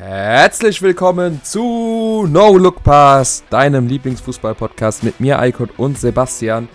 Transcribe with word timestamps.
Herzlich 0.00 0.80
willkommen 0.80 1.40
zu 1.42 2.24
No 2.30 2.56
Look 2.56 2.84
Pass, 2.84 3.42
deinem 3.50 3.88
Lieblingsfußball-Podcast 3.88 5.02
mit 5.02 5.18
mir, 5.18 5.40
Eikot 5.40 5.70
und 5.76 5.98
Sebastian. 5.98 6.68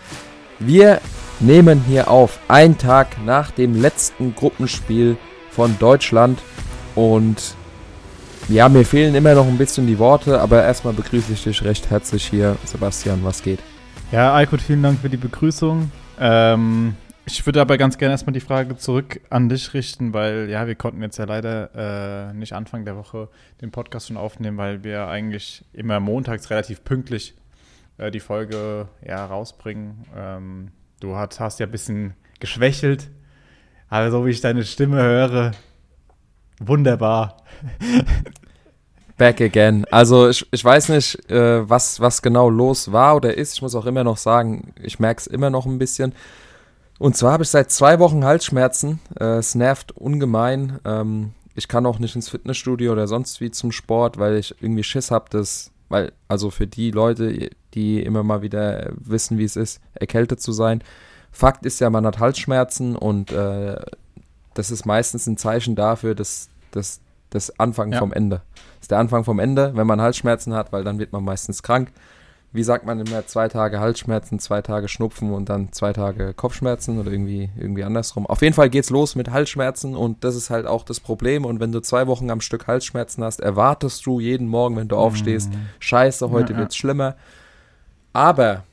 Wir 0.59 0.99
nehmen 1.39 1.85
hier 1.87 2.11
auf, 2.11 2.37
einen 2.49 2.77
Tag 2.77 3.15
nach 3.23 3.51
dem 3.51 3.81
letzten 3.81 4.35
Gruppenspiel 4.35 5.15
von 5.51 5.73
Deutschland. 5.79 6.37
Und 6.95 7.55
ja, 8.49 8.67
mir 8.67 8.83
fehlen 8.83 9.15
immer 9.15 9.35
noch 9.35 9.47
ein 9.47 9.57
bisschen 9.57 9.87
die 9.87 9.99
Worte, 9.99 10.41
aber 10.41 10.61
erstmal 10.61 10.93
begrüße 10.93 11.31
ich 11.31 11.45
dich 11.45 11.63
recht 11.63 11.89
herzlich 11.89 12.25
hier, 12.25 12.57
Sebastian. 12.65 13.21
Was 13.23 13.41
geht? 13.41 13.59
Ja, 14.11 14.35
Eikot, 14.35 14.57
vielen 14.57 14.83
Dank 14.83 14.99
für 14.99 15.09
die 15.09 15.15
Begrüßung. 15.15 15.89
Ähm, 16.19 16.97
ich 17.25 17.45
würde 17.45 17.61
aber 17.61 17.77
ganz 17.77 17.97
gerne 17.97 18.13
erstmal 18.13 18.33
die 18.33 18.39
Frage 18.39 18.75
zurück 18.77 19.21
an 19.29 19.47
dich 19.47 19.73
richten, 19.73 20.13
weil 20.13 20.49
ja, 20.49 20.67
wir 20.67 20.75
konnten 20.75 21.01
jetzt 21.01 21.17
ja 21.17 21.25
leider 21.25 22.29
äh, 22.29 22.33
nicht 22.33 22.53
Anfang 22.53 22.85
der 22.85 22.97
Woche 22.97 23.29
den 23.61 23.71
Podcast 23.71 24.07
schon 24.07 24.17
aufnehmen, 24.17 24.57
weil 24.57 24.83
wir 24.83 25.07
eigentlich 25.07 25.63
immer 25.71 25.99
montags 25.99 26.49
relativ 26.49 26.83
pünktlich 26.83 27.33
äh, 27.97 28.11
die 28.11 28.19
Folge 28.19 28.87
ja 29.05 29.25
rausbringen. 29.25 30.05
Ähm, 30.15 30.71
du 30.99 31.15
hast, 31.15 31.39
hast 31.39 31.59
ja 31.59 31.65
ein 31.65 31.71
bisschen 31.71 32.13
geschwächelt, 32.39 33.09
aber 33.89 34.11
so 34.11 34.25
wie 34.25 34.31
ich 34.31 34.41
deine 34.41 34.63
Stimme 34.65 35.01
höre, 35.01 35.51
wunderbar. 36.59 37.37
Back 39.17 39.39
again. 39.39 39.85
Also 39.91 40.27
ich, 40.27 40.45
ich 40.51 40.65
weiß 40.65 40.89
nicht, 40.89 41.29
äh, 41.29 41.69
was, 41.69 41.99
was 41.99 42.21
genau 42.21 42.49
los 42.49 42.91
war 42.91 43.15
oder 43.15 43.37
ist. 43.37 43.53
Ich 43.53 43.61
muss 43.61 43.75
auch 43.75 43.85
immer 43.85 44.03
noch 44.03 44.17
sagen, 44.17 44.73
ich 44.81 44.99
merke 44.99 45.19
es 45.19 45.27
immer 45.27 45.49
noch 45.49 45.65
ein 45.65 45.77
bisschen. 45.77 46.13
Und 46.99 47.17
zwar 47.17 47.33
habe 47.33 47.43
ich 47.43 47.49
seit 47.49 47.71
zwei 47.71 47.99
Wochen 47.99 48.23
Halsschmerzen. 48.23 48.99
Äh, 49.19 49.37
es 49.37 49.55
nervt 49.55 49.91
ungemein. 49.91 50.79
Ähm, 50.85 51.33
ich 51.55 51.67
kann 51.67 51.85
auch 51.85 51.99
nicht 51.99 52.15
ins 52.15 52.29
Fitnessstudio 52.29 52.91
oder 52.91 53.07
sonst 53.07 53.41
wie 53.41 53.51
zum 53.51 53.71
Sport, 53.71 54.17
weil 54.17 54.37
ich 54.37 54.55
irgendwie 54.61 54.83
Schiss 54.83 55.11
habe, 55.11 55.29
dass, 55.29 55.71
weil, 55.89 56.11
also 56.27 56.49
für 56.49 56.67
die 56.67 56.91
Leute, 56.91 57.49
die 57.73 58.01
immer 58.01 58.23
mal 58.23 58.41
wieder 58.41 58.91
wissen, 58.95 59.37
wie 59.37 59.43
es 59.43 59.55
ist, 59.55 59.79
erkältet 59.93 60.41
zu 60.41 60.51
sein. 60.51 60.83
Fakt 61.31 61.65
ist 61.65 61.79
ja, 61.79 61.89
man 61.89 62.05
hat 62.05 62.19
Halsschmerzen 62.19 62.95
und 62.95 63.31
äh, 63.31 63.75
das 64.53 64.71
ist 64.71 64.85
meistens 64.85 65.25
ein 65.25 65.37
Zeichen 65.37 65.75
dafür, 65.75 66.13
dass, 66.13 66.49
dass 66.71 67.01
das 67.31 67.59
Anfang 67.59 67.91
ja. 67.91 67.99
vom 67.99 68.13
Ende. 68.13 68.41
Das 68.55 68.83
ist 68.83 68.91
der 68.91 68.99
Anfang 68.99 69.23
vom 69.23 69.39
Ende, 69.39 69.75
wenn 69.75 69.87
man 69.87 69.99
Halsschmerzen 69.99 70.53
hat, 70.53 70.71
weil 70.71 70.83
dann 70.83 70.99
wird 70.99 71.11
man 71.11 71.23
meistens 71.23 71.63
krank 71.63 71.91
wie 72.53 72.63
sagt 72.63 72.85
man 72.85 72.99
immer, 72.99 73.25
zwei 73.25 73.47
Tage 73.47 73.79
Halsschmerzen, 73.79 74.37
zwei 74.37 74.61
Tage 74.61 74.87
Schnupfen 74.87 75.33
und 75.33 75.49
dann 75.49 75.71
zwei 75.71 75.91
Tage 75.91 76.35
Kopfschmerzen 76.35 76.99
oder 76.99 77.11
irgendwie, 77.11 77.49
irgendwie 77.57 77.83
andersrum. 77.83 78.27
Auf 78.27 78.43
jeden 78.43 78.53
Fall 78.53 78.69
geht's 78.69 78.91
los 78.91 79.15
mit 79.15 79.31
Halsschmerzen 79.31 79.95
und 79.95 80.23
das 80.23 80.35
ist 80.35 80.51
halt 80.51 80.67
auch 80.67 80.83
das 80.83 80.99
Problem. 80.99 81.45
Und 81.45 81.59
wenn 81.59 81.71
du 81.71 81.79
zwei 81.79 82.05
Wochen 82.05 82.29
am 82.29 82.41
Stück 82.41 82.67
Halsschmerzen 82.67 83.23
hast, 83.23 83.39
erwartest 83.39 84.05
du 84.05 84.19
jeden 84.19 84.47
Morgen, 84.47 84.77
wenn 84.77 84.87
du 84.87 84.97
aufstehst, 84.97 85.51
mhm. 85.51 85.65
scheiße, 85.79 86.29
heute 86.29 86.53
ja, 86.53 86.59
wird's 86.59 86.77
schlimmer. 86.77 87.15
Aber 88.13 88.63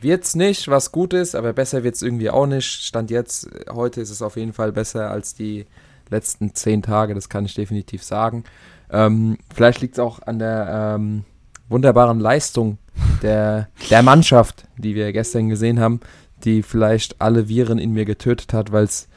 wird's 0.00 0.34
nicht, 0.34 0.66
was 0.66 0.90
gut 0.90 1.14
ist, 1.14 1.36
aber 1.36 1.52
besser 1.52 1.84
wird's 1.84 2.02
irgendwie 2.02 2.28
auch 2.28 2.46
nicht. 2.46 2.66
Stand 2.66 3.12
jetzt, 3.12 3.48
heute 3.70 4.00
ist 4.00 4.10
es 4.10 4.20
auf 4.20 4.36
jeden 4.36 4.52
Fall 4.52 4.72
besser 4.72 5.12
als 5.12 5.34
die 5.34 5.66
letzten 6.10 6.56
zehn 6.56 6.82
Tage, 6.82 7.14
das 7.14 7.28
kann 7.28 7.44
ich 7.44 7.54
definitiv 7.54 8.02
sagen. 8.02 8.42
Ähm, 8.90 9.38
vielleicht 9.54 9.80
liegt 9.80 9.94
es 9.94 10.00
auch 10.00 10.20
an 10.22 10.40
der 10.40 10.96
ähm, 10.96 11.24
wunderbaren 11.72 12.20
Leistung 12.20 12.78
der, 13.22 13.68
der 13.90 14.02
Mannschaft, 14.02 14.64
die 14.76 14.94
wir 14.94 15.12
gestern 15.12 15.48
gesehen 15.48 15.80
haben, 15.80 16.00
die 16.44 16.62
vielleicht 16.62 17.20
alle 17.20 17.48
Viren 17.48 17.78
in 17.78 17.92
mir 17.92 18.04
getötet 18.04 18.52
hat, 18.52 18.72
weil 18.72 18.84
es 18.84 19.08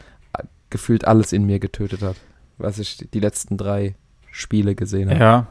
gefühlt 0.69 1.07
alles 1.07 1.31
in 1.31 1.45
mir 1.45 1.59
getötet 1.59 2.01
hat, 2.01 2.15
was 2.57 2.79
ich 2.79 2.97
die 3.13 3.19
letzten 3.19 3.57
drei 3.57 3.95
Spiele 4.31 4.75
gesehen 4.75 5.09
habe. 5.09 5.19
Ja. 5.19 5.47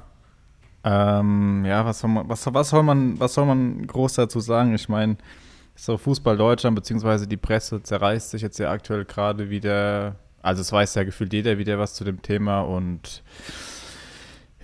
Ähm, 0.84 1.64
ja, 1.64 1.86
was 1.86 2.00
soll, 2.00 2.10
man, 2.10 2.28
was, 2.28 2.46
was, 2.52 2.68
soll 2.68 2.82
man, 2.82 3.18
was 3.18 3.34
soll 3.34 3.46
man 3.46 3.86
groß 3.86 4.14
dazu 4.14 4.40
sagen? 4.40 4.74
Ich 4.74 4.88
meine, 4.88 5.16
so 5.74 5.96
Fußball 5.96 6.36
Deutschland 6.36 6.76
beziehungsweise 6.76 7.26
die 7.26 7.38
Presse 7.38 7.82
zerreißt 7.82 8.30
sich 8.30 8.42
jetzt 8.42 8.58
ja 8.58 8.70
aktuell 8.70 9.04
gerade 9.04 9.48
wieder. 9.50 10.16
Also 10.42 10.60
es 10.60 10.70
weiß 10.70 10.94
ja 10.94 11.04
gefühlt 11.04 11.32
jeder 11.32 11.56
wieder 11.56 11.78
was 11.78 11.94
zu 11.94 12.04
dem 12.04 12.20
Thema 12.20 12.60
und 12.60 13.22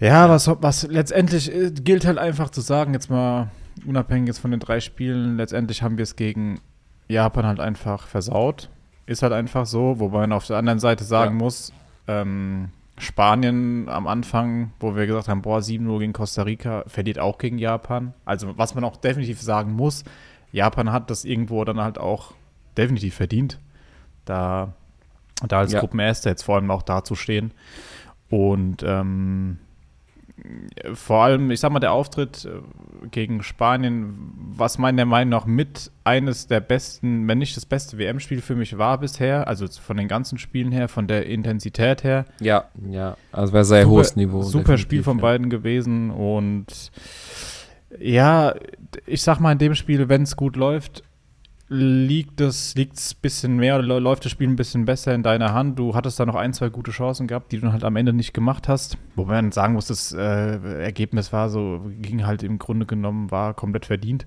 ja, 0.01 0.29
was, 0.29 0.49
was 0.49 0.87
letztendlich 0.89 1.55
äh, 1.55 1.71
gilt 1.71 2.07
halt 2.07 2.19
einfach 2.19 2.51
zu 2.51 2.63
sagen, 2.63 2.95
jetzt 2.95 3.11
mal 3.11 3.51
unabhängig 3.87 4.29
jetzt 4.29 4.39
von 4.39 4.51
den 4.51 4.61
drei 4.61 4.81
Spielen, 4.81 5.37
letztendlich 5.37 5.83
haben 5.83 5.99
wir 5.99 6.03
es 6.03 6.17
gegen 6.17 6.61
Japan 7.09 7.47
halt 7.47 7.61
einfach 7.61 8.07
versaut. 8.07 8.71
Ist 9.07 9.23
halt 9.23 9.33
einfach 9.33 9.67
so, 9.67 9.99
wobei 9.99 10.21
man 10.21 10.33
auf 10.33 10.47
der 10.47 10.57
anderen 10.57 10.79
Seite 10.79 11.05
sagen 11.05 11.39
ja. 11.39 11.45
muss, 11.45 11.73
ähm, 12.07 12.71
Spanien 12.99 13.89
am 13.89 14.07
Anfang, 14.07 14.73
wo 14.79 14.95
wir 14.95 15.07
gesagt 15.07 15.29
haben, 15.29 15.43
boah, 15.43 15.59
7-0 15.59 15.99
gegen 15.99 16.13
Costa 16.13 16.43
Rica, 16.43 16.85
verliert 16.87 17.19
auch 17.19 17.39
gegen 17.39 17.59
Japan. 17.59 18.15
Also 18.25 18.57
was 18.57 18.75
man 18.75 18.85
auch 18.85 18.97
definitiv 18.97 19.41
sagen 19.41 19.73
muss, 19.73 20.05
Japan 20.53 20.93
hat 20.93 21.11
das 21.11 21.25
irgendwo 21.25 21.65
dann 21.65 21.81
halt 21.81 21.99
auch 21.99 22.35
definitiv 22.77 23.15
verdient, 23.15 23.59
da, 24.25 24.75
da 25.47 25.61
als 25.61 25.73
ja. 25.73 25.81
Gruppenerster 25.81 26.31
jetzt 26.31 26.43
vor 26.43 26.57
allem 26.57 26.71
auch 26.71 26.83
dazustehen. 26.83 27.53
Und 28.29 28.85
ähm, 28.87 29.59
vor 30.95 31.25
allem, 31.25 31.51
ich 31.51 31.61
sag 31.61 31.73
mal, 31.73 31.81
der 31.81 31.93
Auftritt 31.93 32.45
äh, 32.45 33.09
gegen 33.11 33.43
Spanien, 33.43 34.33
was 34.57 34.79
meiner 34.79 35.05
Meinung 35.05 35.31
nach 35.31 35.47
mit 35.47 35.91
eines 36.05 36.47
der 36.47 36.61
besten, 36.61 37.27
wenn 37.29 37.39
nicht 37.39 37.57
das 37.57 37.67
beste 37.67 37.99
WM-Spiel 37.99 38.41
für 38.41 38.55
mich 38.55 38.79
war 38.79 38.99
bisher, 38.99 39.49
also 39.49 39.67
von 39.69 39.97
den 39.97 40.09
ganzen 40.09 40.39
Spielen 40.39 40.73
her, 40.73 40.89
von 40.89 41.07
der 41.07 41.27
Intensität 41.27 42.05
her. 42.05 42.25
Ja, 42.41 42.65
ja, 42.91 43.17
also 43.33 43.53
wäre 43.53 43.65
sehr 43.65 43.83
super, 43.83 43.95
hohes 43.95 44.17
Niveau. 44.17 44.43
Super 44.43 44.79
Spiel 44.79 45.03
von 45.03 45.19
ja. 45.19 45.23
beiden 45.23 45.51
gewesen 45.51 46.11
und 46.11 46.91
ja, 47.99 48.55
ich 49.07 49.23
sag 49.23 49.41
mal, 49.41 49.53
in 49.53 49.59
dem 49.59 49.75
Spiel, 49.75 50.09
wenn 50.09 50.23
es 50.23 50.37
gut 50.37 50.57
läuft, 50.57 51.03
liegt 51.73 52.41
es 52.41 52.75
liegt 52.75 52.97
ein 52.97 53.17
bisschen 53.23 53.57
mehr 53.57 53.79
oder 53.79 54.01
läuft 54.01 54.25
das 54.25 54.33
Spiel 54.33 54.49
ein 54.49 54.57
bisschen 54.57 54.87
besser 54.87 55.15
in 55.15 55.23
deiner 55.23 55.55
Hand. 55.55 55.79
Du 55.79 55.95
hattest 55.95 56.19
da 56.19 56.27
noch 56.27 56.35
ein, 56.35 56.53
zwei 56.53 56.69
gute 56.69 56.91
Chancen 56.91 57.29
gehabt, 57.29 57.53
die 57.53 57.61
du 57.61 57.73
halt 57.73 57.85
am 57.85 57.95
Ende 57.95 58.13
nicht 58.13 58.35
gemacht 58.35 58.67
hast. 58.67 58.99
Wo 59.15 59.25
man 59.25 59.53
sagen 59.53 59.75
muss, 59.75 59.87
das 59.87 60.13
äh, 60.13 60.83
Ergebnis 60.83 61.33
war 61.33 61.49
so, 61.49 61.89
ging 62.01 62.27
halt 62.27 62.43
im 62.43 62.59
Grunde 62.59 62.87
genommen, 62.87 63.31
war 63.31 63.55
komplett 63.55 63.87
verdient. 63.87 64.27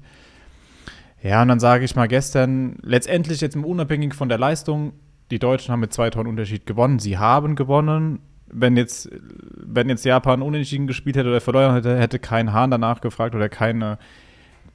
Ja, 1.22 1.42
und 1.42 1.50
dann 1.50 1.60
sage 1.60 1.84
ich 1.84 1.98
mal 1.98 2.08
gestern, 2.08 2.78
letztendlich 2.82 3.42
jetzt 3.42 3.58
unabhängig 3.58 4.14
von 4.14 4.30
der 4.30 4.38
Leistung, 4.38 4.94
die 5.30 5.40
Deutschen 5.40 5.74
haben 5.74 5.82
mit 5.82 5.92
zwei 5.92 6.10
Toren 6.10 6.28
Unterschied 6.28 6.66
gewonnen. 6.66 7.00
Sie 7.00 7.18
haben 7.18 7.56
gewonnen. 7.56 8.20
Wenn 8.48 8.78
jetzt, 8.78 9.10
wenn 9.58 9.90
jetzt 9.90 10.06
Japan 10.06 10.42
unentschieden 10.42 10.88
gespielt 10.88 11.18
hätte 11.18 11.28
oder 11.28 11.42
verloren 11.42 11.74
hätte, 11.74 11.98
hätte 11.98 12.20
kein 12.20 12.54
Hahn 12.54 12.72
danach 12.72 13.02
gefragt 13.02 13.36
oder 13.36 13.50
keine 13.50 13.98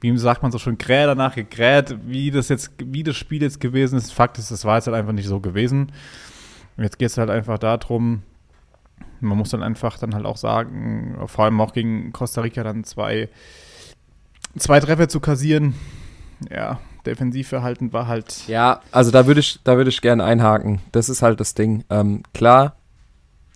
wie 0.01 0.17
sagt 0.17 0.41
man 0.41 0.51
so 0.51 0.59
schön, 0.59 0.77
Krähe 0.77 1.07
danach 1.07 1.35
gekräht, 1.35 1.97
wie 2.05 2.31
das 2.31 2.49
jetzt, 2.49 2.71
wie 2.77 3.03
das 3.03 3.17
Spiel 3.17 3.41
jetzt 3.41 3.59
gewesen 3.59 3.97
ist. 3.97 4.13
Fakt 4.13 4.37
ist, 4.37 4.51
das 4.51 4.65
war 4.65 4.75
jetzt 4.75 4.87
halt 4.87 4.95
einfach 4.95 5.11
nicht 5.13 5.27
so 5.27 5.39
gewesen. 5.39 5.91
Und 6.77 6.83
jetzt 6.83 6.97
geht 6.97 7.09
es 7.09 7.17
halt 7.17 7.29
einfach 7.29 7.57
darum, 7.57 8.23
man 9.19 9.37
muss 9.37 9.49
dann 9.49 9.63
einfach 9.63 9.97
dann 9.97 10.15
halt 10.15 10.25
auch 10.25 10.37
sagen, 10.37 11.17
vor 11.25 11.45
allem 11.45 11.59
auch 11.59 11.73
gegen 11.73 12.13
Costa 12.13 12.41
Rica 12.41 12.63
dann 12.63 12.83
zwei, 12.83 13.29
zwei 14.57 14.79
Treffer 14.79 15.09
zu 15.09 15.19
kassieren. 15.19 15.75
Ja, 16.49 16.79
Defensivverhalten 17.05 17.91
war 17.91 18.07
halt. 18.07 18.47
Ja, 18.47 18.81
also 18.91 19.11
da 19.11 19.27
würde 19.27 19.41
ich, 19.41 19.59
da 19.63 19.79
ich 19.79 20.01
gerne 20.01 20.23
einhaken. 20.23 20.79
Das 20.91 21.09
ist 21.09 21.21
halt 21.21 21.39
das 21.39 21.53
Ding. 21.53 21.83
Ähm, 21.89 22.23
klar, 22.33 22.75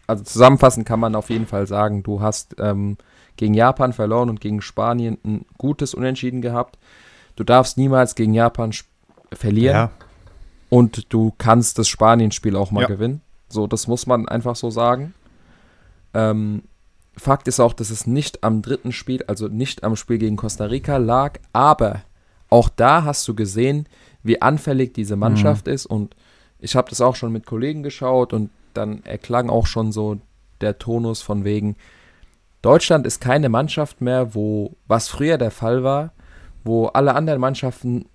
also 0.08 0.24
zusammenfassend 0.24 0.86
kann 0.86 1.00
man 1.00 1.16
auf 1.16 1.30
jeden 1.30 1.46
Fall 1.46 1.68
sagen, 1.68 2.04
du 2.04 2.22
hast 2.22 2.56
ähm, 2.60 2.98
gegen 3.38 3.54
Japan 3.54 3.94
verloren 3.94 4.30
und 4.30 4.42
gegen 4.42 4.62
Spanien 4.62 5.18
ein 5.24 5.46
gutes 5.58 5.94
Unentschieden 5.94 6.42
gehabt. 6.42 6.78
Du 7.36 7.44
darfst 7.44 7.78
niemals 7.78 8.16
gegen 8.16 8.34
Japan 8.34 8.72
verlieren. 9.32 9.76
Ja. 9.76 9.92
Und 10.70 11.14
du 11.14 11.34
kannst 11.38 11.78
das 11.78 11.88
Spanien-Spiel 11.88 12.56
auch 12.56 12.72
mal 12.72 12.82
ja. 12.82 12.88
gewinnen. 12.88 13.22
So, 13.50 13.68
das 13.68 13.88
muss 13.88 14.08
man 14.08 14.28
einfach 14.28 14.56
so 14.56 14.70
sagen. 14.70 15.14
Ähm, 16.14 16.64
Fakt 17.16 17.48
ist 17.48 17.60
auch, 17.60 17.74
dass 17.74 17.92
es 17.92 18.08
nicht 18.08 18.44
am 18.44 18.62
dritten 18.62 18.92
Spiel, 18.92 19.24
also 19.28 19.48
nicht 19.48 19.84
am 19.84 19.96
Spiel 19.96 20.18
gegen 20.18 20.36
Costa 20.36 20.66
Rica 20.66 20.98
lag, 20.98 21.40
aber 21.54 22.02
auch 22.50 22.70
da 22.70 23.04
hast 23.04 23.28
du 23.28 23.36
gesehen, 23.36 23.88
wie 24.24 24.42
anfällig 24.42 24.94
diese 24.94 25.16
Mannschaft 25.16 25.68
mhm. 25.68 25.74
ist. 25.74 25.86
Und 25.86 26.16
ich 26.60 26.76
habe 26.76 26.90
das 26.90 27.02
auch 27.02 27.16
schon 27.16 27.32
mit 27.32 27.46
Kollegen 27.46 27.84
geschaut 27.84 28.34
und 28.34 28.50
dann 28.74 29.04
erklang 29.04 29.50
auch 29.50 29.68
schon 29.68 29.92
so 29.92 30.18
der 30.62 30.80
Tonus 30.80 31.22
von 31.22 31.44
wegen, 31.44 31.76
Deutschland 32.64 33.06
ist 33.06 33.22
keine 33.22 33.50
Mannschaft 33.50 34.02
mehr, 34.02 34.34
wo, 34.34 34.78
was 34.88 35.10
früher 35.10 35.38
der 35.38 35.52
Fall 35.52 35.84
war, 35.84 36.14
wo 36.64 36.88
alle 36.88 37.14
anderen 37.14 37.42
Mannschaften 37.42 38.06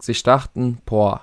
sich 0.00 0.24
dachten, 0.24 0.78
boah, 0.84 1.22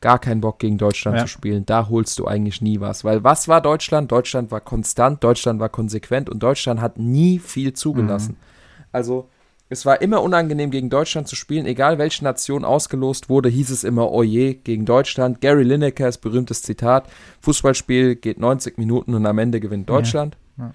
gar 0.00 0.18
keinen 0.18 0.40
Bock 0.40 0.58
gegen 0.58 0.76
Deutschland 0.76 1.18
ja. 1.18 1.22
zu 1.22 1.28
spielen, 1.28 1.64
da 1.64 1.88
holst 1.88 2.18
du 2.18 2.26
eigentlich 2.26 2.60
nie 2.60 2.80
was. 2.80 3.04
Weil 3.04 3.22
was 3.22 3.46
war 3.46 3.60
Deutschland? 3.60 4.10
Deutschland 4.10 4.50
war 4.50 4.60
konstant, 4.60 5.22
Deutschland 5.22 5.60
war 5.60 5.68
konsequent 5.68 6.28
und 6.28 6.42
Deutschland 6.42 6.80
hat 6.80 6.98
nie 6.98 7.38
viel 7.38 7.74
zugelassen. 7.74 8.32
Mhm. 8.32 8.86
Also 8.90 9.28
es 9.68 9.86
war 9.86 10.02
immer 10.02 10.22
unangenehm, 10.22 10.72
gegen 10.72 10.90
Deutschland 10.90 11.28
zu 11.28 11.36
spielen. 11.36 11.64
Egal 11.64 11.98
welche 11.98 12.24
Nation 12.24 12.64
ausgelost 12.64 13.28
wurde, 13.28 13.48
hieß 13.48 13.70
es 13.70 13.84
immer, 13.84 14.10
oh 14.10 14.24
je, 14.24 14.54
gegen 14.54 14.84
Deutschland. 14.84 15.40
Gary 15.40 15.62
Linekers 15.62 16.18
berühmtes 16.18 16.62
Zitat, 16.62 17.08
Fußballspiel 17.42 18.16
geht 18.16 18.40
90 18.40 18.78
Minuten 18.78 19.14
und 19.14 19.24
am 19.26 19.38
Ende 19.38 19.60
gewinnt 19.60 19.88
Deutschland. 19.88 20.36
Ja. 20.58 20.64
Ja. 20.64 20.74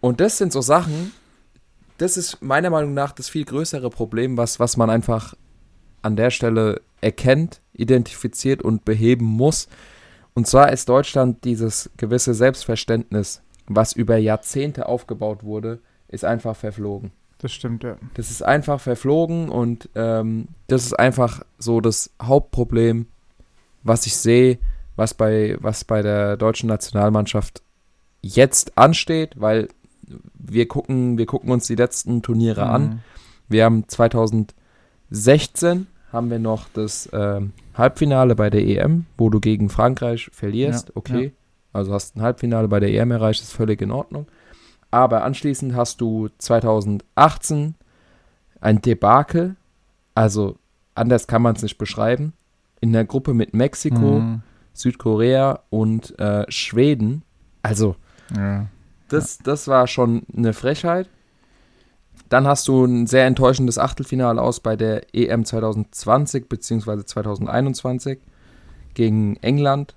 Und 0.00 0.20
das 0.20 0.38
sind 0.38 0.52
so 0.52 0.60
Sachen, 0.60 1.12
das 1.98 2.16
ist 2.16 2.40
meiner 2.42 2.70
Meinung 2.70 2.94
nach 2.94 3.12
das 3.12 3.28
viel 3.28 3.44
größere 3.44 3.90
Problem, 3.90 4.36
was, 4.36 4.60
was 4.60 4.76
man 4.76 4.90
einfach 4.90 5.34
an 6.02 6.16
der 6.16 6.30
Stelle 6.30 6.80
erkennt, 7.00 7.60
identifiziert 7.72 8.62
und 8.62 8.84
beheben 8.84 9.24
muss. 9.24 9.68
Und 10.34 10.46
zwar 10.46 10.72
ist 10.72 10.88
Deutschland 10.88 11.44
dieses 11.44 11.90
gewisse 11.96 12.34
Selbstverständnis, 12.34 13.42
was 13.66 13.92
über 13.92 14.16
Jahrzehnte 14.16 14.86
aufgebaut 14.86 15.42
wurde, 15.42 15.80
ist 16.08 16.24
einfach 16.24 16.56
verflogen. 16.56 17.12
Das 17.38 17.52
stimmt, 17.52 17.84
ja. 17.84 17.96
Das 18.14 18.30
ist 18.30 18.42
einfach 18.42 18.80
verflogen 18.80 19.48
und 19.48 19.88
ähm, 19.94 20.48
das 20.66 20.84
ist 20.84 20.98
einfach 20.98 21.42
so 21.58 21.80
das 21.80 22.10
Hauptproblem, 22.20 23.06
was 23.82 24.06
ich 24.06 24.16
sehe, 24.16 24.58
was 24.96 25.14
bei, 25.14 25.56
was 25.60 25.84
bei 25.84 26.02
der 26.02 26.36
deutschen 26.36 26.68
Nationalmannschaft 26.68 27.62
jetzt 28.22 28.76
ansteht, 28.76 29.34
weil 29.36 29.68
wir 30.34 30.68
gucken, 30.68 31.18
wir 31.18 31.26
gucken 31.26 31.50
uns 31.50 31.66
die 31.66 31.74
letzten 31.74 32.22
Turniere 32.22 32.64
Mhm. 32.64 32.70
an. 32.70 33.00
Wir 33.48 33.64
haben 33.64 33.88
2016 35.10 35.86
haben 36.12 36.30
wir 36.30 36.38
noch 36.38 36.68
das 36.72 37.08
ähm, 37.12 37.52
Halbfinale 37.74 38.34
bei 38.34 38.50
der 38.50 38.62
EM, 38.66 39.06
wo 39.16 39.28
du 39.30 39.40
gegen 39.40 39.68
Frankreich 39.68 40.30
verlierst. 40.32 40.88
Ja, 40.88 40.92
okay, 40.96 41.24
ja. 41.24 41.30
also 41.72 41.92
hast 41.92 42.16
ein 42.16 42.22
Halbfinale 42.22 42.68
bei 42.68 42.80
der 42.80 42.90
EM 42.92 43.10
erreicht, 43.10 43.42
ist 43.42 43.52
völlig 43.52 43.80
in 43.82 43.90
Ordnung. 43.90 44.26
Aber 44.90 45.22
anschließend 45.24 45.74
hast 45.74 46.00
du 46.00 46.28
2018 46.38 47.74
ein 48.60 48.80
Debakel, 48.80 49.56
also 50.14 50.56
anders 50.94 51.26
kann 51.26 51.42
man 51.42 51.56
es 51.56 51.62
nicht 51.62 51.76
beschreiben, 51.78 52.32
in 52.80 52.92
der 52.92 53.04
Gruppe 53.04 53.34
mit 53.34 53.54
Mexiko, 53.54 54.20
Mhm. 54.20 54.42
Südkorea 54.72 55.60
und 55.70 56.18
äh, 56.18 56.44
Schweden. 56.50 57.22
Also 57.62 57.96
Ja. 58.34 58.66
Das, 59.08 59.38
das 59.38 59.68
war 59.68 59.86
schon 59.86 60.22
eine 60.34 60.52
Frechheit. 60.52 61.08
Dann 62.28 62.46
hast 62.46 62.68
du 62.68 62.84
ein 62.84 63.06
sehr 63.06 63.26
enttäuschendes 63.26 63.78
Achtelfinale 63.78 64.40
aus 64.40 64.60
bei 64.60 64.76
der 64.76 65.14
EM 65.14 65.44
2020 65.44 66.48
bzw. 66.48 67.04
2021 67.04 68.18
gegen 68.94 69.36
England. 69.36 69.94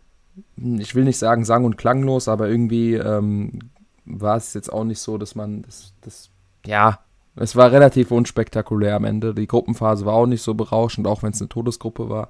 Ich 0.55 0.95
will 0.95 1.03
nicht 1.03 1.17
sagen 1.17 1.43
sang- 1.43 1.65
und 1.65 1.77
klanglos, 1.77 2.27
aber 2.27 2.47
irgendwie 2.47 2.93
ähm, 2.93 3.59
war 4.05 4.37
es 4.37 4.53
jetzt 4.53 4.71
auch 4.71 4.85
nicht 4.85 4.99
so, 4.99 5.17
dass 5.17 5.35
man 5.35 5.63
das, 5.63 5.93
das, 6.01 6.29
ja, 6.65 6.99
es 7.35 7.55
war 7.55 7.71
relativ 7.71 8.11
unspektakulär 8.11 8.95
am 8.95 9.05
Ende. 9.05 9.33
Die 9.33 9.47
Gruppenphase 9.47 10.05
war 10.05 10.13
auch 10.13 10.25
nicht 10.25 10.41
so 10.41 10.53
berauschend, 10.53 11.07
auch 11.07 11.23
wenn 11.23 11.31
es 11.31 11.41
eine 11.41 11.49
Todesgruppe 11.49 12.09
war. 12.09 12.29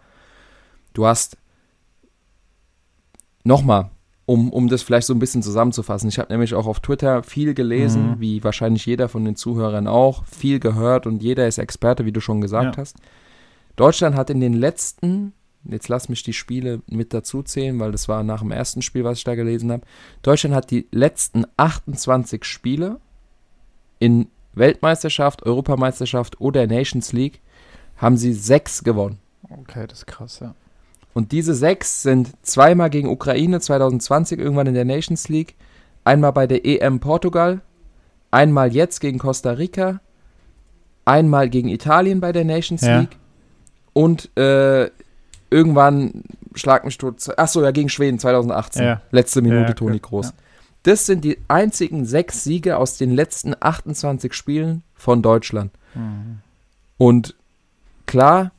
Du 0.94 1.06
hast 1.06 1.38
nochmal, 3.44 3.90
um, 4.26 4.52
um 4.54 4.68
das 4.70 4.84
vielleicht 4.84 5.08
so 5.08 5.14
ein 5.14 5.20
bisschen 5.20 5.44
zusammenzufassen. 5.44 6.08
Ich 6.10 6.20
habe 6.20 6.32
nämlich 6.32 6.54
auch 6.54 6.68
auf 6.68 6.80
Twitter 6.80 7.24
viel 7.24 7.54
gelesen, 7.54 8.12
Mhm. 8.12 8.20
wie 8.20 8.44
wahrscheinlich 8.44 8.86
jeder 8.86 9.10
von 9.10 9.26
den 9.26 9.36
Zuhörern 9.36 9.88
auch, 9.88 10.26
viel 10.26 10.60
gehört 10.60 11.08
und 11.08 11.22
jeder 11.24 11.48
ist 11.48 11.58
Experte, 11.58 12.06
wie 12.06 12.12
du 12.12 12.22
schon 12.22 12.40
gesagt 12.42 12.76
Ja. 12.76 12.82
hast. 12.82 12.98
Deutschland 13.76 14.16
hat 14.16 14.30
in 14.30 14.40
den 14.40 14.54
letzten, 14.54 15.34
jetzt 15.64 15.88
lass 15.90 16.08
mich 16.08 16.24
die 16.24 16.34
Spiele 16.34 16.82
mit 16.88 17.14
dazu 17.14 17.42
zählen, 17.44 17.80
weil 17.80 17.92
das 17.92 18.08
war 18.08 18.24
nach 18.24 18.42
dem 18.42 18.52
ersten 18.52 18.82
Spiel, 18.82 19.04
was 19.04 19.18
ich 19.18 19.24
da 19.24 19.36
gelesen 19.36 19.72
habe. 19.72 19.84
Deutschland 20.22 20.56
hat 20.56 20.72
die 20.72 20.88
letzten 20.92 21.46
28 21.58 22.46
Spiele 22.46 23.00
in 24.00 24.28
Weltmeisterschaft, 24.54 25.44
Europameisterschaft 25.44 26.40
oder 26.42 26.68
Nations 26.68 27.14
League 27.14 27.40
haben 27.98 28.18
sie 28.18 28.34
sechs 28.34 28.84
gewonnen. 28.84 29.18
Okay, 29.50 29.86
das 29.88 30.00
ist 30.00 30.08
krass, 30.08 30.40
ja. 30.40 30.54
Und 31.14 31.32
diese 31.32 31.54
sechs 31.54 32.04
sind 32.04 32.32
zweimal 32.42 32.90
gegen 32.90 33.10
Ukraine 33.10 33.60
2020 33.60 34.40
irgendwann 34.40 34.68
in 34.68 34.74
der 34.74 34.86
Nations 34.86 35.28
League, 35.30 35.56
einmal 36.04 36.32
bei 36.32 36.48
der 36.48 36.66
EM 36.66 37.00
Portugal, 37.00 37.62
einmal 38.32 38.74
jetzt 38.74 39.02
gegen 39.02 39.20
Costa 39.20 39.52
Rica, 39.52 40.00
einmal 41.06 41.50
gegen 41.50 41.68
Italien 41.68 42.22
bei 42.22 42.32
der 42.32 42.46
Nations 42.46 42.82
Ja. 42.82 43.02
League 43.02 43.18
und 43.94 44.36
äh, 44.38 44.90
irgendwann 45.50 46.24
schlag 46.56 46.86
mich 46.86 46.98
tot. 46.98 47.38
Achso, 47.38 47.62
ja, 47.62 47.72
gegen 47.72 47.90
Schweden 47.90 48.20
2018. 48.20 48.84
Ja. 48.84 49.02
Letzte 49.12 49.42
Minute 49.42 49.70
Ja, 49.70 49.74
Toni 49.74 50.00
Groß. 50.00 50.34
Das 50.84 51.06
sind 51.06 51.24
die 51.24 51.38
einzigen 51.48 52.06
sechs 52.06 52.44
Siege 52.44 52.78
aus 52.78 52.98
den 52.98 53.12
letzten 53.12 53.54
28 53.60 54.34
Spielen 54.34 54.84
von 54.96 55.22
Deutschland. 55.22 55.72
Mhm. 55.94 56.40
Und 56.98 57.36
klar, 58.08 58.52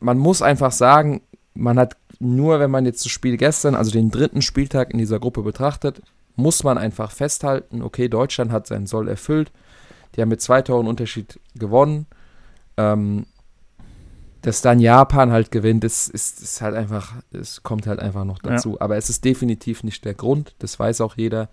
man 0.00 0.18
muss 0.18 0.42
einfach 0.42 0.72
sagen, 0.72 1.20
man 1.58 1.78
hat 1.78 1.96
nur, 2.20 2.60
wenn 2.60 2.70
man 2.70 2.86
jetzt 2.86 3.04
das 3.04 3.12
Spiel 3.12 3.36
gestern, 3.36 3.74
also 3.74 3.90
den 3.90 4.10
dritten 4.10 4.42
Spieltag 4.42 4.92
in 4.92 4.98
dieser 4.98 5.18
Gruppe 5.18 5.42
betrachtet, 5.42 6.02
muss 6.36 6.62
man 6.62 6.78
einfach 6.78 7.10
festhalten, 7.10 7.82
okay, 7.82 8.08
Deutschland 8.08 8.52
hat 8.52 8.66
seinen 8.66 8.86
Soll 8.86 9.08
erfüllt. 9.08 9.50
Die 10.14 10.22
haben 10.22 10.28
mit 10.28 10.40
zwei 10.40 10.62
Toren 10.62 10.86
Unterschied 10.86 11.40
gewonnen. 11.54 12.06
Ähm, 12.76 13.26
dass 14.42 14.62
dann 14.62 14.78
Japan 14.78 15.32
halt 15.32 15.50
gewinnt, 15.50 15.82
ist, 15.82 16.08
ist, 16.08 16.40
ist 16.40 16.60
halt 16.60 16.76
einfach, 16.76 17.14
es 17.32 17.64
kommt 17.64 17.88
halt 17.88 17.98
einfach 17.98 18.24
noch 18.24 18.38
Ja. 18.44 18.50
dazu. 18.50 18.80
Aber 18.80 18.96
es 18.96 19.10
ist 19.10 19.24
definitiv 19.24 19.82
nicht 19.82 20.04
der 20.04 20.14
Grund, 20.14 20.54
das 20.60 20.78
weiß 20.78 21.00
auch 21.00 21.16
jeder. 21.16 21.48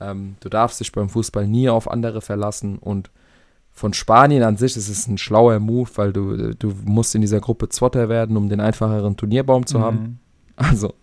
Ähm, 0.00 0.36
du 0.40 0.48
darfst 0.48 0.80
dich 0.80 0.92
beim 0.92 1.10
Fußball 1.10 1.46
nie 1.46 1.68
auf 1.68 1.90
andere 1.90 2.22
verlassen 2.22 2.78
und 2.78 3.10
von 3.76 3.92
Spanien 3.92 4.42
an 4.42 4.56
sich 4.56 4.74
ist 4.74 4.88
es 4.88 5.06
ein 5.06 5.18
schlauer 5.18 5.60
Move, 5.60 5.90
weil 5.96 6.10
du, 6.10 6.54
du 6.54 6.72
musst 6.86 7.14
in 7.14 7.20
dieser 7.20 7.40
Gruppe 7.40 7.68
Zotter 7.68 8.08
werden, 8.08 8.34
um 8.38 8.48
den 8.48 8.58
einfacheren 8.58 9.18
Turnierbaum 9.18 9.66
zu 9.66 9.80
haben. 9.80 9.98
Mhm. 9.98 10.18
Also, 10.56 10.94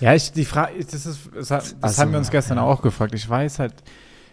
Ja, 0.00 0.14
ich, 0.14 0.30
die 0.30 0.44
Frage, 0.44 0.74
das 0.84 1.06
ist, 1.06 1.30
das, 1.34 1.48
das 1.48 1.76
Also, 1.80 2.02
haben 2.02 2.12
wir 2.12 2.18
uns 2.18 2.30
gestern 2.30 2.58
ja. 2.58 2.62
auch 2.62 2.82
gefragt. 2.82 3.14
Ich 3.14 3.26
weiß 3.26 3.58
halt, 3.58 3.72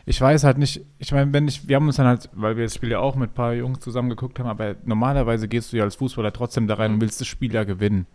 ich 0.06 0.20
weiß 0.20 0.44
halt 0.44 0.58
nicht, 0.58 0.82
ich 1.00 1.14
meine, 1.14 1.32
wenn 1.32 1.48
ich, 1.48 1.66
wir 1.70 1.78
haben 1.78 1.88
uns 1.88 1.96
dann 1.96 2.08
halt, 2.08 2.30
weil 2.34 2.58
wir 2.58 2.66
das 2.66 2.76
Spiel 2.76 2.90
ja 2.92 3.00
auch 3.00 3.16
mit 3.16 3.30
ein 3.32 3.34
paar 3.36 3.54
Jungs 3.54 3.80
zusammen 3.80 4.10
geguckt 4.10 4.38
haben, 4.40 4.50
aber 4.50 4.76
normalerweise 4.84 5.48
gehst 5.48 5.72
du 5.72 5.78
ja 5.78 5.86
als 5.86 5.96
Fußballer 5.96 6.34
trotzdem 6.34 6.68
da 6.68 6.74
rein 6.74 6.96
und 6.96 7.02
willst 7.02 7.22
das 7.22 7.28
Spiel 7.30 7.54
ja 7.54 7.64
gewinnen. 7.64 8.06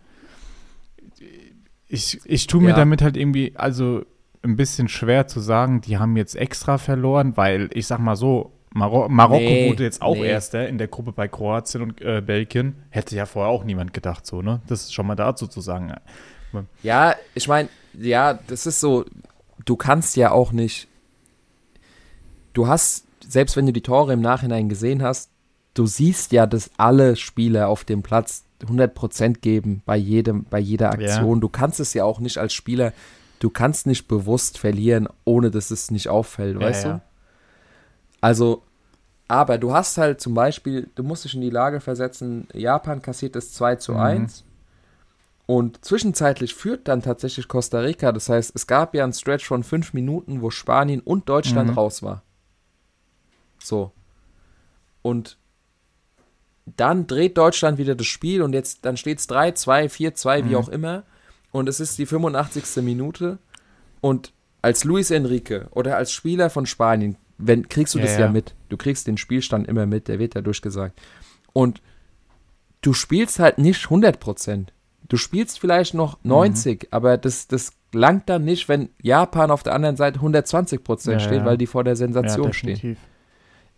Ich, 1.87 2.19
ich 2.25 2.47
tue 2.47 2.61
mir 2.61 2.69
Ja. 2.69 2.75
damit 2.75 3.01
halt 3.01 3.17
irgendwie, 3.17 3.53
also 3.55 4.03
ein 4.43 4.55
bisschen 4.55 4.87
schwer 4.87 5.27
zu 5.27 5.39
sagen, 5.39 5.81
die 5.81 5.97
haben 5.97 6.15
jetzt 6.17 6.35
extra 6.35 6.77
verloren, 6.77 7.35
weil 7.37 7.69
ich 7.73 7.87
sag 7.87 7.99
mal 7.99 8.15
so, 8.15 8.51
Maro 8.69 9.07
Marokko 9.09 9.39
Nee, 9.39 9.69
wurde 9.69 9.83
jetzt 9.83 10.01
auch 10.01 10.15
nee. 10.15 10.27
Erster 10.27 10.67
in 10.67 10.77
der 10.77 10.87
Gruppe 10.87 11.11
bei 11.11 11.27
Kroatien 11.27 11.81
und 11.81 12.01
äh, 12.01 12.21
Belgien. 12.21 12.75
Hätte 12.89 13.15
ja 13.15 13.25
vorher 13.25 13.51
auch 13.51 13.63
niemand 13.63 13.93
gedacht, 13.93 14.25
so, 14.25 14.41
ne? 14.41 14.61
Das 14.67 14.81
ist 14.81 14.93
schon 14.93 15.07
mal 15.07 15.15
dazu 15.15 15.47
zu 15.47 15.61
sagen. 15.61 15.93
ja, 16.83 17.15
ich 17.33 17.47
meine, 17.47 17.69
ja, 17.93 18.39
das 18.47 18.65
ist 18.65 18.79
so, 18.79 19.05
du 19.65 19.75
kannst 19.75 20.15
ja 20.15 20.31
auch 20.31 20.51
nicht, 20.51 20.87
du 22.53 22.67
hast, 22.67 23.05
selbst 23.27 23.55
wenn 23.57 23.65
du 23.65 23.73
die 23.73 23.81
Tore 23.81 24.13
im 24.13 24.21
Nachhinein 24.21 24.69
gesehen 24.69 25.03
hast, 25.03 25.29
du 25.73 25.85
siehst 25.85 26.31
ja, 26.31 26.45
dass 26.45 26.71
alle 26.77 27.15
Spieler 27.15 27.69
auf 27.69 27.83
dem 27.83 28.03
Platz 28.03 28.43
100% 28.63 29.39
geben 29.39 29.81
bei 29.85 29.97
jedem, 29.97 30.45
bei 30.45 30.59
jeder 30.59 30.91
Aktion. 30.91 31.41
Du 31.41 31.49
kannst 31.49 31.79
es 31.79 31.93
ja 31.93 32.03
auch 32.03 32.19
nicht 32.19 32.37
als 32.37 32.53
Spieler, 32.53 32.93
du 33.39 33.49
kannst 33.49 33.85
nicht 33.85 34.07
bewusst 34.07 34.57
verlieren, 34.57 35.07
ohne 35.25 35.51
dass 35.51 35.71
es 35.71 35.91
nicht 35.91 36.09
auffällt, 36.09 36.59
weißt 36.59 36.85
ja. 36.85 36.93
du? 36.93 37.01
Also, 38.21 38.63
aber 39.27 39.57
du 39.57 39.73
hast 39.73 39.97
halt 39.97 40.21
zum 40.21 40.33
Beispiel, 40.33 40.89
du 40.95 41.03
musst 41.03 41.25
dich 41.25 41.35
in 41.35 41.41
die 41.41 41.49
Lage 41.49 41.79
versetzen, 41.81 42.47
Japan 42.53 43.01
kassiert 43.01 43.35
es 43.35 43.53
2 43.53 43.75
zu 43.75 43.93
Mhm. 43.93 43.99
1 43.99 44.43
und 45.45 45.83
zwischenzeitlich 45.83 46.55
führt 46.55 46.87
dann 46.87 47.01
tatsächlich 47.01 47.47
Costa 47.47 47.79
Rica. 47.79 48.11
Das 48.11 48.29
heißt, 48.29 48.51
es 48.55 48.67
gab 48.67 48.93
ja 48.95 49.03
einen 49.03 49.13
Stretch 49.13 49.45
von 49.45 49.63
fünf 49.63 49.93
Minuten, 49.93 50.41
wo 50.41 50.49
Spanien 50.49 51.01
und 51.01 51.29
Deutschland 51.29 51.69
Mhm. 51.71 51.75
raus 51.75 52.03
war. 52.03 52.23
So. 53.59 53.91
Und 55.01 55.37
dann 56.75 57.07
dreht 57.07 57.37
Deutschland 57.37 57.77
wieder 57.77 57.95
das 57.95 58.07
Spiel 58.07 58.41
und 58.41 58.53
jetzt, 58.53 58.83
dann 58.85 58.97
steht 58.97 59.19
es 59.19 59.27
3, 59.27 59.51
2, 59.53 59.87
4, 59.89 60.15
2, 60.15 60.43
wie 60.45 60.49
Mhm. 60.49 60.55
auch 60.55 60.69
immer. 60.69 61.03
Und 61.51 61.69
es 61.69 61.79
ist 61.79 61.97
die 61.97 62.05
85. 62.05 62.81
Minute. 62.81 63.37
Und 64.01 64.33
als 64.61 64.83
Luis 64.83 65.11
Enrique 65.11 65.67
oder 65.71 65.95
als 65.95 66.11
Spieler 66.11 66.49
von 66.49 66.65
Spanien, 66.65 67.15
wenn, 67.37 67.67
kriegst 67.69 67.93
du 67.95 67.99
Ja, 67.99 68.05
das 68.05 68.13
ja. 68.15 68.19
ja. 68.25 68.31
mit. 68.31 68.55
Du 68.69 68.77
kriegst 68.77 69.07
den 69.07 69.17
Spielstand 69.17 69.67
immer 69.67 69.85
mit, 69.85 70.07
der 70.07 70.19
wird 70.19 70.35
ja 70.35 70.41
durchgesagt. 70.41 70.99
Und 71.53 71.81
du 72.81 72.93
spielst 72.93 73.39
halt 73.39 73.57
nicht 73.57 73.83
100 73.85 74.19
Prozent. 74.19 74.73
Du 75.09 75.17
spielst 75.17 75.59
vielleicht 75.59 75.93
noch 75.93 76.17
Mhm. 76.23 76.29
90, 76.29 76.87
aber 76.91 77.17
das, 77.17 77.47
das 77.47 77.73
langt 77.93 78.27
dann 78.29 78.43
nicht, 78.43 78.67
wenn 78.67 78.89
Japan 79.01 79.51
auf 79.51 79.63
der 79.63 79.73
anderen 79.73 79.95
Seite 79.97 80.17
120 80.19 80.83
Prozent 80.83 81.21
Ja, 81.21 81.27
steht, 81.27 81.45
weil 81.45 81.57
die 81.57 81.67
vor 81.67 81.83
der 81.83 81.95
Sensation 81.95 82.53
stehen 82.53 82.97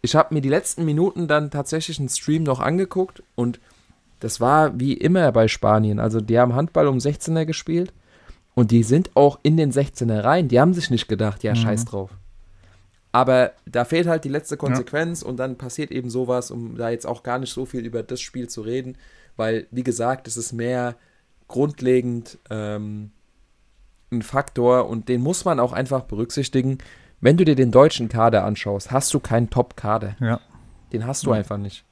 ich 0.01 0.15
habe 0.15 0.33
mir 0.33 0.39
die 0.39 0.47
letzten 0.49 0.85
Minuten 0.85 1.27
dann 1.27 1.51
tatsächlich 1.51 1.99
einen 1.99 2.07
Stream 2.07 2.43
noch 2.43 2.61
angeguckt 2.61 3.21
und 3.35 3.59
das 4.21 4.39
war 4.39 4.79
wie 4.79 4.93
immer 4.93 5.29
bei 5.33 5.49
Spanien. 5.49 5.99
Also 5.99 6.21
die 6.21 6.39
haben 6.39 6.55
Handball 6.55 6.87
um 6.87 6.99
16er 6.99 7.43
gespielt 7.45 7.91
und 8.55 8.71
die 8.71 8.83
sind 8.83 9.15
auch 9.17 9.39
in 9.43 9.57
den 9.57 9.73
16er 9.73 10.23
rein. 10.23 10.47
Die 10.47 10.59
haben 10.61 10.73
sich 10.73 10.89
nicht 10.89 11.09
gedacht, 11.09 11.43
ja, 11.43 11.51
Mhm. 11.51 11.57
scheiß 11.57 11.83
drauf. 11.83 12.11
Aber 13.11 13.53
da 13.65 13.85
fehlt 13.85 14.07
halt 14.07 14.23
die 14.23 14.29
letzte 14.29 14.55
Konsequenz 14.55 15.21
und 15.23 15.37
dann 15.37 15.57
passiert 15.57 15.89
eben 15.91 16.09
sowas, 16.09 16.51
um 16.51 16.77
da 16.77 16.89
jetzt 16.89 17.07
auch 17.07 17.23
gar 17.23 17.39
nicht 17.39 17.51
so 17.51 17.65
viel 17.65 17.85
über 17.85 18.03
das 18.03 18.21
Spiel 18.21 18.47
zu 18.49 18.61
reden, 18.61 18.97
weil, 19.35 19.65
wie 19.71 19.83
gesagt, 19.83 20.27
es 20.27 20.37
ist 20.37 20.53
mehr 20.53 20.95
grundlegend 21.47 22.37
ähm, 22.51 23.11
ein 24.11 24.21
Faktor 24.21 24.87
und 24.87 25.09
den 25.09 25.21
muss 25.21 25.43
man 25.45 25.59
auch 25.59 25.73
einfach 25.73 26.01
berücksichtigen. 26.03 26.77
Wenn 27.21 27.35
du 27.37 27.45
dir 27.45 27.55
den 27.55 27.71
deutschen 27.71 28.09
Kader 28.09 28.45
anschaust, 28.45 28.91
hast 28.91 29.13
du 29.13 29.19
keinen 29.19 29.49
Top-Kader. 29.49 30.15
Ja. 30.19 30.39
Den 30.93 31.05
hast 31.07 31.25
du 31.25 31.31
Ja. 31.31 31.37
einfach 31.37 31.57
nicht. 31.57 31.83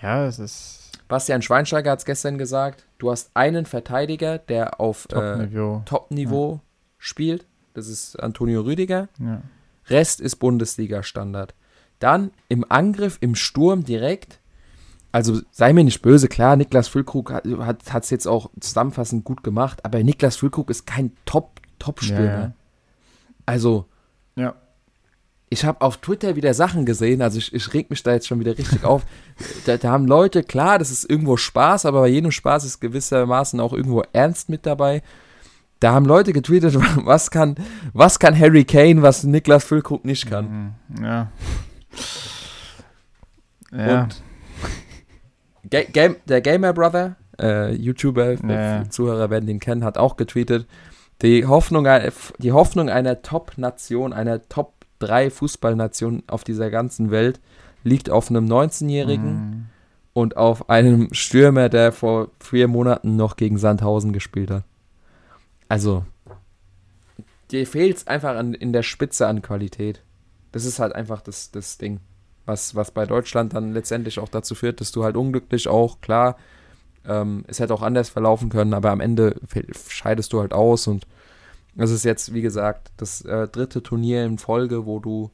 Ja, 0.00 0.26
es 0.26 0.38
ist 0.40 0.90
Bastian 1.08 1.42
Schweinsteiger 1.42 1.92
hat 1.92 1.98
es 2.00 2.04
gestern 2.04 2.38
gesagt, 2.38 2.86
du 2.98 3.10
hast 3.10 3.30
einen 3.34 3.66
Verteidiger, 3.66 4.38
der 4.38 4.80
auf 4.80 5.04
äh, 5.06 5.08
Top-Niveau. 5.08 5.82
Top-Niveau 5.84 6.60
spielt. 6.98 7.46
Das 7.74 7.86
ist 7.86 8.16
Antonio 8.20 8.62
Rüdiger. 8.62 9.08
ja. 9.20 9.42
Rest 9.88 10.20
ist 10.20 10.36
Bundesliga-Standard. 10.36 11.54
Dann 11.98 12.30
im 12.48 12.64
Angriff, 12.68 13.18
im 13.20 13.34
Sturm 13.34 13.84
direkt. 13.84 14.40
Also 15.12 15.40
sei 15.50 15.72
mir 15.72 15.84
nicht 15.84 16.00
böse, 16.02 16.26
klar, 16.28 16.56
Niklas 16.56 16.88
Füllkrug 16.88 17.30
hat 17.32 18.02
es 18.04 18.10
jetzt 18.10 18.26
auch 18.26 18.50
zusammenfassend 18.60 19.24
gut 19.24 19.44
gemacht, 19.44 19.84
aber 19.84 20.02
Niklas 20.02 20.36
Füllkrug 20.36 20.70
ist 20.70 20.86
kein 20.86 21.12
Top- 21.26 21.60
Top-Stürmer. 21.78 22.24
Ja, 22.24 22.52
Also, 23.44 23.84
ja. 24.36 24.54
ich 25.50 25.64
habe 25.66 25.82
auf 25.82 25.98
Twitter 25.98 26.34
wieder 26.34 26.54
Sachen 26.54 26.86
gesehen, 26.86 27.20
also 27.20 27.36
ich, 27.38 27.52
ich 27.52 27.74
reg 27.74 27.90
mich 27.90 28.02
da 28.02 28.12
jetzt 28.14 28.26
schon 28.26 28.40
wieder 28.40 28.56
richtig 28.56 28.84
auf. 28.84 29.02
Da, 29.66 29.76
da 29.76 29.90
haben 29.90 30.06
Leute, 30.06 30.42
klar, 30.42 30.78
das 30.78 30.90
ist 30.90 31.08
irgendwo 31.08 31.36
Spaß, 31.36 31.84
aber 31.86 32.00
bei 32.00 32.08
jedem 32.08 32.30
Spaß 32.30 32.64
ist 32.64 32.80
gewissermaßen 32.80 33.60
auch 33.60 33.72
irgendwo 33.72 34.02
Ernst 34.12 34.48
mit 34.48 34.64
dabei. 34.66 35.02
Da 35.82 35.92
haben 35.92 36.06
Leute 36.06 36.32
getweetet, 36.32 36.76
was 37.04 37.30
kann, 37.30 37.56
was 37.92 38.18
kann 38.18 38.38
Harry 38.38 38.64
Kane, 38.64 39.02
was 39.02 39.24
Niklas 39.24 39.64
Füllkrug 39.64 40.04
nicht 40.04 40.28
kann. 40.30 40.74
Mhm. 40.88 41.04
Ja. 41.04 41.32
Ja. 43.76 44.02
Und 44.04 44.22
Ga 45.70 45.82
Game, 45.92 46.16
der 46.26 46.40
Gamer 46.40 46.72
Brother, 46.72 47.16
äh, 47.40 47.72
YouTuber, 47.74 48.34
Ja. 48.46 48.88
Zuhörer 48.90 49.30
werden 49.30 49.46
den 49.46 49.58
kennen, 49.60 49.84
hat 49.84 49.96
auch 49.98 50.16
getweetet, 50.16 50.66
die 51.22 51.46
Hoffnung, 51.46 51.86
ein- 51.86 52.10
die 52.38 52.52
Hoffnung 52.52 52.88
einer 52.88 53.22
Top-Nation, 53.22 54.12
einer 54.12 54.42
Top-3-Fußballnation 54.48 56.24
auf 56.26 56.44
dieser 56.44 56.70
ganzen 56.70 57.10
Welt 57.10 57.40
liegt 57.84 58.10
auf 58.10 58.28
einem 58.30 58.46
19-Jährigen 58.46 59.32
Mhm. 59.34 59.66
und 60.12 60.36
auf 60.36 60.68
einem 60.68 61.08
Stürmer, 61.12 61.68
der 61.68 61.92
vor 61.92 62.28
vier 62.40 62.68
Monaten 62.68 63.16
noch 63.16 63.36
gegen 63.36 63.56
Sandhausen 63.58 64.12
gespielt 64.12 64.50
hat. 64.50 64.64
Also, 65.72 66.04
dir 67.50 67.66
fehlt 67.66 67.96
es 67.96 68.06
einfach 68.06 68.36
an, 68.36 68.52
in 68.52 68.74
der 68.74 68.82
Spitze 68.82 69.26
an 69.26 69.40
Qualität. 69.40 70.02
Das 70.52 70.66
ist 70.66 70.78
halt 70.78 70.94
einfach 70.94 71.22
das, 71.22 71.50
das 71.50 71.78
Ding, 71.78 72.00
was, 72.44 72.74
was 72.74 72.90
bei 72.90 73.06
Deutschland 73.06 73.54
dann 73.54 73.72
letztendlich 73.72 74.18
auch 74.18 74.28
dazu 74.28 74.54
führt, 74.54 74.82
dass 74.82 74.92
du 74.92 75.02
halt 75.02 75.16
unglücklich 75.16 75.68
auch, 75.68 76.02
klar, 76.02 76.36
ähm, 77.08 77.46
es 77.48 77.58
hätte 77.58 77.72
auch 77.72 77.80
anders 77.80 78.10
verlaufen 78.10 78.50
können, 78.50 78.74
aber 78.74 78.90
am 78.90 79.00
Ende 79.00 79.40
scheidest 79.88 80.34
du 80.34 80.40
halt 80.40 80.52
aus 80.52 80.88
und 80.88 81.06
das 81.74 81.90
ist 81.90 82.04
jetzt, 82.04 82.34
wie 82.34 82.42
gesagt, 82.42 82.92
das 82.98 83.22
äh, 83.22 83.48
dritte 83.48 83.82
Turnier 83.82 84.26
in 84.26 84.36
Folge, 84.36 84.84
wo 84.84 84.98
du 84.98 85.30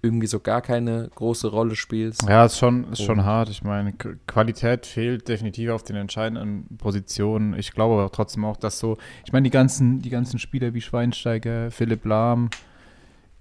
irgendwie 0.00 0.26
so 0.26 0.40
gar 0.40 0.62
keine 0.62 1.10
große 1.14 1.48
Rolle 1.48 1.76
spielst. 1.76 2.22
Ja, 2.28 2.44
ist 2.44 2.58
schon, 2.58 2.90
ist 2.92 3.02
schon 3.02 3.20
Und- 3.20 3.24
hart. 3.24 3.48
Ich 3.50 3.62
meine, 3.62 3.92
Qualität 4.26 4.86
fehlt 4.86 5.28
definitiv 5.28 5.70
auf 5.70 5.82
den 5.82 5.96
entscheidenden 5.96 6.76
Positionen. 6.78 7.54
Ich 7.58 7.72
glaube 7.72 7.94
aber 8.00 8.10
trotzdem 8.10 8.44
auch, 8.44 8.56
dass 8.56 8.78
so, 8.78 8.96
ich 9.24 9.32
meine, 9.32 9.44
die 9.44 9.50
ganzen, 9.50 10.00
die 10.00 10.10
ganzen 10.10 10.38
Spieler 10.38 10.74
wie 10.74 10.80
Schweinsteiger, 10.80 11.70
Philipp 11.70 12.04
Lahm, 12.04 12.50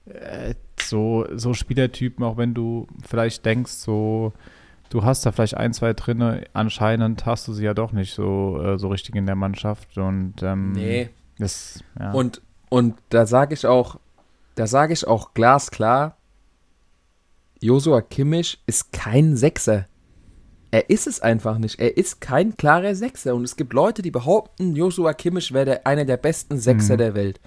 äh, 0.06 0.56
so, 0.82 1.26
so 1.36 1.54
Spielertypen, 1.54 2.24
auch 2.26 2.38
wenn 2.38 2.54
du 2.54 2.88
vielleicht 3.08 3.46
denkst, 3.46 3.72
so, 3.72 4.34
du 4.90 5.04
hast 5.04 5.26
da 5.26 5.32
vielleicht 5.32 5.58
ein, 5.58 5.74
zwei 5.74 5.94
drinne, 5.94 6.44
anscheinend 6.54 7.26
hast 7.26 7.48
du 7.48 7.54
sie 7.54 7.64
ja 7.66 7.74
doch 7.74 7.92
nicht 7.92 8.14
so, 8.14 8.60
äh, 8.62 8.78
so 8.78 8.90
richtig 8.90 9.16
in 9.16 9.26
der 9.26 9.36
Mannschaft. 9.36 9.98
Und 9.98 10.36
ähm, 10.44 10.74
Nee, 10.74 11.10
das, 11.40 11.84
ja. 12.00 12.12
Und, 12.12 12.42
und 12.70 12.96
da 13.10 13.26
sage 13.26 13.54
ich 13.54 13.66
auch, 13.66 14.00
da 14.56 14.68
sage 14.68 14.94
ich 14.94 15.08
auch 15.08 15.34
glasklar, 15.34 16.18
Josua 17.62 18.02
Kimmich 18.02 18.60
ist 18.66 18.92
kein 18.92 19.36
Sechser. 19.38 19.86
Er 20.72 20.90
ist 20.90 21.06
es 21.06 21.20
einfach 21.22 21.58
nicht. 21.60 21.80
Er 21.80 21.96
ist 21.96 22.20
kein 22.22 22.58
klarer 22.58 22.96
Sechser. 22.96 23.36
Und 23.36 23.44
es 23.44 23.56
gibt 23.56 23.74
Leute, 23.74 24.02
die 24.02 24.10
behaupten, 24.10 24.76
Josua 24.76 25.14
Kimmich 25.14 25.54
wäre 25.54 25.66
der, 25.66 25.88
einer 25.88 26.06
der 26.06 26.18
besten 26.18 26.58
Sechser 26.58 26.96
Mhm. 26.96 26.98
der 26.98 27.14
Welt. 27.16 27.40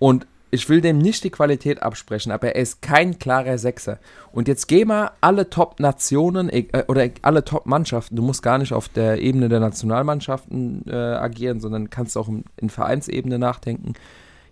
Und 0.00 0.26
ich 0.50 0.68
will 0.68 0.80
dem 0.80 0.98
nicht 0.98 1.22
die 1.24 1.30
Qualität 1.30 1.82
absprechen, 1.82 2.32
aber 2.32 2.54
er 2.54 2.62
ist 2.62 2.80
kein 2.82 3.18
klarer 3.18 3.58
Sechser. 3.58 3.98
Und 4.32 4.48
jetzt 4.48 4.66
geh 4.66 4.84
mal 4.84 5.12
alle 5.20 5.50
Top-Nationen 5.50 6.48
äh, 6.48 6.84
oder 6.88 7.08
alle 7.22 7.44
Top-Mannschaften, 7.44 8.16
du 8.16 8.22
musst 8.22 8.42
gar 8.42 8.58
nicht 8.58 8.72
auf 8.72 8.88
der 8.88 9.20
Ebene 9.20 9.48
der 9.48 9.60
Nationalmannschaften 9.60 10.84
äh, 10.88 10.94
agieren, 10.94 11.60
sondern 11.60 11.90
kannst 11.90 12.16
auch 12.16 12.28
in, 12.28 12.44
in 12.56 12.70
Vereinsebene 12.70 13.38
nachdenken. 13.38 13.94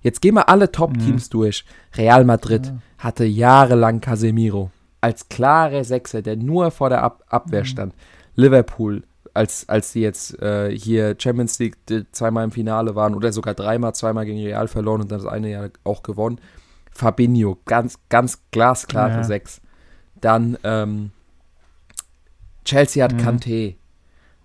Jetzt 0.01 0.21
geh 0.21 0.33
mal 0.33 0.43
alle 0.43 0.71
Top-Teams 0.73 1.29
durch. 1.29 1.65
Real 1.97 2.25
Madrid 2.25 2.67
Ja. 2.67 2.79
hatte 2.99 3.25
jahrelang 3.25 4.01
Casemiro 4.01 4.71
als 5.03 5.29
klarer 5.29 5.85
Sechser, 5.85 6.23
der 6.23 6.37
nur 6.37 6.71
vor 6.71 6.89
der 6.89 7.03
Ab 7.03 7.23
Abwehr 7.29 7.61
Mhm. 7.61 7.67
stand. 7.67 7.95
Liverpool, 8.37 9.03
als, 9.35 9.69
als 9.69 9.93
die 9.93 10.01
jetzt 10.01 10.41
äh, 10.41 10.71
hier 10.77 11.17
Champions 11.19 11.59
League 11.59 11.77
zweimal 12.13 12.45
im 12.45 12.51
Finale 12.53 12.95
waren 12.95 13.15
oder 13.15 13.33
sogar 13.33 13.53
dreimal, 13.55 13.95
zweimal 13.95 14.25
gegen 14.25 14.43
Real 14.43 14.69
verloren 14.69 15.03
und 15.03 15.13
dann 15.13 15.19
das 15.21 15.29
eine 15.31 15.51
Jahr 15.51 15.71
auch 15.85 16.03
gewonnen. 16.03 16.41
Fabinho, 16.91 17.59
ganz, 17.67 17.99
ganz 18.09 18.39
glasklare 18.51 19.13
Ja. 19.19 19.25
Sechs. 19.25 19.61
Dann 20.21 20.57
ähm, 20.65 21.11
Chelsea 22.65 23.03
hat 23.03 23.13
Mhm. 23.15 23.19
Kanté 23.19 23.75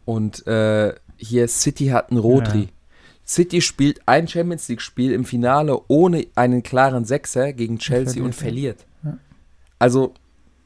und 0.06 0.46
äh, 0.48 0.94
hier 1.18 1.48
City 1.48 1.88
hat 1.88 2.10
einen 2.12 2.20
Rodri. 2.20 2.62
Ja. 2.64 2.70
City 3.26 3.62
spielt 3.62 4.00
ein 4.08 4.28
Champions 4.28 4.70
League-Spiel 4.70 5.12
im 5.12 5.26
Finale 5.26 5.80
ohne 5.90 6.28
einen 6.36 6.64
klaren 6.64 7.04
Sechser 7.04 7.52
gegen 7.54 7.78
Chelsea 7.78 8.24
und 8.24 8.34
verliert, 8.34 8.86
verliert. 9.04 9.18
Ja. 9.20 9.24
Also, 9.80 10.14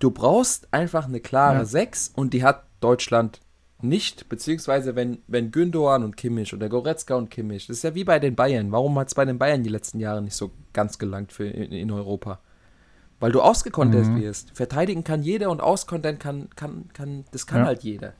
du 0.03 0.11
brauchst 0.11 0.67
einfach 0.73 1.05
eine 1.07 1.19
klare 1.19 1.59
Ja. 1.59 1.65
Sechs 1.65 2.11
und 2.15 2.33
die 2.33 2.43
hat 2.43 2.63
Deutschland 2.81 3.39
nicht, 3.83 4.29
beziehungsweise 4.29 4.95
wenn, 4.95 5.19
wenn 5.27 5.51
Gündogan 5.51 6.03
und 6.03 6.15
Kimmich 6.17 6.53
oder 6.53 6.69
Goretzka 6.69 7.15
und 7.15 7.29
Kimmich, 7.31 7.65
das 7.67 7.77
ist 7.77 7.83
ja 7.83 7.95
wie 7.95 8.03
bei 8.03 8.19
den 8.19 8.35
Bayern. 8.35 8.71
Warum 8.71 8.97
hat 8.99 9.07
es 9.07 9.15
bei 9.15 9.25
den 9.25 9.39
Bayern 9.39 9.63
die 9.63 9.69
letzten 9.69 9.99
Jahre 9.99 10.21
nicht 10.21 10.35
so 10.35 10.51
ganz 10.73 10.99
gelangt 10.99 11.31
für 11.31 11.45
in, 11.45 11.71
in 11.71 11.89
Europa? 11.91 12.39
Weil 13.19 13.31
du 13.31 13.41
ausgekontert 13.41 14.07
Mhm. 14.07 14.21
wirst. 14.21 14.51
Verteidigen 14.55 15.03
kann 15.03 15.23
jeder 15.23 15.49
und 15.49 15.61
auskontern 15.61 16.19
kann, 16.19 16.49
kann, 16.55 16.89
kann, 16.93 17.25
das 17.31 17.47
kann 17.47 17.61
Ja. 17.61 17.65
halt 17.67 17.83
jeder. 17.83 18.13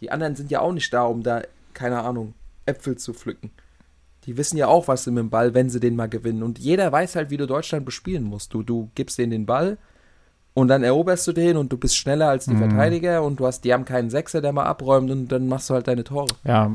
Die 0.00 0.10
anderen 0.10 0.34
sind 0.34 0.50
ja 0.50 0.60
auch 0.60 0.72
nicht 0.72 0.92
da, 0.92 1.04
um 1.04 1.22
da, 1.22 1.42
keine 1.74 2.00
Ahnung, 2.02 2.34
Äpfel 2.66 2.96
zu 2.96 3.12
pflücken. 3.14 3.50
Die 4.24 4.36
wissen 4.36 4.56
ja 4.56 4.66
auch, 4.68 4.88
was 4.88 5.04
sie 5.04 5.10
mit 5.10 5.20
dem 5.22 5.30
Ball, 5.30 5.52
wenn 5.54 5.68
sie 5.68 5.80
den 5.80 5.96
mal 5.96 6.08
gewinnen. 6.08 6.42
Und 6.42 6.58
jeder 6.58 6.90
weiß 6.92 7.16
halt, 7.16 7.30
wie 7.30 7.36
du 7.36 7.46
Deutschland 7.46 7.84
bespielen 7.84 8.22
musst. 8.24 8.54
Du, 8.54 8.62
du 8.62 8.90
gibst 8.94 9.18
denen 9.18 9.30
den 9.32 9.46
Ball 9.46 9.78
und 10.54 10.68
dann 10.68 10.82
eroberst 10.82 11.26
du 11.26 11.32
den 11.32 11.56
und 11.56 11.72
du 11.72 11.78
bist 11.78 11.96
schneller 11.96 12.28
als 12.28 12.44
die 12.46 12.52
Mhm. 12.54 12.58
Verteidiger 12.58 13.22
und 13.22 13.40
du 13.40 13.46
hast, 13.46 13.64
die 13.64 13.72
haben 13.72 13.84
keinen 13.84 14.10
Sechser, 14.10 14.40
der 14.40 14.52
mal 14.52 14.64
abräumt 14.66 15.10
und 15.10 15.28
dann 15.28 15.48
machst 15.48 15.70
du 15.70 15.74
halt 15.74 15.88
deine 15.88 16.04
Tore. 16.04 16.28
ja, 16.44 16.70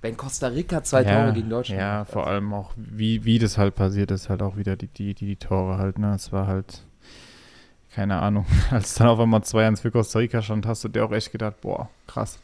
Wenn 0.00 0.16
Costa 0.16 0.46
Rica 0.48 0.82
zwei 0.84 1.02
ja, 1.02 1.20
Tore 1.22 1.32
gegen 1.34 1.50
Deutschland 1.50 1.80
Ja, 1.80 2.04
vor 2.04 2.22
also. 2.22 2.30
allem 2.34 2.52
auch, 2.54 2.70
wie, 2.76 3.24
wie 3.24 3.38
das 3.38 3.58
halt 3.58 3.74
passiert 3.74 4.10
ist, 4.12 4.28
halt 4.28 4.42
auch 4.42 4.56
wieder 4.56 4.76
die, 4.76 4.86
die, 4.88 5.14
die, 5.14 5.26
die 5.26 5.36
Tore 5.36 5.76
halt, 5.78 5.98
ne? 5.98 6.14
Es 6.14 6.32
war 6.32 6.46
halt, 6.46 6.84
keine 7.94 8.20
Ahnung, 8.20 8.46
als 8.70 8.94
dann 8.94 9.08
auf 9.08 9.18
einmal 9.20 9.40
2-1 9.40 9.80
für 9.80 9.90
Costa 9.90 10.18
Rica 10.20 10.40
stand, 10.42 10.66
hast 10.66 10.84
du 10.84 10.88
dir 10.88 11.04
auch 11.04 11.12
echt 11.12 11.32
gedacht, 11.32 11.60
boah, 11.60 11.88
krass. 12.06 12.38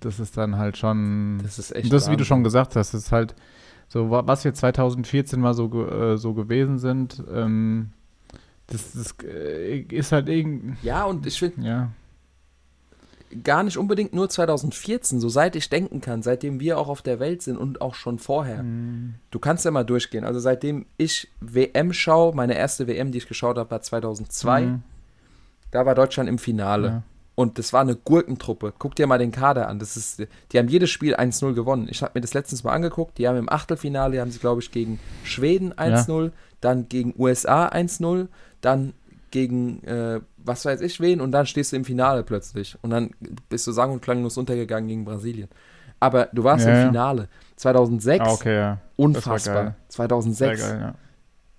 Das 0.00 0.18
ist 0.18 0.36
dann 0.36 0.56
halt 0.56 0.76
schon, 0.76 1.38
Das 1.42 1.58
ist 1.58 1.70
echt. 1.74 1.92
das, 1.92 2.10
wie 2.10 2.16
du 2.16 2.24
schon 2.24 2.42
gesagt 2.42 2.74
hast, 2.74 2.94
ist 2.94 3.12
halt 3.12 3.34
so, 3.88 4.10
wa- 4.10 4.22
was 4.26 4.44
wir 4.44 4.52
2014 4.54 5.38
mal 5.40 5.54
so, 5.54 5.86
äh, 5.86 6.16
so 6.16 6.34
gewesen 6.34 6.78
sind, 6.78 7.22
ähm, 7.32 7.90
das, 8.66 8.92
das 8.92 9.14
äh, 9.24 9.80
ist 9.80 10.12
halt 10.12 10.28
irgend, 10.28 10.76
Ja, 10.82 11.04
und 11.04 11.26
ich 11.26 11.38
finde 11.38 11.66
ja, 11.66 11.90
gar 13.42 13.62
nicht 13.64 13.76
unbedingt 13.78 14.14
nur 14.14 14.28
2014, 14.28 15.18
so 15.20 15.28
seit 15.28 15.56
ich 15.56 15.68
denken 15.68 16.00
kann, 16.00 16.22
seitdem 16.22 16.60
wir 16.60 16.78
auch 16.78 16.88
auf 16.88 17.02
der 17.02 17.18
Welt 17.18 17.42
sind 17.42 17.56
und 17.56 17.80
auch 17.80 17.94
schon 17.94 18.18
vorher. 18.18 18.62
mm, 18.62 19.14
Du 19.30 19.38
kannst 19.38 19.64
ja 19.64 19.70
mal 19.70 19.84
durchgehen. 19.84 20.24
Also 20.24 20.38
seitdem 20.40 20.86
ich 20.96 21.28
WM 21.40 21.92
schaue, 21.92 22.34
meine 22.34 22.56
erste 22.56 22.86
WM, 22.86 23.10
die 23.10 23.18
ich 23.18 23.26
geschaut 23.28 23.58
habe, 23.58 23.70
war 23.70 23.82
2002. 23.82 24.60
mm, 24.66 24.82
Da 25.72 25.84
war 25.84 25.94
Deutschland 25.94 26.28
im 26.28 26.38
Finale. 26.38 26.86
ja. 26.88 27.02
Und 27.36 27.58
das 27.58 27.72
war 27.72 27.80
eine 27.80 27.96
Gurkentruppe. 27.96 28.72
Guck 28.78 28.94
dir 28.94 29.08
mal 29.08 29.18
den 29.18 29.32
Kader 29.32 29.66
an. 29.66 29.80
Das 29.80 29.96
ist, 29.96 30.22
die 30.52 30.56
haben 30.60 30.68
jedes 30.68 30.90
Spiel 30.90 31.16
1-0 31.16 31.52
gewonnen. 31.54 31.88
Ich 31.90 32.00
habe 32.00 32.12
mir 32.14 32.20
das 32.20 32.32
letztens 32.32 32.62
mal 32.62 32.72
angeguckt. 32.72 33.18
Die 33.18 33.26
haben 33.26 33.36
im 33.36 33.48
Achtelfinale, 33.48 34.20
haben 34.20 34.30
sie, 34.30 34.38
glaube 34.38 34.60
ich, 34.62 34.70
gegen 34.70 35.00
Schweden 35.24 35.72
1-0, 35.74 36.30
dann 36.60 36.88
gegen 36.88 37.12
USA 37.18 37.66
1-0, 37.66 38.28
dann 38.64 38.94
gegen 39.30 39.82
äh, 39.84 40.20
was 40.36 40.64
weiß 40.64 40.80
ich 40.80 41.00
wen 41.00 41.20
und 41.20 41.32
dann 41.32 41.46
stehst 41.46 41.72
du 41.72 41.76
im 41.76 41.84
Finale 41.84 42.22
plötzlich. 42.22 42.76
Und 42.82 42.90
dann 42.90 43.10
bist 43.48 43.66
du 43.66 43.72
sang- 43.72 43.90
und 43.92 44.00
klanglos 44.02 44.36
untergegangen 44.36 44.88
gegen 44.88 45.04
Brasilien. 45.04 45.48
Aber 46.00 46.28
du 46.32 46.44
warst 46.44 46.66
Ja, 46.66 46.82
im. 46.82 46.88
Finale. 46.88 47.28
2006, 47.56 48.24
Ah, 48.24 48.32
okay, 48.32 48.54
ja. 48.56 48.78
unfassbar. 48.96 49.54
geil. 49.64 49.74
2006, 49.88 50.60
Sehr 50.60 50.70
geil, 50.70 50.80
ja. 50.80 50.94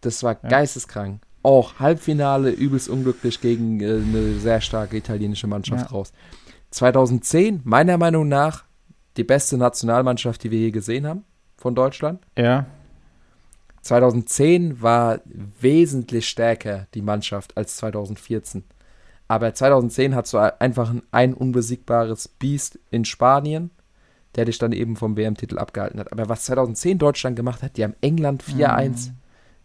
das 0.01 0.23
war 0.23 0.35
geisteskrank. 0.35 1.21
Auch 1.41 1.79
Halbfinale 1.79 2.49
übelst 2.51 2.89
unglücklich 2.89 3.39
gegen 3.41 3.79
äh, 3.81 3.85
eine 3.95 4.33
sehr 4.39 4.61
starke 4.61 4.97
italienische 4.97 5.47
Mannschaft 5.47 5.91
raus. 5.91 6.11
2010, 6.71 7.61
meiner 7.63 7.97
Meinung 7.97 8.27
nach, 8.27 8.65
die 9.17 9.23
beste 9.23 9.57
Nationalmannschaft, 9.57 10.43
die 10.43 10.51
wir 10.51 10.59
je 10.59 10.71
gesehen 10.71 11.07
haben 11.07 11.23
von 11.57 11.73
Deutschland. 11.75 12.19
Ja, 12.37 12.65
2010 13.85 14.81
war 14.81 15.19
wesentlich 15.59 16.27
stärker 16.27 16.87
die 16.95 17.03
Mannschaft 17.03 17.55
als 17.55 17.77
2014. 17.77 18.63
Aber 19.27 19.53
2010 19.53 20.15
hat 20.15 20.25
so 20.25 20.39
einfach 20.39 20.89
ein, 20.89 21.03
ein 21.11 21.33
unbesiegbares 21.35 22.27
Biest 22.27 22.79
in 22.89 23.05
Spanien, 23.05 23.69
der 24.33 24.45
dich 24.45 24.57
dann 24.57 24.71
eben 24.71 24.95
vom 24.95 25.15
WM-Titel 25.15 25.59
abgehalten 25.59 25.99
hat. 25.99 26.11
Aber 26.11 26.27
was 26.29 26.45
2010 26.45 26.97
Deutschland 26.97 27.35
gemacht 27.35 27.61
hat, 27.61 27.77
die 27.77 27.83
haben 27.83 27.93
England 28.01 28.43
4-1 28.43 28.87
mhm. 28.87 29.15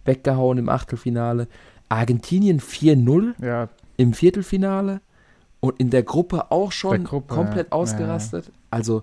weggehauen 0.05 0.59
im 0.59 0.69
Achtelfinale, 0.69 1.49
Argentinien 1.89 2.61
4-0 2.61 3.43
ja. 3.43 3.71
im 3.97 4.12
Viertelfinale 4.12 5.00
und 5.61 5.81
in 5.81 5.89
der 5.89 6.03
Gruppe 6.03 6.50
auch 6.50 6.73
schon 6.73 7.05
Gruppe, 7.05 7.35
komplett 7.35 7.69
ja. 7.69 7.73
ausgerastet. 7.73 8.53
Also 8.71 9.03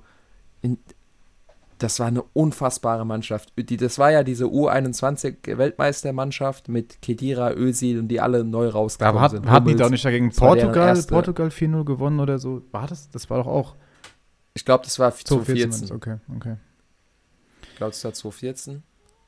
das 1.77 1.99
war 1.99 2.07
eine 2.07 2.23
unfassbare 2.33 3.05
Mannschaft. 3.05 3.53
Die, 3.57 3.77
das 3.77 3.99
war 3.99 4.11
ja 4.11 4.23
diese 4.23 4.45
U21-Weltmeistermannschaft 4.45 6.69
mit 6.69 6.99
Kedira, 7.01 7.53
Özil 7.53 7.99
und 7.99 8.07
die 8.07 8.19
alle 8.19 8.43
neu 8.43 8.69
rausgekommen 8.69 9.15
Aber 9.15 9.21
hat, 9.21 9.31
sind. 9.31 9.49
Hatten 9.49 9.67
die 9.67 9.75
doch 9.75 9.89
nicht 9.89 10.03
dagegen 10.03 10.31
Portugal, 10.31 10.99
Portugal 11.03 11.49
4-0 11.49 11.83
gewonnen 11.83 12.19
oder 12.19 12.39
so? 12.39 12.63
War 12.71 12.87
das? 12.87 13.11
Das 13.11 13.29
war 13.29 13.37
doch 13.37 13.45
auch. 13.47 13.75
Ich 14.53 14.65
glaube, 14.65 14.83
das 14.85 14.97
war 14.97 15.13
2014. 15.13 15.95
Okay, 15.95 16.17
okay. 16.35 16.55
Ich 17.69 17.75
glaube, 17.75 17.91
das 17.91 18.03
war 18.03 18.13
2014. 18.13 18.81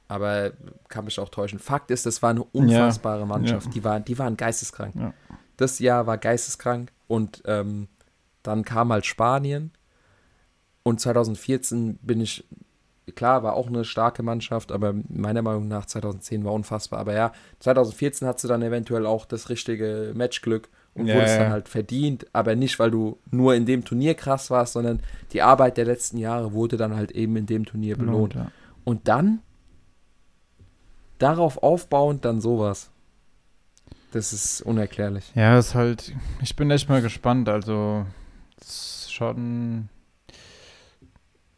Aber 0.08 0.54
kann 0.88 1.06
mich 1.06 1.20
auch 1.20 1.30
täuschen. 1.30 1.60
Fakt 1.60 1.92
ist, 1.92 2.08
das 2.08 2.24
war 2.24 2.32
eine 2.32 2.44
unfassbare 2.44 3.20
ja, 3.20 3.28
Mannschaft. 3.28 3.68
Ja. 3.68 3.74
Die, 3.74 3.84
waren, 3.84 4.04
die 4.06 4.18
waren 4.18 4.38
geisteskrank. 4.38 5.14
Das 5.56 5.78
Jahr 5.78 6.08
war 6.08 6.18
geisteskrank. 6.18 6.92
Und 7.08 7.44
ähm, 7.46 7.90
dann 8.42 8.64
kam 8.64 8.92
halt 8.92 9.06
Spanien 9.06 9.72
und 10.90 11.00
2014 11.00 12.00
bin 12.02 12.20
ich, 12.20 12.44
klar, 13.16 13.44
war 13.44 13.54
auch 13.54 13.68
eine 13.68 13.86
starke 13.86 14.24
Mannschaft, 14.24 14.72
aber 14.72 14.94
meiner 15.08 15.42
Meinung 15.42 15.68
nach 15.68 15.86
2010 15.86 16.44
war 16.44 16.54
unfassbar. 16.54 17.00
Aber 17.00 17.14
ja, 17.14 17.32
2014 17.60 18.28
hat 18.28 18.40
sie 18.40 18.48
dann 18.48 18.62
eventuell 18.62 19.06
auch 19.06 19.26
das 19.26 19.50
richtige 19.50 20.12
Matchglück 20.16 20.70
und 20.96 21.08
ja, 21.08 21.16
wurde 21.16 21.26
es 21.26 21.38
dann 21.38 21.52
halt 21.52 21.70
verdient, 21.70 22.26
aber 22.34 22.56
nicht, 22.56 22.80
weil 22.80 22.92
du 22.92 23.20
nur 23.32 23.56
in 23.56 23.66
dem 23.66 23.86
Turnier 23.86 24.16
krass 24.16 24.50
warst, 24.50 24.74
sondern 24.74 25.02
die 25.32 25.42
Arbeit 25.42 25.78
der 25.78 25.86
letzten 25.86 26.18
Jahre 26.18 26.54
wurde 26.54 26.78
dann 26.78 26.96
halt 26.96 27.12
eben 27.12 27.36
in 27.36 27.46
dem 27.46 27.66
Turnier 27.66 27.96
belohnt. 27.96 28.34
Ja. 28.34 28.52
Und 28.84 29.08
dann 29.08 29.42
darauf 31.20 31.62
aufbauend 31.62 32.26
dann 32.26 32.42
sowas. 32.42 32.90
Das 34.12 34.34
ist 34.34 34.62
unerklärlich. 34.62 35.32
Ja, 35.36 35.60
ist 35.60 35.76
halt, 35.76 36.14
ich 36.42 36.56
bin 36.56 36.72
echt 36.72 36.90
mal 36.90 37.04
gespannt. 37.04 37.48
Also, 37.48 38.08
schon 39.08 39.90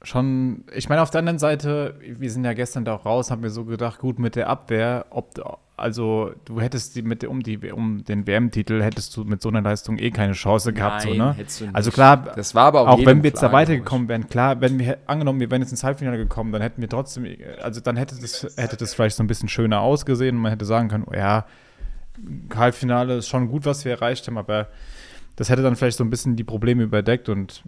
schon, 0.04 0.64
ich 0.74 0.90
meine, 0.90 1.02
auf 1.02 1.12
der 1.12 1.20
anderen 1.20 1.40
Seite, 1.40 1.96
wir 2.02 2.32
sind 2.32 2.44
ja 2.44 2.54
gestern 2.54 2.86
da 2.86 2.96
auch 2.96 3.06
raus, 3.06 3.30
haben 3.30 3.44
wir 3.44 3.52
so 3.52 3.66
gedacht, 3.66 4.00
gut, 4.00 4.20
mit 4.20 4.36
der 4.36 4.50
Abwehr, 4.50 5.06
ob, 5.12 5.60
also 5.78 6.32
du 6.46 6.60
hättest 6.60 6.96
die 6.96 7.02
mit 7.02 7.24
um 7.24 7.44
die 7.44 7.72
um 7.72 8.04
den 8.04 8.26
WM-Titel 8.26 8.82
hättest 8.82 9.16
du 9.16 9.24
mit 9.24 9.42
so 9.42 9.50
einer 9.50 9.62
Leistung 9.62 10.00
eh 10.00 10.12
keine 10.12 10.34
Chance 10.34 10.74
gehabt, 10.74 11.06
Nein, 11.06 11.14
so, 11.14 11.24
ne? 11.24 11.34
Hättest 11.34 11.62
du 11.62 11.66
nicht. 11.66 11.76
Also 11.76 11.92
klar, 11.92 12.18
das 12.36 12.56
war 12.56 12.66
aber 12.66 12.82
auch, 12.82 12.88
auch 13.00 13.06
wenn 13.06 13.22
wir 13.22 13.30
jetzt 13.30 13.44
da 13.44 13.52
weitergekommen 13.52 14.08
wären, 14.08 14.28
klar, 14.28 14.60
wenn 14.60 14.80
wir 14.80 14.98
angenommen, 15.06 15.40
wir 15.40 15.52
wären 15.52 15.62
jetzt 15.62 15.72
ins 15.72 15.84
Halbfinale 15.84 16.18
gekommen, 16.18 16.52
dann 16.52 16.62
hätten 16.62 16.82
wir 16.82 16.90
trotzdem, 16.90 17.28
also 17.62 17.80
dann 17.80 17.96
hätte 17.98 18.20
das, 18.20 18.48
hätte 18.56 18.78
das 18.78 18.94
vielleicht 18.94 19.16
so 19.18 19.24
ein 19.24 19.28
bisschen 19.28 19.50
schöner 19.50 19.82
ausgesehen 19.82 20.36
und 20.36 20.42
man 20.42 20.52
hätte 20.52 20.66
sagen 20.66 20.90
können, 20.90 21.06
oh 21.08 21.14
ja, 21.14 21.46
Halbfinale 22.56 23.18
ist 23.18 23.28
schon 23.28 23.50
gut, 23.50 23.66
was 23.66 23.86
wir 23.86 23.92
erreicht 23.94 24.28
haben, 24.28 24.38
aber 24.38 24.68
das 25.36 25.50
hätte 25.50 25.62
dann 25.62 25.76
vielleicht 25.76 25.98
so 25.98 26.04
ein 26.04 26.10
bisschen 26.10 26.36
die 26.36 26.44
Probleme 26.44 26.84
überdeckt 26.84 27.30
und 27.30 27.64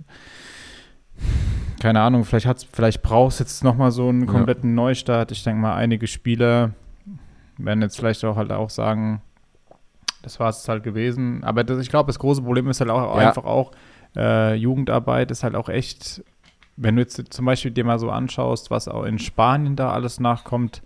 keine 1.79 1.99
Ahnung, 1.99 2.23
vielleicht, 2.23 2.45
hat's, 2.45 2.63
vielleicht 2.71 3.01
brauchst 3.01 3.39
du 3.39 3.43
jetzt 3.43 3.63
nochmal 3.63 3.91
so 3.91 4.07
einen 4.07 4.25
kompletten 4.25 4.69
ja. 4.69 4.75
Neustart. 4.75 5.31
Ich 5.31 5.43
denke 5.43 5.61
mal, 5.61 5.75
einige 5.75 6.07
Spieler 6.07 6.71
werden 7.57 7.81
jetzt 7.81 7.97
vielleicht 7.97 8.23
auch 8.23 8.37
halt 8.37 8.51
auch 8.51 8.69
sagen, 8.69 9.21
das 10.21 10.39
war 10.39 10.49
es 10.49 10.67
halt 10.67 10.83
gewesen. 10.83 11.43
Aber 11.43 11.63
das, 11.63 11.79
ich 11.79 11.89
glaube, 11.89 12.07
das 12.07 12.19
große 12.19 12.41
Problem 12.41 12.69
ist 12.69 12.79
halt 12.79 12.89
auch 12.89 13.19
ja. 13.19 13.27
einfach 13.27 13.43
auch, 13.43 13.71
äh, 14.15 14.55
Jugendarbeit 14.55 15.29
ist 15.31 15.43
halt 15.43 15.55
auch 15.55 15.69
echt, 15.69 16.23
wenn 16.77 16.95
du 16.95 17.01
jetzt 17.01 17.33
zum 17.33 17.45
Beispiel 17.45 17.71
dir 17.71 17.83
mal 17.83 17.99
so 17.99 18.09
anschaust, 18.09 18.71
was 18.71 18.87
auch 18.87 19.03
in 19.03 19.19
Spanien 19.19 19.75
da 19.75 19.91
alles 19.91 20.19
nachkommt. 20.19 20.81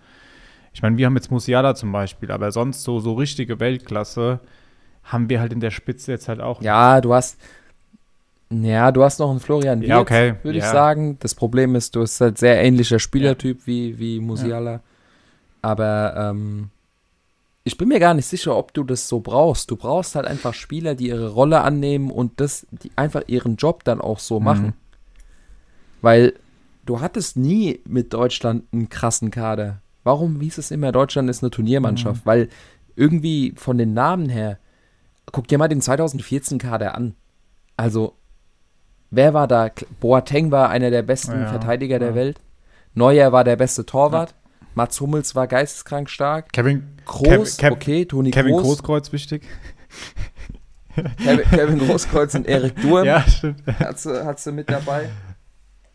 Ich 0.74 0.82
meine, 0.82 0.98
wir 0.98 1.06
haben 1.06 1.16
jetzt 1.16 1.32
Musiala 1.32 1.76
zum 1.76 1.92
Beispiel, 1.92 2.32
aber 2.32 2.52
sonst 2.52 2.84
so, 2.84 3.00
so 3.00 3.14
richtige 3.14 3.60
Weltklasse 3.60 4.40
haben 5.04 5.30
wir 5.30 5.40
halt 5.40 5.54
in 5.54 5.60
der 5.60 5.72
Spitze 5.72 6.12
jetzt 6.12 6.28
halt 6.28 6.42
auch. 6.42 6.62
Ja, 6.62 7.02
du 7.02 7.14
hast, 7.14 7.40
ja, 8.50 8.92
du 8.92 9.04
hast 9.04 9.20
noch 9.20 9.30
einen 9.30 9.40
Florian 9.40 9.82
Wirtz, 9.82 9.90
ja, 9.90 10.00
okay. 10.00 10.36
würde 10.44 10.60
ja. 10.60 10.66
ich 10.66 10.72
sagen. 10.72 11.18
Das 11.20 11.36
Problem 11.36 11.76
ist, 11.76 11.96
du 11.96 12.02
bist 12.02 12.22
halt 12.22 12.38
sehr 12.38 12.64
ähnlicher 12.64 13.00
Spielertyp 13.00 13.60
ja. 13.62 13.68
wie, 13.68 14.00
wie 14.00 14.20
Musiala. 14.20 14.82
Aber 15.62 16.14
ähm, 16.18 16.70
ich 17.66 17.78
bin 17.78 17.90
mir 17.90 18.00
gar 18.00 18.14
nicht 18.14 18.28
sicher, 18.28 18.56
ob 18.56 18.74
du 18.74 18.86
das 18.86 19.10
so 19.10 19.20
brauchst. 19.20 19.70
Du 19.70 19.76
brauchst 19.76 20.16
halt 20.16 20.26
einfach 20.26 20.54
Spieler, 20.54 20.96
die 20.96 21.10
ihre 21.10 21.32
Rolle 21.32 21.62
annehmen 21.62 22.10
und 22.10 22.40
das, 22.40 22.66
die 22.72 22.92
einfach 22.96 23.24
ihren 23.28 23.58
Job 23.58 23.84
dann 23.84 24.00
auch 24.00 24.20
so 24.20 24.40
mhm. 24.40 24.46
machen. 24.46 24.74
Weil 26.02 26.34
du 26.86 27.02
hattest 27.02 27.36
nie 27.36 27.82
mit 27.86 28.14
Deutschland 28.14 28.64
einen 28.72 28.88
krassen 28.88 29.32
Kader. 29.32 29.82
Warum 30.06 30.40
hieß 30.40 30.58
es 30.58 30.72
immer, 30.72 30.94
Deutschland 30.94 31.30
ist 31.30 31.44
eine 31.44 31.52
Turniermannschaft? 31.52 32.26
Mhm. 32.26 32.30
Weil 32.30 32.50
irgendwie 32.96 33.54
von 33.58 33.78
den 33.78 33.94
Namen 33.94 34.30
her, 34.30 34.58
guck 35.34 35.50
dir 35.50 35.58
mal 35.58 35.68
den 35.68 35.82
2014-Kader 35.82 36.96
an. 36.96 37.16
Also, 37.76 38.14
Wer 39.10 39.34
war 39.34 39.48
da? 39.48 39.70
Boateng 40.00 40.52
war 40.52 40.70
einer 40.70 40.92
der 40.92 41.02
besten 41.02 41.40
ja, 41.40 41.48
Verteidiger 41.48 42.00
der 42.00 42.16
Welt. 42.16 42.40
Neuer 42.94 43.32
war 43.32 43.44
der 43.44 43.56
beste 43.56 43.86
Torwart. 43.86 44.32
Ja. 44.32 44.36
Mats 44.76 45.00
Hummels 45.02 45.34
war 45.36 45.48
geisteskrank 45.48 46.10
stark. 46.10 46.52
Kevin 46.52 46.84
Groß, 47.06 47.58
Kev, 47.58 47.74
okay, 47.74 48.06
Toni 48.06 48.32
Kevin 48.32 48.54
Groß. 48.54 48.64
Großkreuz 48.64 49.12
wichtig. 49.12 49.44
Kevin, 50.96 51.46
Kevin 51.46 51.80
Großkreuz 51.80 52.36
und 52.36 52.48
Erik 52.48 52.80
Durm. 52.82 53.06
Ja, 53.06 53.22
stimmt. 53.22 53.66
Hat 53.66 54.00
sie, 54.00 54.26
hat 54.26 54.40
sie 54.40 54.52
mit 54.52 54.70
dabei. 54.70 55.10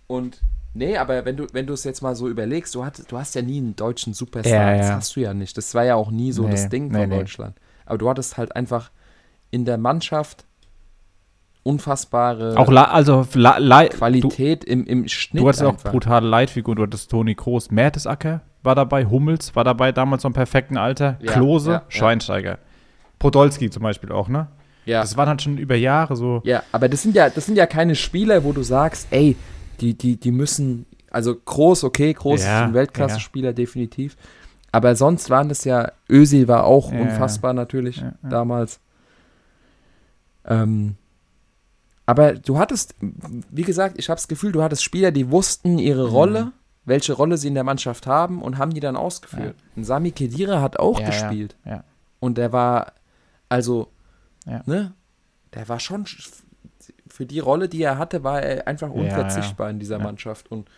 Und 0.06 0.40
nee, 0.74 0.96
aber 0.96 1.24
wenn 1.24 1.36
du 1.36 1.46
wenn 1.52 1.66
du 1.66 1.74
es 1.74 1.84
jetzt 1.84 2.02
mal 2.02 2.14
so 2.14 2.28
überlegst, 2.28 2.74
du, 2.74 2.84
hat, 2.84 3.10
du 3.10 3.18
hast 3.18 3.34
ja 3.34 3.42
nie 3.42 3.58
einen 3.58 3.76
deutschen 3.76 4.14
Superstar. 4.14 4.78
Das 4.78 4.90
hast 4.90 5.16
du 5.16 5.20
ja 5.20 5.34
nicht. 5.34 5.56
Das 5.56 5.74
war 5.74 5.84
ja 5.84 5.94
auch 5.96 6.10
nie 6.10 6.32
so 6.32 6.44
nee, 6.44 6.52
das 6.52 6.68
Ding 6.68 6.90
von 6.90 7.08
nee, 7.08 7.16
Deutschland. 7.16 7.56
Aber 7.84 7.98
du 7.98 8.08
hattest 8.08 8.36
halt 8.36 8.56
einfach 8.56 8.90
in 9.50 9.64
der 9.64 9.78
Mannschaft 9.78 10.44
unfassbare 11.62 12.56
auch 12.56 12.68
also 12.68 13.24
Qualität 13.24 14.64
du, 14.64 14.68
im, 14.68 14.86
im 14.86 15.08
Schnitt. 15.08 15.42
Du 15.42 15.48
hattest 15.48 15.62
einfach. 15.62 15.86
auch 15.86 15.90
brutale 15.92 16.28
Leitfiguren. 16.28 16.76
Du 16.76 16.82
hattest 16.82 17.10
Toni 17.10 17.34
Kroos, 17.34 17.70
Mertesacker 17.70 18.40
war 18.62 18.74
dabei, 18.74 19.06
Hummels 19.06 19.54
war 19.56 19.64
dabei, 19.64 19.92
damals 19.92 20.24
im 20.24 20.32
perfekten 20.32 20.76
Alter, 20.76 21.18
ja, 21.20 21.32
Klose, 21.32 21.70
ja, 21.72 21.82
Schweinsteiger. 21.88 22.52
Ja. 22.52 22.58
Podolski 23.18 23.70
zum 23.70 23.82
Beispiel 23.82 24.12
auch, 24.12 24.28
ne? 24.28 24.48
Ja. 24.84 25.00
Das 25.00 25.16
waren 25.16 25.28
halt 25.28 25.42
schon 25.42 25.58
über 25.58 25.76
Jahre 25.76 26.16
so. 26.16 26.40
Ja, 26.44 26.62
aber 26.72 26.88
das 26.88 27.02
sind 27.02 27.14
ja, 27.14 27.30
das 27.30 27.46
sind 27.46 27.56
ja 27.56 27.66
keine 27.66 27.94
Spieler, 27.94 28.42
wo 28.42 28.52
du 28.52 28.62
sagst, 28.62 29.08
ey, 29.10 29.36
die, 29.80 29.94
die, 29.94 30.18
die 30.18 30.32
müssen, 30.32 30.86
also 31.10 31.34
Groß, 31.34 31.84
okay, 31.84 32.12
Groß 32.12 32.40
ist 32.40 32.48
ein 32.48 32.74
Weltklasse-Spieler, 32.74 33.52
definitiv. 33.52 34.16
Aber 34.72 34.96
sonst 34.96 35.28
waren 35.30 35.48
das 35.48 35.64
ja, 35.64 35.92
Ösi 36.08 36.48
war 36.48 36.64
auch 36.64 36.90
unfassbar 36.90 37.52
natürlich 37.52 38.02
damals. 38.22 38.80
Ähm, 40.44 40.96
aber 42.06 42.34
du 42.34 42.58
hattest, 42.58 42.94
wie 43.00 43.62
gesagt, 43.62 43.98
ich 43.98 44.08
habe 44.08 44.16
das 44.16 44.28
Gefühl, 44.28 44.52
du 44.52 44.62
hattest 44.62 44.82
Spieler, 44.82 45.12
die 45.12 45.30
wussten 45.30 45.78
ihre 45.78 46.08
mhm. 46.08 46.12
Rolle, 46.12 46.44
mhm. 46.46 46.52
welche 46.84 47.12
Rolle 47.12 47.36
sie 47.36 47.48
in 47.48 47.54
der 47.54 47.64
Mannschaft 47.64 48.06
haben 48.06 48.42
und 48.42 48.58
haben 48.58 48.74
die 48.74 48.80
dann 48.80 48.96
ausgeführt. 48.96 49.56
Ja. 49.58 49.66
Und 49.76 49.84
Sami 49.84 50.10
Kedira 50.10 50.60
hat 50.60 50.78
auch 50.78 51.00
ja, 51.00 51.06
gespielt. 51.06 51.56
Ja, 51.64 51.84
und 52.20 52.38
der 52.38 52.52
war, 52.52 52.92
also, 53.48 53.88
ne, 54.44 54.92
der 55.54 55.68
war 55.68 55.80
schon, 55.80 56.06
für 57.08 57.26
die 57.26 57.40
Rolle, 57.40 57.68
die 57.68 57.82
er 57.82 57.98
hatte, 57.98 58.24
war 58.24 58.42
er 58.42 58.66
einfach 58.66 58.90
unverzichtbar 58.90 59.70
in 59.70 59.78
dieser 59.78 59.98
Mannschaft. 59.98 60.50
Und 60.50 60.68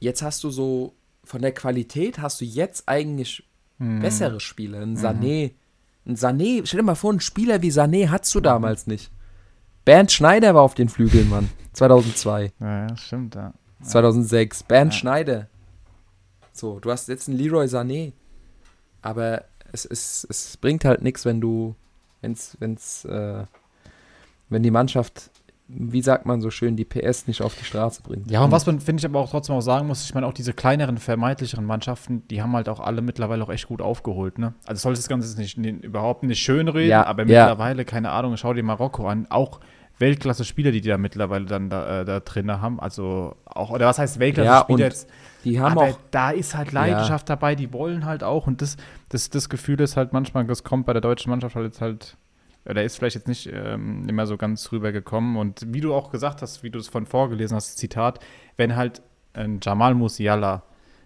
jetzt 0.00 0.22
hast 0.22 0.42
du 0.44 0.50
so, 0.50 0.94
von 1.24 1.40
der 1.40 1.52
Qualität 1.52 2.18
hast 2.18 2.40
du 2.40 2.44
jetzt 2.44 2.88
eigentlich 2.88 3.48
mhm. 3.78 4.00
bessere 4.00 4.40
Spieler. 4.40 4.80
Ein 4.80 4.94
mhm. 4.94 4.96
Sané, 4.96 5.52
ein 6.06 6.16
Sané, 6.16 6.66
stell 6.66 6.80
dir 6.80 6.84
mal 6.84 6.94
vor, 6.94 7.10
einen 7.10 7.20
Spieler 7.20 7.62
wie 7.62 7.70
Sané 7.70 8.08
hattest 8.08 8.34
du 8.34 8.40
mhm. 8.40 8.44
damals 8.44 8.86
nicht. 8.86 9.10
Bernd 9.84 10.12
Schneider 10.12 10.54
war 10.54 10.62
auf 10.62 10.74
den 10.74 10.88
Flügeln, 10.88 11.28
Mann. 11.28 11.48
2002. 11.72 12.52
Ja, 12.60 12.86
ja 12.86 12.96
stimmt, 12.96 13.34
ja. 13.34 13.52
2006. 13.82 14.62
Bernd 14.64 14.92
ja. 14.92 14.98
Schneider. 14.98 15.48
So, 16.52 16.78
du 16.80 16.90
hast 16.90 17.08
jetzt 17.08 17.28
einen 17.28 17.38
Leroy 17.38 17.66
Sané. 17.66 18.12
Aber 19.00 19.44
es, 19.72 19.84
es, 19.84 20.26
es 20.28 20.56
bringt 20.56 20.84
halt 20.84 21.02
nichts, 21.02 21.24
wenn 21.24 21.40
du, 21.40 21.74
wenn's, 22.20 22.56
wenn's, 22.60 23.04
äh, 23.04 23.44
wenn 24.48 24.62
die 24.62 24.70
Mannschaft 24.70 25.30
wie 25.74 26.02
sagt 26.02 26.26
man 26.26 26.40
so 26.40 26.50
schön, 26.50 26.76
die 26.76 26.84
PS 26.84 27.26
nicht 27.26 27.42
auf 27.42 27.54
die 27.54 27.64
Straße 27.64 28.02
bringt. 28.02 28.30
Ja, 28.30 28.44
und 28.44 28.50
was 28.50 28.66
man, 28.66 28.80
finde 28.80 29.00
ich, 29.00 29.06
aber 29.06 29.20
auch 29.20 29.30
trotzdem 29.30 29.56
auch 29.56 29.60
sagen 29.60 29.86
muss, 29.86 30.04
ich 30.04 30.14
meine, 30.14 30.26
auch 30.26 30.32
diese 30.32 30.52
kleineren, 30.52 30.98
vermeintlicheren 30.98 31.64
Mannschaften, 31.64 32.22
die 32.28 32.42
haben 32.42 32.52
halt 32.54 32.68
auch 32.68 32.80
alle 32.80 33.02
mittlerweile 33.02 33.42
auch 33.44 33.50
echt 33.50 33.68
gut 33.68 33.80
aufgeholt, 33.80 34.38
ne? 34.38 34.54
Also 34.66 34.82
soll 34.82 34.94
das 34.94 35.08
Ganze 35.08 35.38
nicht, 35.40 35.56
nicht, 35.56 35.84
überhaupt 35.84 36.22
nicht 36.22 36.40
schön 36.40 36.68
reden, 36.68 36.90
ja, 36.90 37.06
aber 37.06 37.26
ja. 37.26 37.46
mittlerweile, 37.46 37.84
keine 37.84 38.10
Ahnung, 38.10 38.36
schau 38.36 38.52
dir 38.52 38.62
Marokko 38.62 39.08
an, 39.08 39.26
auch 39.30 39.60
Weltklasse-Spieler, 39.98 40.72
die 40.72 40.80
die 40.80 40.88
da 40.88 40.98
mittlerweile 40.98 41.46
dann 41.46 41.70
da, 41.70 42.00
äh, 42.00 42.04
da 42.04 42.20
drin 42.20 42.50
haben. 42.50 42.80
Also 42.80 43.36
auch, 43.44 43.70
oder 43.70 43.86
was 43.86 43.98
heißt 43.98 44.16
Ja, 44.16 44.20
Weltklasse-Spieler 44.20 44.74
und 44.74 44.80
jetzt? 44.80 45.08
die 45.44 45.60
haben 45.60 45.78
aber 45.78 45.90
auch, 45.90 45.98
da 46.10 46.30
ist 46.30 46.56
halt 46.56 46.72
Leidenschaft 46.72 47.28
dabei, 47.28 47.54
die 47.54 47.72
wollen 47.72 48.04
halt 48.04 48.22
auch. 48.22 48.46
Und 48.46 48.62
das, 48.62 48.76
das, 49.08 49.30
das 49.30 49.48
Gefühl 49.48 49.80
ist 49.80 49.96
halt 49.96 50.12
manchmal, 50.12 50.44
das 50.44 50.64
kommt 50.64 50.86
bei 50.86 50.92
der 50.92 51.02
deutschen 51.02 51.30
Mannschaft 51.30 51.54
halt 51.54 51.66
jetzt 51.66 51.80
halt, 51.80 52.16
oder 52.64 52.84
ist 52.84 52.96
vielleicht 52.96 53.16
jetzt 53.16 53.28
nicht 53.28 53.50
ähm, 53.52 54.08
immer 54.08 54.26
so 54.26 54.36
ganz 54.36 54.70
rübergekommen. 54.70 55.36
Und 55.36 55.66
wie 55.68 55.80
du 55.80 55.94
auch 55.94 56.10
gesagt 56.10 56.42
hast, 56.42 56.62
wie 56.62 56.70
du 56.70 56.78
es 56.78 56.88
von 56.88 57.06
vorgelesen 57.06 57.56
hast, 57.56 57.78
Zitat, 57.78 58.20
wenn 58.56 58.76
halt 58.76 59.02
ein 59.32 59.60
Jamal 59.62 59.94
Musiala, 59.94 60.62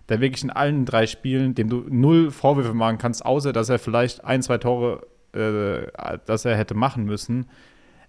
der 0.08 0.20
wirklich 0.20 0.44
in 0.44 0.50
allen 0.50 0.84
drei 0.84 1.06
Spielen, 1.06 1.54
dem 1.54 1.68
du 1.68 1.84
null 1.88 2.30
Vorwürfe 2.30 2.74
machen 2.74 2.98
kannst, 2.98 3.24
außer 3.24 3.52
dass 3.52 3.68
er 3.68 3.78
vielleicht 3.78 4.24
ein, 4.24 4.42
zwei 4.42 4.58
Tore, 4.58 5.06
äh, 5.32 6.18
dass 6.26 6.44
er 6.44 6.56
hätte 6.56 6.74
machen 6.74 7.04
müssen. 7.04 7.46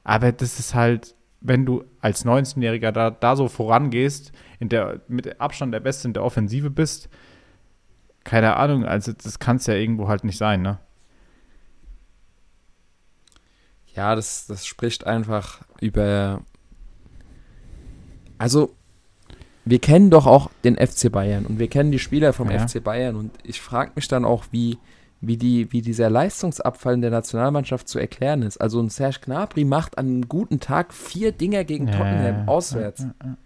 Aber 0.03 0.31
das 0.31 0.59
ist 0.59 0.75
halt, 0.75 1.15
wenn 1.41 1.65
du 1.65 1.83
als 2.01 2.25
19-Jähriger 2.25 2.91
da, 2.91 3.11
da 3.11 3.35
so 3.35 3.47
vorangehst, 3.47 4.31
in 4.59 4.69
der, 4.69 5.01
mit 5.07 5.39
Abstand 5.39 5.73
der 5.73 5.79
Beste 5.79 6.07
in 6.07 6.13
der 6.13 6.23
Offensive 6.23 6.69
bist, 6.69 7.09
keine 8.23 8.57
Ahnung, 8.57 8.85
also 8.85 9.13
das 9.13 9.39
kann 9.39 9.55
es 9.57 9.67
ja 9.67 9.73
irgendwo 9.75 10.07
halt 10.07 10.23
nicht 10.23 10.37
sein, 10.37 10.61
ne? 10.61 10.79
Ja, 13.97 14.15
das, 14.15 14.45
das 14.45 14.65
spricht 14.65 15.07
einfach 15.07 15.61
über. 15.81 16.41
Also, 18.37 18.71
wir 19.65 19.79
kennen 19.79 20.11
doch 20.11 20.27
auch 20.27 20.51
den 20.63 20.75
FC 20.75 21.11
Bayern 21.11 21.47
und 21.47 21.57
wir 21.57 21.67
kennen 21.67 21.91
die 21.91 21.99
Spieler 21.99 22.31
vom 22.31 22.51
Ja. 22.51 22.65
FC 22.65 22.81
Bayern 22.81 23.15
und 23.15 23.31
ich 23.43 23.59
frage 23.59 23.91
mich 23.95 24.07
dann 24.07 24.23
auch, 24.23 24.45
wie, 24.51 24.77
wie, 25.19 25.35
die, 25.35 25.73
wie 25.73 25.81
dieser 25.81 26.11
Leistungsabfall 26.11 26.93
in 26.93 27.01
der 27.01 27.09
Nationalmannschaft 27.09 27.87
zu 27.87 27.97
erklären 27.97 28.43
ist. 28.43 28.57
Also, 28.59 28.79
ein 28.79 28.89
Serge 28.89 29.19
Gnabry 29.25 29.65
macht 29.65 29.97
an 29.97 30.05
einem 30.05 30.27
guten 30.29 30.59
Tag 30.59 30.93
vier 30.93 31.31
Dinger 31.31 31.63
gegen 31.63 31.87
Tottenham 31.87 32.47
auswärts. 32.47 33.01
Ja, 33.01 33.13
ja, 33.21 33.29
ja. 33.29 33.37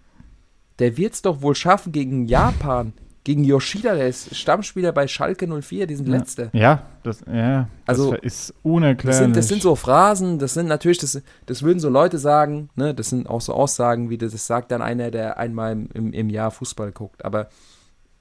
Der 0.79 0.97
wird 0.97 1.13
es 1.13 1.21
doch 1.21 1.41
wohl 1.41 1.55
schaffen 1.55 1.93
gegen 1.93 2.25
Japan, 2.25 2.91
gegen 3.23 3.43
Yoshida, 3.43 3.93
der 3.93 4.07
ist 4.07 4.35
Stammspieler 4.35 4.91
bei 4.91 5.07
Schalke 5.07 5.47
04, 5.47 5.85
die 5.85 5.95
sind 5.95 6.07
Ja. 6.07 6.17
Letzte. 6.17 6.49
Ja, 6.53 6.83
das, 7.03 7.23
ja, 7.31 7.67
Also, 7.85 8.11
das 8.13 8.21
ist 8.21 8.53
unerklärlich. 8.63 9.17
Das 9.17 9.17
sind, 9.17 9.35
das 9.35 9.47
sind 9.47 9.61
so 9.61 9.75
Phrasen, 9.75 10.39
das 10.39 10.55
sind 10.55 10.67
natürlich, 10.67 10.97
das, 10.97 11.21
das 11.45 11.61
würden 11.61 11.79
so 11.79 11.89
Leute 11.89 12.17
sagen, 12.17 12.69
ne, 12.75 12.95
das 12.95 13.09
sind 13.09 13.29
auch 13.29 13.41
so 13.41 13.53
Aussagen, 13.53 14.09
wie 14.09 14.17
das, 14.17 14.31
das 14.31 14.47
sagt 14.47 14.71
dann 14.71 14.81
einer, 14.81 15.11
der 15.11 15.37
einmal 15.37 15.73
im, 15.93 16.13
im, 16.13 16.29
Jahr 16.29 16.49
Fußball 16.49 16.91
guckt. 16.91 17.23
Aber 17.23 17.49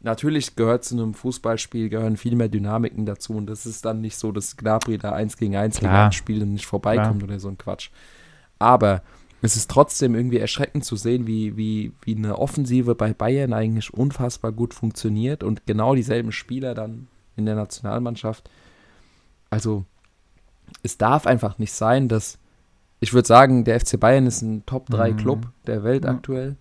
natürlich 0.01 0.55
gehört 0.55 0.85
zu 0.85 0.97
einem 0.97 1.15
Fußballspiel, 1.15 1.89
gehören 1.89 2.19
viel 2.19 2.37
mehr 2.37 2.49
Dynamiken 2.49 3.07
dazu 3.07 3.35
und 3.35 3.47
das 3.47 3.65
ist 3.65 3.87
dann 3.87 4.03
nicht 4.03 4.19
so, 4.19 4.33
dass 4.33 4.57
Gnabry 4.57 4.99
da 4.99 5.13
eins 5.13 5.39
gegen 5.39 5.57
eins 5.57 5.77
gegen 5.77 5.91
Klar. 5.91 6.07
eins 6.07 6.15
spielt 6.15 6.43
und 6.43 6.53
nicht 6.53 6.67
vorbeikommt 6.67 7.23
oder 7.23 7.39
so 7.39 7.49
ein 7.49 7.57
Quatsch. 7.57 7.89
Aber 8.59 9.03
es 9.43 9.57
ist 9.57 9.71
trotzdem 9.71 10.15
irgendwie 10.15 10.39
erschreckend 10.39 10.85
zu 10.85 10.97
sehen, 10.97 11.27
wie, 11.27 11.57
wie, 11.57 11.93
wie 12.03 12.15
eine 12.17 12.39
Offensive 12.39 12.95
bei 12.95 13.13
Bayern 13.15 13.53
eigentlich 13.53 13.93
unfassbar 13.95 14.53
gut 14.53 14.75
funktioniert 14.75 15.43
und 15.43 15.67
genau 15.67 15.95
dieselben 15.95 16.33
Spieler 16.33 16.75
dann 16.75 17.09
in 17.37 17.47
der 17.47 17.55
Nationalmannschaft. 17.55 18.51
Also, 19.49 19.85
es 20.83 20.99
darf 20.99 21.27
einfach 21.27 21.59
nicht 21.59 21.73
sein, 21.73 22.09
dass 22.09 22.39
ich 23.01 23.15
würde 23.15 23.27
sagen, 23.27 23.65
der 23.65 23.81
FC 23.81 23.99
Bayern 23.99 24.27
ist 24.27 24.43
ein 24.43 24.65
Top-3-Club 24.67 25.47
Mhm. 25.47 25.51
der 25.67 25.85
Welt 25.85 26.05
Ja. 26.05 26.11
aktuell. 26.11 26.57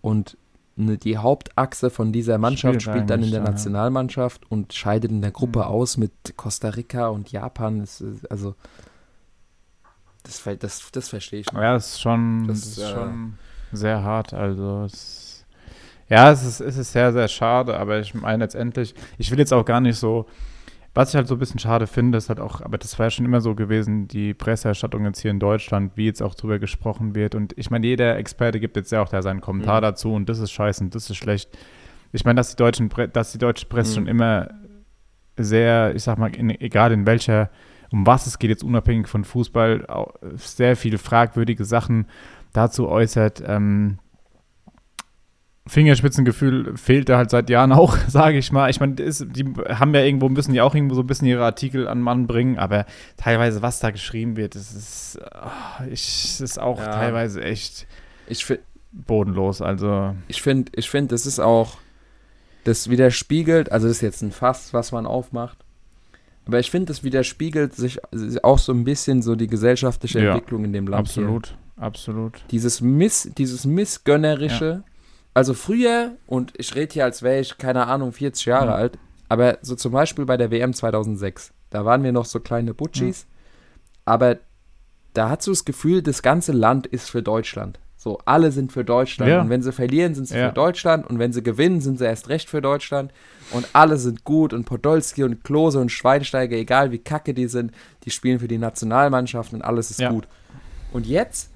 Und 0.00 0.36
ne, 0.76 0.96
die 0.96 1.18
Hauptachse 1.18 1.90
von 1.90 2.12
dieser 2.12 2.38
Mannschaft 2.38 2.82
Schwierig 2.82 2.98
spielt 3.00 3.10
dann 3.10 3.24
in 3.24 3.30
der 3.32 3.40
ja, 3.40 3.44
ja. 3.46 3.50
Nationalmannschaft 3.50 4.48
und 4.50 4.72
scheidet 4.72 5.10
in 5.10 5.20
der 5.22 5.32
Gruppe 5.32 5.58
Mhm. 5.60 5.64
aus 5.64 5.96
mit 5.96 6.12
Costa 6.36 6.68
Rica 6.68 7.08
und 7.08 7.32
Japan. 7.32 7.80
Ist, 7.80 8.04
also, 8.30 8.54
das, 10.22 10.42
das, 10.58 10.90
das 10.92 11.08
verstehe 11.08 11.40
ich 11.40 11.52
nicht. 11.52 11.60
Ja, 11.62 11.76
es 11.76 11.94
ist 11.94 12.00
schon, 12.00 12.46
Das, 12.48 12.60
das 12.60 12.68
ist 12.70 12.78
äh, 12.78 12.92
schon 12.92 13.34
sehr 13.72 14.02
hart. 14.02 14.34
Also 14.34 14.84
es, 14.84 15.46
ja, 16.08 16.30
es 16.30 16.44
ist, 16.44 16.60
es 16.60 16.76
ist 16.76 16.92
sehr, 16.92 17.12
sehr 17.12 17.28
schade, 17.28 17.78
aber 17.78 18.00
ich 18.00 18.14
meine 18.14 18.44
letztendlich, 18.44 18.94
ich 19.18 19.30
will 19.30 19.38
jetzt 19.38 19.52
auch 19.52 19.64
gar 19.64 19.80
nicht 19.80 19.96
so, 19.96 20.26
was 20.94 21.10
ich 21.10 21.16
halt 21.16 21.28
so 21.28 21.34
ein 21.36 21.38
bisschen 21.38 21.60
schade 21.60 21.86
finde, 21.86 22.18
ist 22.18 22.28
halt 22.28 22.40
auch, 22.40 22.60
aber 22.60 22.76
das 22.78 22.98
war 22.98 23.06
ja 23.06 23.10
schon 23.10 23.24
immer 23.26 23.40
so 23.40 23.54
gewesen, 23.54 24.08
die 24.08 24.34
Presseerstattung 24.34 25.04
jetzt 25.04 25.20
hier 25.20 25.30
in 25.30 25.38
Deutschland, 25.38 25.92
wie 25.96 26.06
jetzt 26.06 26.22
auch 26.22 26.34
drüber 26.34 26.58
gesprochen 26.58 27.14
wird. 27.14 27.34
Und 27.34 27.56
ich 27.56 27.70
meine, 27.70 27.86
jeder 27.86 28.16
Experte 28.16 28.58
gibt 28.58 28.76
jetzt 28.76 28.90
ja 28.90 29.02
auch 29.02 29.08
da 29.08 29.22
seinen 29.22 29.40
Kommentar 29.40 29.80
Mhm. 29.80 29.82
dazu 29.82 30.12
und 30.14 30.28
das 30.28 30.38
ist 30.40 30.50
scheiße 30.50 30.82
und 30.82 30.94
das 30.94 31.08
ist 31.08 31.16
schlecht. 31.16 31.56
Ich 32.10 32.24
meine, 32.24 32.36
dass 32.38 32.50
die 32.50 32.56
deutschen, 32.56 32.88
Pre 32.88 33.06
dass 33.08 33.32
die 33.32 33.38
deutsche 33.38 33.66
Presse 33.66 33.90
Mhm. 33.90 33.94
schon 33.94 34.06
immer 34.08 34.48
sehr, 35.36 35.94
ich 35.94 36.02
sag 36.02 36.18
mal, 36.18 36.34
in, 36.34 36.50
egal 36.50 36.90
in 36.90 37.06
welcher, 37.06 37.50
um 37.90 38.06
was 38.06 38.26
es 38.26 38.38
geht, 38.38 38.50
jetzt 38.50 38.64
unabhängig 38.64 39.08
von 39.08 39.24
Fußball, 39.24 39.86
sehr 40.36 40.76
viele 40.76 40.98
fragwürdige 40.98 41.64
Sachen 41.64 42.06
dazu 42.52 42.88
äußert. 42.88 43.42
Ähm, 43.46 43.98
Fingerspitzengefühl 45.66 46.76
fehlt 46.78 47.08
da 47.10 47.18
halt 47.18 47.30
seit 47.30 47.50
Jahren 47.50 47.72
auch, 47.72 47.96
sage 48.08 48.38
ich 48.38 48.52
mal. 48.52 48.70
Ich 48.70 48.80
meine, 48.80 48.94
die 48.94 49.44
haben 49.68 49.94
ja 49.94 50.02
irgendwo, 50.02 50.28
müssen 50.28 50.54
ja 50.54 50.64
auch 50.64 50.74
irgendwo 50.74 50.94
so 50.94 51.02
ein 51.02 51.06
bisschen 51.06 51.26
ihre 51.28 51.44
Artikel 51.44 51.86
an 51.88 52.00
Mann 52.00 52.26
bringen, 52.26 52.58
aber 52.58 52.86
teilweise, 53.16 53.60
was 53.62 53.78
da 53.80 53.90
geschrieben 53.90 54.36
wird, 54.36 54.54
das 54.54 54.72
ist, 54.74 55.18
ah, 55.30 55.84
ich, 55.90 56.22
das 56.38 56.40
ist 56.40 56.58
auch 56.60 56.78
Ja. 56.78 56.90
teilweise 56.92 57.42
echt 57.42 57.86
Ich, 58.28 58.46
bodenlos. 58.92 59.60
Also, 59.60 60.14
ich 60.28 60.40
finde, 60.40 60.72
ich 60.74 60.88
find, 60.88 61.12
das 61.12 61.26
ist 61.26 61.38
auch, 61.40 61.76
das 62.64 62.88
widerspiegelt, 62.90 63.70
also 63.70 63.88
das 63.88 63.98
ist 63.98 64.02
jetzt 64.02 64.22
ein 64.22 64.32
Fass, 64.32 64.72
was 64.72 64.92
man 64.92 65.06
aufmacht, 65.06 65.58
aber 66.48 66.58
ich 66.58 66.70
finde, 66.70 66.86
das 66.86 67.04
widerspiegelt 67.04 67.74
sich 67.74 68.00
auch 68.42 68.58
so 68.58 68.72
ein 68.72 68.82
bisschen 68.84 69.22
so 69.22 69.36
die 69.36 69.46
gesellschaftliche 69.46 70.18
Ja, 70.20 70.32
Entwicklung 70.34 70.64
in 70.64 70.72
dem 70.72 70.86
Land 70.88 71.08
hier. 71.10 71.22
absolut, 71.24 71.56
absolut. 71.76 72.44
Dieses 72.50 72.80
Miss, 72.80 73.30
dieses 73.38 73.64
Missgönnerische. 73.66 74.82
Also 75.34 75.54
früher, 75.54 76.16
und 76.26 76.52
ich 76.56 76.74
rede 76.74 76.92
hier, 76.92 77.04
als 77.04 77.22
wäre 77.22 77.38
ich, 77.40 77.58
keine 77.58 77.86
Ahnung, 77.86 78.10
40 78.12 78.46
Jahre 78.46 78.66
Mhm. 78.68 78.72
alt, 78.72 78.98
aber 79.28 79.58
so 79.62 79.76
zum 79.76 79.92
Beispiel 79.92 80.24
bei 80.24 80.36
der 80.36 80.50
WM 80.50 80.72
2006, 80.74 81.52
da 81.70 81.84
waren 81.84 82.02
wir 82.02 82.10
noch 82.12 82.24
so 82.24 82.40
kleine 82.40 82.74
Butchis, 82.74 83.26
aber 84.04 84.38
da 85.12 85.28
hast 85.30 85.46
du 85.46 85.52
das 85.52 85.64
Gefühl, 85.64 86.02
das 86.02 86.22
ganze 86.22 86.52
Land 86.52 86.86
ist 86.86 87.10
für 87.10 87.22
Deutschland. 87.22 87.78
So, 88.00 88.20
alle 88.24 88.52
sind 88.52 88.70
für 88.72 88.84
Deutschland. 88.84 89.28
Ja. 89.30 89.40
Und 89.40 89.50
wenn 89.50 89.60
sie 89.60 89.72
verlieren, 89.72 90.14
sind 90.14 90.26
sie 90.28 90.38
Ja. 90.38 90.48
für 90.48 90.54
Deutschland. 90.54 91.04
Und 91.10 91.18
wenn 91.18 91.32
sie 91.32 91.42
gewinnen, 91.42 91.80
sind 91.80 91.98
sie 91.98 92.04
erst 92.04 92.28
recht 92.28 92.48
für 92.48 92.62
Deutschland. 92.62 93.12
Und 93.52 93.66
alle 93.72 93.96
sind 93.96 94.22
gut. 94.22 94.52
Und 94.52 94.64
Podolski 94.66 95.24
und 95.24 95.42
Klose 95.42 95.80
und 95.80 95.90
Schweinsteiger, 95.90 96.56
egal 96.56 96.92
wie 96.92 96.98
kacke 96.98 97.34
die 97.34 97.48
sind, 97.48 97.72
die 98.04 98.10
spielen 98.10 98.38
für 98.38 98.46
die 98.46 98.58
Nationalmannschaft 98.58 99.52
und 99.52 99.62
alles 99.62 99.90
ist 99.90 99.98
Ja. 99.98 100.10
gut. 100.12 100.28
Und 100.92 101.06
jetzt, 101.06 101.50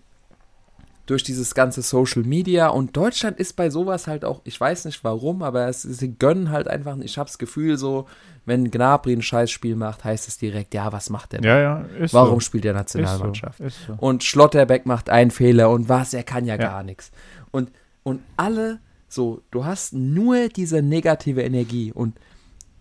durch 1.13 1.23
dieses 1.23 1.55
ganze 1.55 1.83
Social 1.83 2.23
Media 2.23 2.69
und 2.69 2.97
Deutschland 2.97 3.39
ist 3.39 3.55
bei 3.55 3.69
sowas 3.69 4.07
halt 4.07 4.25
auch, 4.25 4.41
ich 4.45 4.59
weiß 4.59 4.87
nicht 4.87 5.05
warum, 5.05 5.43
aber 5.43 5.69
es, 5.69 5.83
sie 5.83 6.17
gönnen 6.17 6.49
halt 6.51 6.69
einfach, 6.69 6.97
ich 6.99 7.19
habe 7.19 7.29
das 7.29 7.37
Gefühl 7.37 7.77
so, 7.77 8.07
wenn 8.47 8.71
Gnabry 8.71 9.13
ein 9.13 9.21
Scheißspiel 9.21 9.77
macht, 9.77 10.05
heißt 10.05 10.27
es 10.27 10.39
direkt, 10.39 10.73
ja, 10.73 10.91
was 10.91 11.11
macht 11.11 11.33
der? 11.35 11.43
Ja, 11.43 11.61
ja, 11.61 11.85
Warum 12.13 12.37
so. 12.37 12.41
spielt 12.41 12.65
der 12.65 12.73
Ist 12.75 12.91
so, 12.93 12.99
Nationalmannschaft? 12.99 13.61
ist 13.61 13.77
so. 13.87 13.93
Und 13.99 14.25
Schlotterbeck 14.25 14.87
macht 14.87 15.11
einen 15.11 15.31
Fehler 15.31 15.69
und 15.69 15.89
was, 15.91 16.15
er 16.15 16.23
kann 16.25 16.47
ja, 16.47 16.55
Ja. 16.55 16.61
gar 16.63 16.83
nichts. 16.83 17.13
Und, 17.51 17.71
und 18.03 18.23
alle, 18.39 18.81
so, 19.07 19.43
du 19.51 19.67
hast 19.67 19.93
nur 19.93 20.49
diese 20.49 20.81
negative 20.81 21.43
Energie. 21.43 21.93
Und 21.93 22.19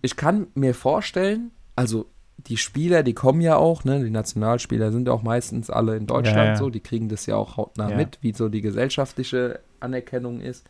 ich 0.00 0.16
kann 0.16 0.46
mir 0.54 0.74
vorstellen, 0.74 1.50
also 1.76 2.06
die 2.46 2.56
Spieler, 2.56 3.02
die 3.02 3.14
kommen 3.14 3.40
ja 3.40 3.56
auch, 3.56 3.84
ne, 3.84 4.02
die 4.02 4.10
Nationalspieler 4.10 4.92
sind 4.92 5.08
auch 5.08 5.22
meistens 5.22 5.70
alle 5.70 5.96
in 5.96 6.06
Deutschland 6.06 6.36
Ja, 6.36 6.44
ja. 6.52 6.56
so, 6.56 6.70
die 6.70 6.80
kriegen 6.80 7.08
das 7.08 7.26
ja 7.26 7.36
auch 7.36 7.56
hautnah 7.56 7.90
Ja. 7.90 7.96
mit, 7.96 8.18
wie 8.20 8.32
so 8.32 8.48
die 8.48 8.60
gesellschaftliche 8.60 9.60
Anerkennung 9.80 10.40
ist. 10.40 10.66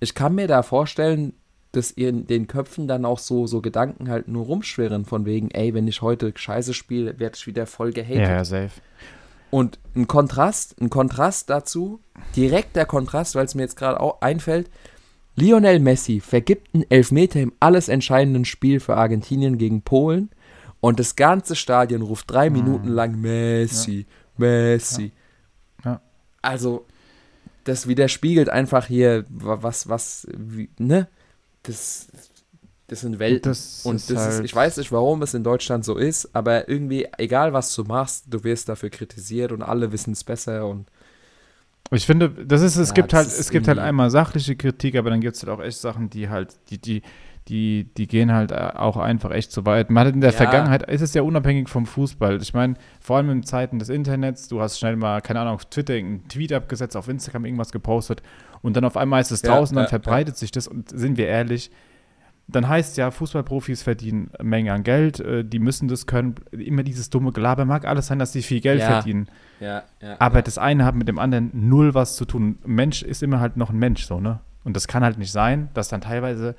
Ich 0.00 0.14
kann 0.14 0.34
mir 0.34 0.48
da 0.48 0.62
vorstellen, 0.62 1.34
dass 1.72 1.90
in 1.90 2.26
den 2.26 2.46
Köpfen 2.46 2.86
dann 2.86 3.04
auch 3.04 3.18
so, 3.18 3.46
so 3.46 3.60
Gedanken 3.60 4.08
halt 4.08 4.28
nur 4.28 4.44
rumschwirren, 4.46 5.04
von 5.04 5.24
wegen, 5.26 5.50
ey, 5.50 5.74
wenn 5.74 5.88
ich 5.88 6.02
heute 6.02 6.32
Scheiße 6.34 6.74
spiele, 6.74 7.18
werde 7.18 7.36
ich 7.36 7.46
wieder 7.46 7.66
voll 7.66 7.92
gehatet. 7.92 8.18
Ja, 8.20 8.30
ja, 8.36 8.44
safe. 8.44 8.70
Und 9.50 9.78
ein 9.94 10.06
Kontrast, 10.08 10.80
ein 10.80 10.90
Kontrast 10.90 11.50
dazu, 11.50 12.00
direkt 12.36 12.76
der 12.76 12.86
Kontrast, 12.86 13.34
weil 13.34 13.44
es 13.44 13.54
mir 13.54 13.62
jetzt 13.62 13.76
gerade 13.76 14.00
auch 14.00 14.20
einfällt, 14.20 14.68
Lionel 15.36 15.80
Messi 15.80 16.20
vergibt 16.20 16.74
einen 16.74 16.84
Elfmeter 16.90 17.40
im 17.40 17.52
alles 17.58 17.88
entscheidenden 17.88 18.44
Spiel 18.44 18.78
für 18.78 18.96
Argentinien 18.96 19.58
gegen 19.58 19.82
Polen 19.82 20.30
und 20.84 21.00
das 21.00 21.16
ganze 21.16 21.56
Stadion 21.56 22.02
ruft 22.02 22.30
drei 22.30 22.50
Mhm. 22.50 22.56
Minuten 22.56 22.88
lang 22.88 23.20
Messi, 23.20 24.06
Messi. 24.36 25.12
Ja. 25.84 25.90
Ja. 25.92 26.00
Also, 26.42 26.84
das 27.64 27.88
widerspiegelt 27.88 28.48
einfach 28.50 28.86
hier, 28.86 29.24
wa- 29.30 29.58
was, 29.62 29.88
was, 29.88 30.26
wie, 30.36 30.68
ne? 30.78 31.08
Das, 31.62 32.08
das 32.88 33.00
sind 33.00 33.18
Welten. 33.18 33.50
Das 33.50 33.80
Und 33.86 33.96
ist 33.96 34.10
das 34.10 34.26
ist, 34.26 34.34
halt- 34.34 34.44
ich 34.44 34.54
weiß 34.54 34.76
nicht, 34.76 34.92
warum 34.92 35.22
es 35.22 35.32
in 35.32 35.42
Deutschland 35.42 35.86
so 35.86 35.96
ist, 35.96 36.28
aber 36.36 36.68
irgendwie, 36.68 37.08
egal 37.16 37.54
was 37.54 37.74
du 37.74 37.84
machst, 37.84 38.24
du 38.28 38.44
wirst 38.44 38.68
dafür 38.68 38.90
kritisiert 38.90 39.52
und 39.52 39.62
alle 39.62 39.90
wissen 39.90 40.12
es 40.12 40.22
besser 40.22 40.66
und 40.66 40.86
Ich 41.90 42.04
finde, 42.06 42.28
das 42.28 42.60
ist, 42.62 42.76
es 42.76 42.88
Ja, 42.88 42.94
gibt 42.94 43.14
halt, 43.14 43.28
es 43.28 43.50
gibt 43.50 43.68
halt 43.68 43.78
einmal 43.78 44.10
sachliche 44.10 44.56
Kritik, 44.56 44.96
aber 44.96 45.08
dann 45.10 45.20
gibt 45.22 45.36
es 45.36 45.42
halt 45.42 45.50
auch 45.50 45.62
echt 45.62 45.78
Sachen, 45.78 46.10
die 46.10 46.28
halt, 46.28 46.54
die, 46.68 46.76
die, 46.78 47.02
die, 47.48 47.88
die 47.96 48.06
gehen 48.06 48.32
halt 48.32 48.52
äh, 48.52 48.70
auch 48.74 48.96
einfach 48.96 49.30
echt 49.30 49.52
zu 49.52 49.66
weit. 49.66 49.90
Man 49.90 50.06
hat 50.06 50.14
in 50.14 50.20
der 50.20 50.30
ja. 50.30 50.36
Vergangenheit, 50.36 50.88
ist 50.90 51.02
es 51.02 51.14
ja 51.14 51.22
unabhängig 51.22 51.68
vom 51.68 51.86
Fußball. 51.86 52.40
Ich 52.40 52.54
meine, 52.54 52.74
vor 53.00 53.16
allem 53.16 53.30
in 53.30 53.42
Zeiten 53.42 53.78
des 53.78 53.90
Internets, 53.90 54.48
du 54.48 54.60
hast 54.60 54.78
schnell 54.78 54.96
mal, 54.96 55.20
keine 55.20 55.40
Ahnung, 55.40 55.54
auf 55.54 55.66
Twitter 55.66 55.94
einen 55.94 56.26
Tweet 56.28 56.52
abgesetzt, 56.52 56.96
auf 56.96 57.08
Instagram 57.08 57.44
irgendwas 57.44 57.72
gepostet 57.72 58.22
und 58.62 58.76
dann 58.76 58.84
auf 58.84 58.96
einmal 58.96 59.20
ist 59.20 59.30
es 59.30 59.42
ja, 59.42 59.50
draußen, 59.54 59.76
dann 59.76 59.88
verbreitet 59.88 60.36
sich 60.36 60.50
das 60.50 60.66
und 60.66 60.88
sind 60.88 61.18
wir 61.18 61.28
ehrlich, 61.28 61.70
dann 62.46 62.68
heißt 62.68 62.96
ja, 62.96 63.10
Fußballprofis 63.10 63.82
verdienen 63.82 64.30
eine 64.38 64.48
Menge 64.48 64.72
an 64.72 64.82
Geld, 64.82 65.20
äh, 65.20 65.44
die 65.44 65.58
müssen 65.58 65.88
das 65.88 66.06
können. 66.06 66.34
Immer 66.50 66.82
dieses 66.82 67.10
dumme 67.10 67.32
Gelaber 67.32 67.64
mag 67.64 67.86
alles 67.86 68.06
sein, 68.06 68.18
dass 68.18 68.32
sie 68.32 68.42
viel 68.42 68.60
Geld 68.60 68.80
ja. 68.80 68.86
verdienen. 68.86 69.28
Ja, 69.60 69.84
ja, 70.02 70.16
Aber 70.18 70.42
das 70.42 70.58
eine 70.58 70.84
hat 70.84 70.94
mit 70.94 71.08
dem 71.08 71.18
anderen 71.18 71.50
null 71.52 71.94
was 71.94 72.16
zu 72.16 72.24
tun. 72.24 72.58
Ein 72.64 72.74
Mensch 72.74 73.02
ist 73.02 73.22
immer 73.22 73.40
halt 73.40 73.56
noch 73.56 73.70
ein 73.70 73.78
Mensch, 73.78 74.04
so, 74.04 74.20
ne? 74.20 74.40
Und 74.62 74.76
das 74.76 74.88
kann 74.88 75.04
halt 75.04 75.18
nicht 75.18 75.32
sein, 75.32 75.68
dass 75.74 75.88
dann 75.88 76.00
teilweise, 76.00 76.54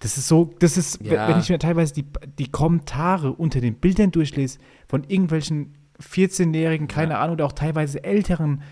das 0.00 0.16
ist 0.16 0.28
so, 0.28 0.50
das 0.58 0.76
ist, 0.76 0.98
wenn 1.04 1.38
ich 1.38 1.50
mir 1.50 1.58
teilweise 1.58 1.92
die, 1.92 2.06
die 2.38 2.50
Kommentare 2.50 3.32
unter 3.32 3.60
den 3.60 3.74
Bildern 3.74 4.10
durchlese 4.10 4.58
von 4.88 5.04
irgendwelchen 5.04 5.74
14-Jährigen, 6.02 6.88
keine 6.88 7.18
Ahnung, 7.18 7.34
oder 7.34 7.44
auch 7.44 7.52
teilweise 7.52 8.02
Älteren, 8.02 8.62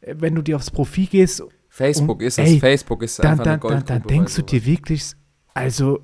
äh, 0.00 0.14
wenn 0.18 0.34
du 0.34 0.42
dir 0.42 0.56
aufs 0.56 0.70
Profil 0.70 1.06
gehst. 1.06 1.42
Facebook 1.68 2.20
und, 2.20 2.26
ist 2.26 2.38
es, 2.38 2.48
ey, 2.48 2.58
Facebook 2.58 3.02
ist 3.02 3.18
dann, 3.18 3.32
einfach 3.32 3.44
dann, 3.44 3.52
eine 3.52 3.60
Goldgrube 3.60 3.84
dann, 3.84 3.98
dann 4.00 4.08
denkst 4.08 4.34
du 4.34 4.42
dir 4.42 4.64
wirklich, 4.64 5.12
also 5.52 6.00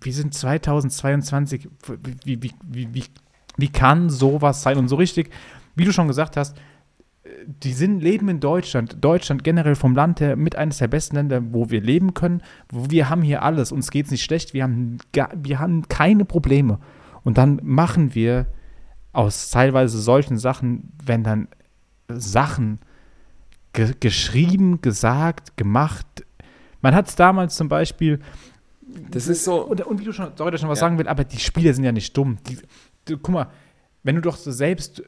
wir 0.00 0.12
sind 0.14 0.32
2022, 0.32 1.68
wie, 2.24 2.42
wie, 2.42 2.52
wie, 2.64 2.94
wie, 2.94 3.04
wie 3.58 3.68
kann 3.68 4.08
sowas 4.08 4.62
sein? 4.62 4.78
Und 4.78 4.88
so 4.88 4.96
richtig, 4.96 5.30
wie 5.76 5.84
du 5.84 5.92
schon 5.92 6.08
gesagt 6.08 6.38
hast, 6.38 6.56
die 7.46 7.72
sind, 7.72 8.00
leben 8.00 8.28
in 8.28 8.40
Deutschland, 8.40 8.96
Deutschland 9.00 9.44
generell 9.44 9.74
vom 9.74 9.94
Land 9.94 10.20
her 10.20 10.36
mit 10.36 10.56
eines 10.56 10.78
der 10.78 10.88
besten 10.88 11.16
Länder, 11.16 11.42
wo 11.52 11.70
wir 11.70 11.80
leben 11.80 12.14
können. 12.14 12.42
Wo 12.70 12.90
wir 12.90 13.10
haben 13.10 13.22
hier 13.22 13.42
alles, 13.42 13.72
uns 13.72 13.90
geht 13.90 14.06
es 14.06 14.10
nicht 14.10 14.24
schlecht, 14.24 14.54
wir 14.54 14.62
haben, 14.62 14.98
wir 15.36 15.58
haben 15.58 15.86
keine 15.88 16.24
Probleme. 16.24 16.78
Und 17.22 17.36
dann 17.36 17.60
machen 17.62 18.14
wir 18.14 18.46
aus 19.12 19.50
teilweise 19.50 20.00
solchen 20.00 20.38
Sachen, 20.38 20.92
wenn 21.04 21.22
dann 21.22 21.48
Sachen 22.08 22.80
ge 23.72 23.94
geschrieben, 24.00 24.80
gesagt, 24.80 25.56
gemacht. 25.56 26.06
Man 26.80 26.94
hat 26.94 27.08
es 27.08 27.16
damals 27.16 27.56
zum 27.56 27.68
Beispiel, 27.68 28.20
das 29.10 29.28
ist 29.28 29.44
so. 29.44 29.62
Und, 29.62 29.82
und 29.82 30.00
wie 30.00 30.04
du 30.04 30.12
schon, 30.12 30.32
sorry, 30.36 30.50
dass 30.50 30.60
ich 30.60 30.64
noch 30.64 30.70
was 30.70 30.80
ja. 30.80 30.86
sagen 30.86 30.98
will, 30.98 31.06
aber 31.06 31.24
die 31.24 31.38
Spieler 31.38 31.74
sind 31.74 31.84
ja 31.84 31.92
nicht 31.92 32.16
dumm. 32.16 32.38
Die, 32.48 32.58
du, 33.04 33.18
guck 33.18 33.34
mal, 33.34 33.50
wenn 34.02 34.16
du 34.16 34.22
doch 34.22 34.36
so 34.36 34.50
selbst, 34.50 35.02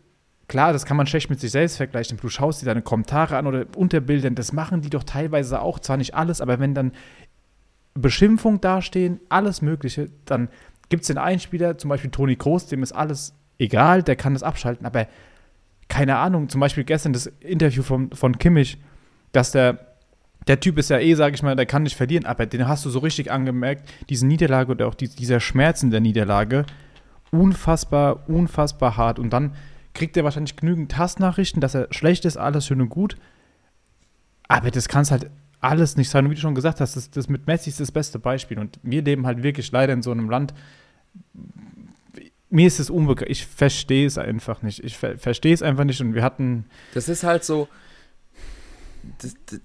klar, 0.52 0.74
das 0.74 0.84
kann 0.84 0.98
man 0.98 1.06
schlecht 1.06 1.30
mit 1.30 1.40
sich 1.40 1.50
selbst 1.50 1.78
vergleichen, 1.78 2.18
du 2.20 2.28
schaust 2.28 2.60
dir 2.60 2.66
deine 2.66 2.82
Kommentare 2.82 3.38
an 3.38 3.46
oder 3.46 3.64
Unterbildern, 3.74 4.34
das 4.34 4.52
machen 4.52 4.82
die 4.82 4.90
doch 4.90 5.02
teilweise 5.02 5.62
auch, 5.62 5.78
zwar 5.78 5.96
nicht 5.96 6.14
alles, 6.14 6.42
aber 6.42 6.60
wenn 6.60 6.74
dann 6.74 6.92
Beschimpfung 7.94 8.60
dastehen, 8.60 9.18
alles 9.30 9.62
Mögliche, 9.62 10.10
dann 10.26 10.50
gibt 10.90 11.04
es 11.04 11.06
den 11.06 11.16
einen 11.16 11.40
Spieler, 11.40 11.78
zum 11.78 11.88
Beispiel 11.88 12.10
Toni 12.10 12.36
Kroos, 12.36 12.66
dem 12.66 12.82
ist 12.82 12.92
alles 12.92 13.32
egal, 13.58 14.02
der 14.02 14.14
kann 14.14 14.34
das 14.34 14.42
abschalten, 14.42 14.84
aber 14.84 15.06
keine 15.88 16.18
Ahnung, 16.18 16.50
zum 16.50 16.60
Beispiel 16.60 16.84
gestern 16.84 17.14
das 17.14 17.32
Interview 17.40 17.82
von, 17.82 18.10
von 18.12 18.36
Kimmich, 18.36 18.76
dass 19.32 19.52
der 19.52 19.78
der 20.48 20.58
Typ 20.58 20.76
ist 20.76 20.90
ja 20.90 20.98
eh, 20.98 21.14
sag 21.14 21.34
ich 21.34 21.42
mal, 21.44 21.54
der 21.54 21.66
kann 21.66 21.84
nicht 21.84 21.96
verlieren, 21.96 22.26
aber 22.26 22.46
den 22.46 22.66
hast 22.66 22.84
du 22.84 22.90
so 22.90 22.98
richtig 22.98 23.30
angemerkt, 23.30 23.88
diese 24.10 24.26
Niederlage 24.26 24.72
oder 24.72 24.88
auch 24.88 24.96
die, 24.96 25.08
dieser 25.08 25.38
Schmerz 25.38 25.84
in 25.84 25.92
der 25.92 26.00
Niederlage, 26.00 26.66
unfassbar, 27.30 28.28
unfassbar 28.28 28.96
hart. 28.96 29.20
Und 29.20 29.32
dann 29.32 29.52
kriegt 29.94 30.16
er 30.16 30.24
wahrscheinlich 30.24 30.56
genügend 30.56 30.96
Hassnachrichten, 30.96 31.60
dass 31.60 31.74
er 31.74 31.88
schlecht 31.90 32.24
ist, 32.24 32.36
alles 32.36 32.66
schön 32.66 32.80
und 32.80 32.88
gut. 32.88 33.16
Aber 34.48 34.70
das 34.70 34.88
kann 34.88 35.02
es 35.02 35.10
halt 35.10 35.30
alles 35.60 35.96
nicht 35.96 36.10
sein. 36.10 36.24
Und 36.24 36.30
wie 36.30 36.34
du 36.34 36.40
schon 36.40 36.54
gesagt 36.54 36.80
hast, 36.80 36.96
das, 36.96 37.10
das 37.10 37.28
mit 37.28 37.46
Messi 37.46 37.70
ist 37.70 37.80
das 37.80 37.92
beste 37.92 38.18
Beispiel. 38.18 38.58
Und 38.58 38.78
wir 38.82 39.02
leben 39.02 39.26
halt 39.26 39.42
wirklich 39.42 39.70
leider 39.72 39.92
in 39.92 40.02
so 40.02 40.10
einem 40.10 40.28
Land. 40.28 40.54
Mir 42.50 42.66
ist 42.66 42.80
es 42.80 42.90
unbekannt. 42.90 43.30
Ich 43.30 43.46
verstehe 43.46 44.06
es 44.06 44.18
einfach 44.18 44.62
nicht. 44.62 44.82
Ich 44.84 44.96
ver 44.96 45.18
verstehe 45.18 45.54
es 45.54 45.62
einfach 45.62 45.84
nicht. 45.84 46.00
Und 46.00 46.14
wir 46.14 46.22
hatten. 46.22 46.66
Das 46.94 47.08
ist 47.08 47.22
halt 47.22 47.44
so 47.44 47.68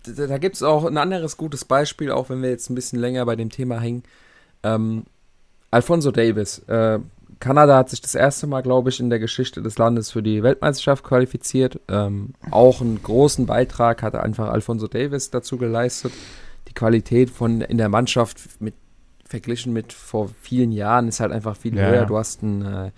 da, 0.06 0.28
da 0.28 0.38
gibt 0.38 0.56
es 0.56 0.64
auch 0.64 0.86
ein 0.86 0.98
anderes 0.98 1.38
gutes 1.38 1.66
Beispiel, 1.66 2.12
auch 2.12 2.30
wenn 2.30 2.42
wir 2.42 2.50
jetzt 2.50 2.70
ein 2.70 2.76
bisschen 2.76 3.00
länger 3.00 3.26
bei 3.26 3.36
dem 3.36 3.50
Thema 3.50 3.80
hängen. 3.80 4.04
Ähm, 4.64 5.04
Alfonso 5.72 6.12
Davis. 6.12 6.60
Äh, 6.68 7.00
Kanada 7.40 7.78
hat 7.78 7.90
sich 7.90 8.02
das 8.02 8.16
erste 8.16 8.48
Mal, 8.48 8.62
glaube 8.62 8.90
ich, 8.90 9.00
in 9.00 9.10
der 9.10 9.20
Geschichte 9.20 9.62
des 9.62 9.78
Landes 9.78 10.12
für 10.12 10.24
die 10.24 10.44
Weltmeisterschaft 10.44 11.04
qualifiziert. 11.04 11.80
Ähm, 11.88 12.34
auch 12.52 12.82
einen 12.82 13.02
großen 13.02 13.46
Beitrag 13.46 14.02
hatte 14.02 14.24
einfach 14.24 14.50
Alfonso 14.50 14.88
Davis 14.88 15.30
dazu 15.30 15.58
geleistet. 15.58 16.14
Die 16.68 16.74
Qualität 16.74 17.30
von 17.30 17.62
in 17.62 17.78
der 17.78 17.90
Mannschaft 17.90 18.42
mit, 18.60 18.74
verglichen 19.26 19.74
mit 19.74 19.94
vor 19.94 20.30
vielen 20.42 20.72
Jahren 20.72 21.08
ist 21.08 21.20
halt 21.20 21.32
einfach 21.32 21.56
viel 21.56 21.76
ja. 21.76 21.90
höher. 21.90 22.06
Du 22.06 22.18
hast 22.18 22.44
einen 22.44 22.66
äh, 22.66 22.92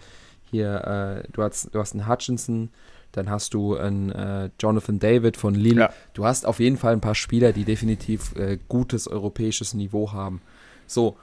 hier, 0.49 1.23
äh, 1.25 1.31
du 1.31 1.43
hast, 1.43 1.73
du 1.73 1.79
hast 1.79 1.93
einen 1.93 2.07
Hutchinson, 2.07 2.69
dann 3.11 3.29
hast 3.29 3.53
du 3.53 3.75
einen 3.75 4.11
äh, 4.11 4.49
Jonathan 4.59 4.99
David 4.99 5.37
von 5.37 5.55
Lille. 5.55 5.81
Ja. 5.81 5.93
Du 6.13 6.25
hast 6.25 6.45
auf 6.45 6.59
jeden 6.59 6.77
Fall 6.77 6.93
ein 6.93 7.01
paar 7.01 7.15
Spieler, 7.15 7.51
die 7.51 7.65
definitiv 7.65 8.35
äh, 8.35 8.57
gutes 8.67 9.07
europäisches 9.07 9.73
Niveau 9.73 10.11
haben. 10.13 10.41
So, 10.87 11.17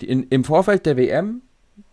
die, 0.00 0.08
in, 0.08 0.24
im 0.24 0.44
Vorfeld 0.44 0.86
der 0.86 0.96
WM 0.96 1.42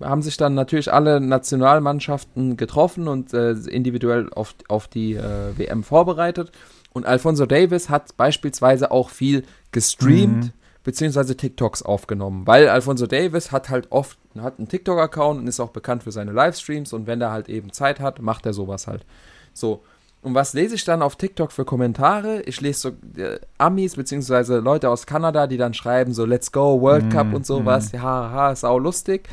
haben 0.02 0.22
sich 0.22 0.38
dann 0.38 0.54
natürlich 0.54 0.92
alle 0.92 1.20
Nationalmannschaften 1.22 2.58
getroffen 2.58 3.08
und 3.08 3.34
äh, 3.34 3.52
individuell 3.52 4.30
auf, 4.34 4.56
auf 4.68 4.88
die 4.88 5.16
äh, 5.16 5.58
WM 5.58 5.84
vorbereitet. 5.84 6.52
Und 6.92 7.06
Alfonso 7.06 7.46
Davis 7.46 7.90
hat 7.90 8.16
beispielsweise 8.18 8.92
auch 8.92 9.10
viel 9.10 9.44
gestreamt, 9.72 10.46
mhm. 10.46 10.52
beziehungsweise 10.84 11.38
TikToks 11.38 11.84
aufgenommen, 11.84 12.48
weil 12.48 12.68
Alfonso 12.68 13.08
Davis 13.08 13.52
hat 13.52 13.70
halt 13.70 13.88
oft 13.92 14.18
hat 14.38 14.60
einen 14.60 14.68
TikTok-Account 14.68 15.40
und 15.40 15.48
ist 15.48 15.60
auch 15.60 15.72
bekannt 15.72 16.04
für 16.04 16.12
seine 16.12 16.32
Livestreams 16.32 16.94
und 16.94 17.08
wenn 17.08 17.22
er 17.22 17.32
halt 17.32 17.50
eben 17.50 17.74
Zeit 17.74 18.00
hat, 18.00 18.22
macht 18.22 18.46
er 18.46 18.54
sowas 18.54 18.88
halt. 18.88 19.06
So. 19.54 19.84
Und 20.22 20.36
was 20.36 20.54
lese 20.54 20.76
ich 20.76 20.84
dann 20.84 21.02
auf 21.02 21.16
TikTok 21.16 21.52
für 21.52 21.64
Kommentare? 21.64 22.42
Ich 22.42 22.60
lese 22.60 22.80
so 22.80 23.22
äh, 23.22 23.40
Amis 23.58 23.96
beziehungsweise 23.96 24.60
Leute 24.60 24.90
aus 24.90 25.06
Kanada, 25.06 25.48
die 25.48 25.58
dann 25.58 25.74
schreiben 25.74 26.14
so 26.14 26.26
Let's 26.26 26.52
go 26.52 26.82
World 26.82 27.10
Cup 27.10 27.28
mm, 27.28 27.36
und 27.36 27.46
sowas. 27.46 27.94
Mm. 27.94 27.96
Ja, 27.96 28.02
haha, 28.02 28.56
sau 28.56 28.78
lustig. 28.78 29.30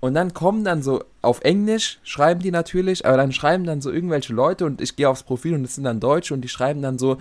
Und 0.00 0.14
dann 0.14 0.32
kommen 0.32 0.64
dann 0.64 0.82
so 0.82 1.04
auf 1.20 1.42
Englisch, 1.42 2.00
schreiben 2.02 2.40
die 2.40 2.50
natürlich, 2.50 3.04
aber 3.04 3.18
dann 3.18 3.32
schreiben 3.32 3.64
dann 3.64 3.82
so 3.82 3.90
irgendwelche 3.90 4.32
Leute 4.32 4.64
und 4.64 4.80
ich 4.80 4.96
gehe 4.96 5.08
aufs 5.08 5.22
Profil 5.22 5.54
und 5.54 5.62
das 5.62 5.74
sind 5.74 5.84
dann 5.84 6.00
Deutsche 6.00 6.32
und 6.32 6.40
die 6.40 6.48
schreiben 6.48 6.80
dann 6.80 6.98
so, 6.98 7.18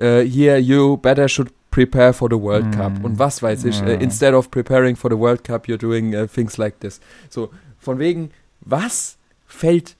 uh, 0.00 0.20
here 0.20 0.56
you 0.56 0.96
better 0.96 1.28
should 1.28 1.52
prepare 1.70 2.14
for 2.14 2.28
the 2.30 2.40
World 2.40 2.66
mm. 2.66 2.70
Cup 2.70 3.04
und 3.04 3.18
was 3.18 3.42
weiß 3.42 3.64
ich. 3.64 3.82
Uh, 3.82 3.90
instead 3.90 4.32
of 4.32 4.50
preparing 4.50 4.96
for 4.96 5.10
the 5.10 5.18
World 5.18 5.44
Cup, 5.44 5.66
you're 5.66 5.78
doing 5.78 6.14
uh, 6.14 6.26
things 6.26 6.56
like 6.56 6.80
this. 6.80 6.98
So, 7.28 7.50
von 7.78 7.98
wegen, 7.98 8.30
was 8.60 9.18
fällt. 9.46 9.96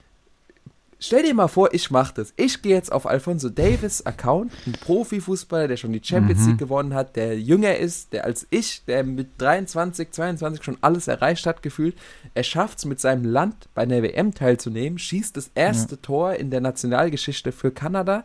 Stell 1.04 1.24
dir 1.24 1.34
mal 1.34 1.48
vor, 1.48 1.74
ich 1.74 1.90
mache 1.90 2.14
das. 2.14 2.32
Ich 2.36 2.62
gehe 2.62 2.76
jetzt 2.76 2.92
auf 2.92 3.06
Alfonso 3.06 3.48
Davis 3.48 4.06
Account, 4.06 4.52
ein 4.68 4.72
Profifußballer, 4.72 5.66
der 5.66 5.76
schon 5.76 5.92
die 5.92 6.00
Champions 6.00 6.42
mhm. 6.42 6.50
League 6.50 6.58
gewonnen 6.58 6.94
hat, 6.94 7.16
der 7.16 7.40
jünger 7.40 7.76
ist, 7.76 8.12
der 8.12 8.24
als 8.24 8.46
ich, 8.50 8.84
der 8.84 9.02
mit 9.02 9.30
23, 9.38 10.12
22 10.12 10.62
schon 10.62 10.78
alles 10.80 11.08
erreicht 11.08 11.44
hat, 11.44 11.60
gefühlt. 11.60 11.96
Er 12.34 12.44
schafft 12.44 12.78
es 12.78 12.84
mit 12.84 13.00
seinem 13.00 13.24
Land 13.24 13.68
bei 13.74 13.82
einer 13.82 14.00
WM 14.00 14.32
teilzunehmen, 14.32 14.96
schießt 14.96 15.36
das 15.36 15.50
erste 15.56 15.96
ja. 15.96 16.00
Tor 16.02 16.34
in 16.34 16.50
der 16.52 16.60
Nationalgeschichte 16.60 17.50
für 17.50 17.72
Kanada 17.72 18.22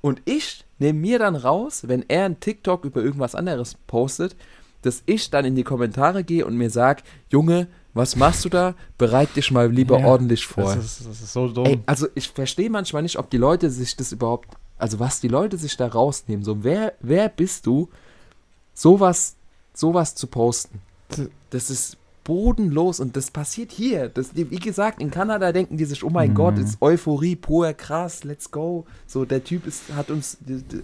und 0.00 0.22
ich 0.24 0.64
nehme 0.78 1.00
mir 1.00 1.18
dann 1.18 1.34
raus, 1.34 1.88
wenn 1.88 2.04
er 2.06 2.26
ein 2.26 2.38
TikTok 2.38 2.84
über 2.84 3.02
irgendwas 3.02 3.34
anderes 3.34 3.74
postet, 3.88 4.36
dass 4.82 5.02
ich 5.06 5.30
dann 5.30 5.44
in 5.44 5.56
die 5.56 5.64
Kommentare 5.64 6.22
gehe 6.22 6.46
und 6.46 6.56
mir 6.56 6.70
sage, 6.70 7.02
Junge, 7.30 7.66
was 7.94 8.16
machst 8.16 8.44
du 8.44 8.48
da? 8.48 8.74
Bereit 8.96 9.36
dich 9.36 9.50
mal 9.50 9.70
lieber 9.70 10.00
ja, 10.00 10.06
ordentlich 10.06 10.46
vor. 10.46 10.74
Das 10.74 10.84
ist, 10.84 11.06
das 11.06 11.20
ist 11.20 11.32
so 11.32 11.48
dumm. 11.48 11.66
Ey, 11.66 11.80
also 11.86 12.08
ich 12.14 12.28
verstehe 12.28 12.70
manchmal 12.70 13.02
nicht, 13.02 13.18
ob 13.18 13.28
die 13.30 13.36
Leute 13.36 13.70
sich 13.70 13.96
das 13.96 14.12
überhaupt, 14.12 14.48
also 14.78 14.98
was 14.98 15.20
die 15.20 15.28
Leute 15.28 15.58
sich 15.58 15.76
da 15.76 15.86
rausnehmen. 15.86 16.44
So, 16.44 16.64
wer, 16.64 16.94
wer 17.00 17.28
bist 17.28 17.66
du, 17.66 17.88
sowas, 18.74 19.36
sowas 19.74 20.14
zu 20.14 20.26
posten? 20.26 20.80
Das 21.50 21.68
ist 21.68 21.98
bodenlos 22.24 23.00
und 23.00 23.16
das 23.16 23.30
passiert 23.30 23.72
hier. 23.72 24.08
Das, 24.08 24.34
wie 24.34 24.44
gesagt, 24.56 25.00
in 25.00 25.10
Kanada 25.10 25.52
denken 25.52 25.76
die 25.76 25.84
sich, 25.84 26.04
oh 26.04 26.10
mein 26.10 26.30
mhm. 26.30 26.34
Gott, 26.34 26.58
ist 26.58 26.80
Euphorie 26.80 27.36
pur, 27.36 27.72
krass, 27.74 28.24
let's 28.24 28.50
go. 28.50 28.86
So, 29.06 29.24
der 29.24 29.44
Typ 29.44 29.66
ist, 29.66 29.92
hat 29.94 30.10
uns, 30.10 30.38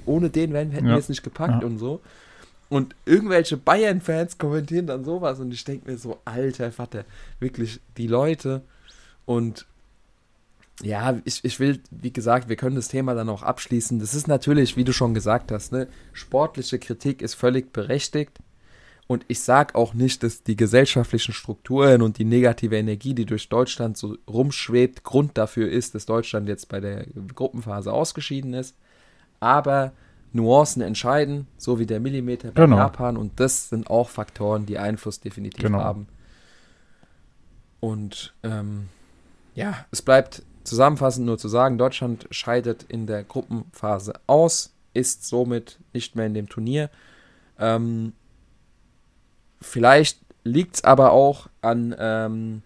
ohne 0.04 0.30
den 0.30 0.54
hätten 0.54 0.86
ja. 0.86 0.92
wir 0.92 0.98
es 0.98 1.08
nicht 1.08 1.22
gepackt 1.22 1.62
ja. 1.62 1.66
und 1.66 1.78
so. 1.78 2.00
Und 2.68 2.94
irgendwelche 3.06 3.56
Bayern-Fans 3.56 4.36
kommentieren 4.38 4.86
dann 4.86 5.04
sowas 5.04 5.40
und 5.40 5.52
ich 5.52 5.64
denke 5.64 5.90
mir 5.90 5.96
so, 5.96 6.18
alter 6.24 6.70
Vater, 6.70 7.04
wirklich, 7.40 7.80
die 7.96 8.06
Leute 8.06 8.62
und 9.24 9.66
ja, 10.82 11.18
ich, 11.24 11.44
ich 11.44 11.58
will, 11.58 11.80
wie 11.90 12.12
gesagt, 12.12 12.48
wir 12.48 12.56
können 12.56 12.76
das 12.76 12.88
Thema 12.88 13.14
dann 13.14 13.28
auch 13.28 13.42
abschließen. 13.42 13.98
Das 13.98 14.14
ist 14.14 14.28
natürlich, 14.28 14.76
wie 14.76 14.84
du 14.84 14.92
schon 14.92 15.12
gesagt 15.12 15.50
hast, 15.50 15.72
ne, 15.72 15.88
sportliche 16.12 16.78
Kritik 16.78 17.20
ist 17.20 17.34
völlig 17.34 17.72
berechtigt. 17.72 18.38
Und 19.08 19.24
ich 19.26 19.40
sage 19.40 19.74
auch 19.74 19.94
nicht, 19.94 20.22
dass 20.22 20.42
die 20.42 20.54
gesellschaftlichen 20.54 21.32
Strukturen 21.32 22.02
und 22.02 22.18
die 22.18 22.26
negative 22.26 22.76
Energie, 22.76 23.14
die 23.14 23.24
durch 23.24 23.48
Deutschland 23.48 23.96
so 23.96 24.18
rumschwebt, 24.28 25.02
Grund 25.02 25.36
dafür 25.38 25.68
ist, 25.70 25.94
dass 25.94 26.04
Deutschland 26.04 26.46
jetzt 26.46 26.68
bei 26.68 26.78
der 26.78 27.06
Gruppenphase 27.34 27.90
ausgeschieden 27.90 28.52
ist. 28.52 28.76
Aber 29.40 29.92
Nuancen 30.32 30.82
entscheiden, 30.82 31.46
so 31.56 31.78
wie 31.78 31.86
der 31.86 32.00
Millimeter 32.00 32.50
bei 32.52 32.62
genau. 32.62 32.76
Japan. 32.76 33.16
Und 33.16 33.40
das 33.40 33.68
sind 33.68 33.88
auch 33.88 34.08
Faktoren, 34.08 34.66
die 34.66 34.78
Einfluss 34.78 35.20
definitiv 35.20 35.64
genau. 35.64 35.80
haben. 35.80 36.08
Und 37.80 38.34
ähm, 38.42 38.88
ja, 39.54 39.86
es 39.90 40.02
bleibt 40.02 40.42
zusammenfassend 40.64 41.26
nur 41.26 41.38
zu 41.38 41.48
sagen, 41.48 41.78
Deutschland 41.78 42.26
scheidet 42.30 42.84
in 42.84 43.06
der 43.06 43.24
Gruppenphase 43.24 44.14
aus, 44.26 44.72
ist 44.94 45.26
somit 45.26 45.78
nicht 45.92 46.16
mehr 46.16 46.26
in 46.26 46.34
dem 46.34 46.48
Turnier. 46.48 46.90
Ähm, 47.58 48.12
vielleicht 49.60 50.20
liegt 50.44 50.76
es 50.76 50.84
aber 50.84 51.12
auch 51.12 51.48
an 51.62 51.94
ähm, 51.98 52.62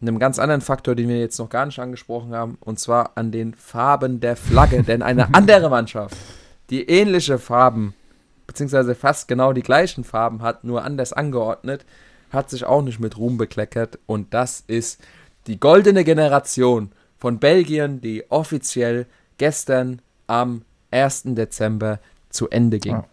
einem 0.00 0.18
ganz 0.18 0.38
anderen 0.38 0.60
Faktor, 0.60 0.94
den 0.94 1.08
wir 1.08 1.20
jetzt 1.20 1.38
noch 1.38 1.48
gar 1.48 1.66
nicht 1.66 1.78
angesprochen 1.78 2.34
haben, 2.34 2.56
und 2.60 2.78
zwar 2.78 3.12
an 3.16 3.30
den 3.32 3.54
Farben 3.54 4.20
der 4.20 4.36
Flagge. 4.36 4.82
Denn 4.82 5.02
eine 5.02 5.34
andere 5.34 5.68
Mannschaft, 5.68 6.16
die 6.70 6.88
ähnliche 6.88 7.38
Farben, 7.38 7.94
beziehungsweise 8.46 8.94
fast 8.94 9.28
genau 9.28 9.52
die 9.52 9.62
gleichen 9.62 10.04
Farben 10.04 10.42
hat, 10.42 10.64
nur 10.64 10.84
anders 10.84 11.12
angeordnet, 11.12 11.84
hat 12.30 12.50
sich 12.50 12.64
auch 12.64 12.82
nicht 12.82 13.00
mit 13.00 13.18
Ruhm 13.18 13.36
bekleckert. 13.36 13.98
Und 14.06 14.32
das 14.34 14.60
ist 14.66 15.02
die 15.46 15.58
goldene 15.58 16.04
Generation 16.04 16.92
von 17.18 17.38
Belgien, 17.38 18.00
die 18.00 18.30
offiziell 18.30 19.06
gestern 19.38 20.00
am 20.26 20.62
1. 20.90 21.22
Dezember 21.34 21.98
zu 22.28 22.48
Ende 22.48 22.78
ging. 22.78 22.92
Ja. 22.92 23.04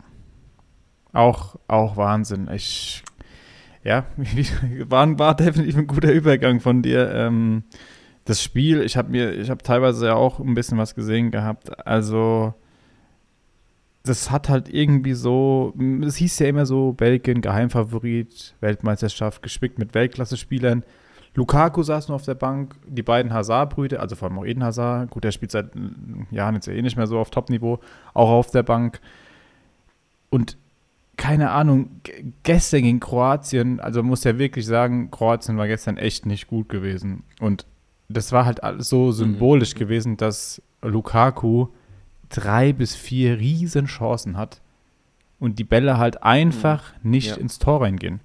Auch, 1.13 1.55
auch 1.67 1.97
Wahnsinn. 1.97 2.47
Ich, 2.53 3.03
ja, 3.83 4.05
war, 4.87 5.17
war 5.17 5.35
definitiv 5.35 5.77
ein 5.77 5.87
guter 5.87 6.11
Übergang 6.11 6.59
von 6.59 6.83
dir. 6.83 7.11
Ähm, 7.11 7.63
das 8.25 8.43
Spiel, 8.43 8.81
ich 8.81 8.97
habe 8.97 9.09
mir, 9.09 9.33
ich 9.33 9.49
habe 9.49 9.63
teilweise 9.63 10.07
ja 10.07 10.15
auch 10.15 10.39
ein 10.39 10.53
bisschen 10.53 10.77
was 10.77 10.95
gesehen 10.95 11.31
gehabt. 11.31 11.87
Also, 11.87 12.53
das 14.07 14.31
hat 14.31 14.49
halt 14.49 14.73
irgendwie 14.73 15.13
so, 15.13 15.73
es 16.03 16.15
hieß 16.15 16.39
ja 16.39 16.47
immer 16.47 16.65
so, 16.65 16.93
Belgien, 16.93 17.41
Geheimfavorit, 17.41 18.55
Weltmeisterschaft, 18.59 19.41
gespickt 19.41 19.79
mit 19.79 19.93
Weltklasse-Spielern. 19.93 20.83
Lukaku 21.35 21.83
saß 21.83 22.07
nur 22.07 22.15
auf 22.15 22.25
der 22.25 22.35
Bank, 22.35 22.75
die 22.87 23.03
beiden 23.03 23.31
Hazard-Brüder, 23.31 23.99
also 23.99 24.15
vor 24.15 24.27
allem 24.29 24.39
auch 24.39 24.45
Eden 24.45 24.63
Hazard, 24.63 25.11
gut, 25.11 25.23
der 25.23 25.31
spielt 25.31 25.51
seit 25.51 25.69
Jahren 26.31 26.55
jetzt 26.55 26.67
eh 26.67 26.81
nicht 26.81 26.97
mehr 26.97 27.07
so 27.07 27.19
auf 27.19 27.29
Top-Niveau, 27.29 27.79
auch 28.13 28.29
auf 28.29 28.49
der 28.51 28.63
Bank. 28.63 28.99
Und 30.29 30.57
keine 31.17 31.51
Ahnung, 31.51 32.01
gestern 32.43 32.83
gegen 32.83 32.99
Kroatien, 32.99 33.79
also 33.79 34.01
man 34.01 34.09
muss 34.09 34.23
ja 34.23 34.37
wirklich 34.37 34.65
sagen, 34.65 35.11
Kroatien 35.11 35.57
war 35.57 35.67
gestern 35.67 35.97
echt 35.97 36.25
nicht 36.25 36.47
gut 36.47 36.69
gewesen. 36.69 37.23
Und 37.39 37.65
das 38.09 38.31
war 38.31 38.45
halt 38.45 38.63
alles 38.63 38.89
so 38.89 39.11
symbolisch 39.11 39.75
mhm. 39.75 39.79
gewesen, 39.79 40.17
dass 40.17 40.61
Lukaku 40.81 41.67
drei 42.29 42.73
bis 42.73 42.95
vier 42.95 43.39
riesen 43.39 43.85
Chancen 43.85 44.37
hat 44.37 44.61
und 45.39 45.59
die 45.59 45.63
Bälle 45.63 45.97
halt 45.97 46.23
einfach 46.23 46.93
mhm. 47.01 47.11
nicht 47.11 47.29
ja. 47.29 47.35
ins 47.35 47.59
Tor 47.59 47.81
reingehen. 47.81 48.21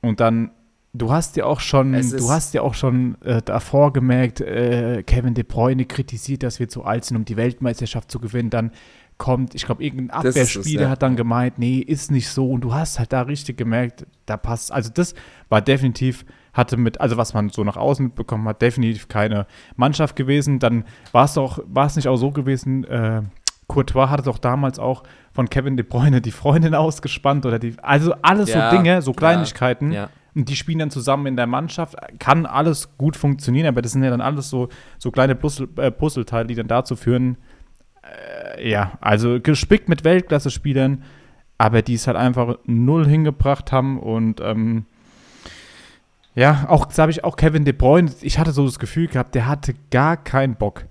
Und 0.00 0.20
dann, 0.20 0.50
du 0.92 1.10
hast 1.10 1.36
ja 1.36 1.46
auch 1.46 1.60
schon, 1.60 1.92
du 1.92 2.30
hast 2.30 2.54
ja 2.54 2.62
auch 2.62 2.74
schon 2.74 3.20
äh, 3.22 3.40
davor 3.42 3.92
gemerkt, 3.92 4.40
äh, 4.40 5.02
Kevin 5.02 5.34
De 5.34 5.44
Bruyne 5.44 5.86
kritisiert, 5.86 6.42
dass 6.42 6.60
wir 6.60 6.68
zu 6.68 6.84
alt 6.84 7.04
sind, 7.04 7.16
um 7.16 7.24
die 7.24 7.36
Weltmeisterschaft 7.36 8.10
zu 8.10 8.18
gewinnen. 8.18 8.50
Dann 8.50 8.70
kommt, 9.16 9.54
ich 9.54 9.64
glaube, 9.64 9.82
irgendein 9.82 10.10
Abwehrspieler 10.10 10.82
ja. 10.82 10.90
hat 10.90 11.02
dann 11.02 11.16
gemeint, 11.16 11.58
nee, 11.58 11.78
ist 11.78 12.10
nicht 12.10 12.28
so. 12.28 12.50
Und 12.50 12.62
du 12.62 12.74
hast 12.74 12.98
halt 12.98 13.12
da 13.12 13.22
richtig 13.22 13.56
gemerkt, 13.56 14.06
da 14.26 14.36
passt. 14.36 14.72
Also 14.72 14.90
das 14.92 15.14
war 15.48 15.62
definitiv 15.62 16.24
hatte 16.54 16.76
mit, 16.76 17.00
also 17.00 17.16
was 17.16 17.34
man 17.34 17.50
so 17.50 17.64
nach 17.64 17.76
außen 17.76 18.06
mitbekommen 18.06 18.48
hat, 18.48 18.62
definitiv 18.62 19.08
keine 19.08 19.46
Mannschaft 19.76 20.16
gewesen. 20.16 20.58
Dann 20.58 20.84
war 21.12 21.26
es 21.26 21.34
doch, 21.34 21.58
war 21.66 21.86
es 21.86 21.96
nicht 21.96 22.08
auch 22.08 22.16
so 22.16 22.30
gewesen, 22.30 22.84
äh, 22.84 23.22
Courtois 23.66 24.10
hatte 24.10 24.22
doch 24.22 24.38
damals 24.38 24.78
auch 24.78 25.02
von 25.32 25.48
Kevin 25.48 25.76
De 25.76 25.84
Bruyne 25.84 26.20
die 26.20 26.30
Freundin 26.30 26.74
ausgespannt 26.74 27.44
oder 27.46 27.58
die, 27.58 27.74
also 27.82 28.14
alles 28.22 28.52
ja, 28.52 28.70
so 28.70 28.76
Dinge, 28.76 29.02
so 29.02 29.12
Kleinigkeiten. 29.12 29.92
Ja, 29.92 30.02
ja. 30.04 30.10
Und 30.34 30.48
die 30.48 30.56
spielen 30.56 30.80
dann 30.80 30.90
zusammen 30.90 31.26
in 31.26 31.36
der 31.36 31.46
Mannschaft. 31.46 31.94
Kann 32.18 32.44
alles 32.44 32.96
gut 32.98 33.16
funktionieren, 33.16 33.68
aber 33.68 33.82
das 33.82 33.92
sind 33.92 34.02
ja 34.02 34.10
dann 34.10 34.20
alles 34.20 34.50
so, 34.50 34.68
so 34.98 35.12
kleine 35.12 35.36
Puzzle, 35.36 35.68
äh, 35.76 35.92
Puzzleteile, 35.92 36.48
die 36.48 36.56
dann 36.56 36.66
dazu 36.66 36.96
führen, 36.96 37.36
äh, 38.02 38.68
ja, 38.68 38.98
also 39.00 39.40
gespickt 39.40 39.88
mit 39.88 40.02
Weltklasse-Spielern, 40.02 41.04
aber 41.56 41.82
die 41.82 41.94
es 41.94 42.08
halt 42.08 42.16
einfach 42.16 42.58
null 42.64 43.06
hingebracht 43.06 43.70
haben 43.70 44.00
und 44.00 44.40
ähm, 44.40 44.86
ja, 46.34 46.66
auch, 46.68 46.88
habe 46.98 47.12
ich, 47.12 47.22
auch 47.22 47.36
Kevin 47.36 47.64
De 47.64 47.72
Bruyne, 47.72 48.10
ich 48.20 48.38
hatte 48.38 48.52
so 48.52 48.64
das 48.64 48.78
Gefühl 48.78 49.06
gehabt, 49.06 49.34
der 49.34 49.46
hatte 49.46 49.74
gar 49.90 50.16
keinen 50.16 50.56
Bock. 50.56 50.86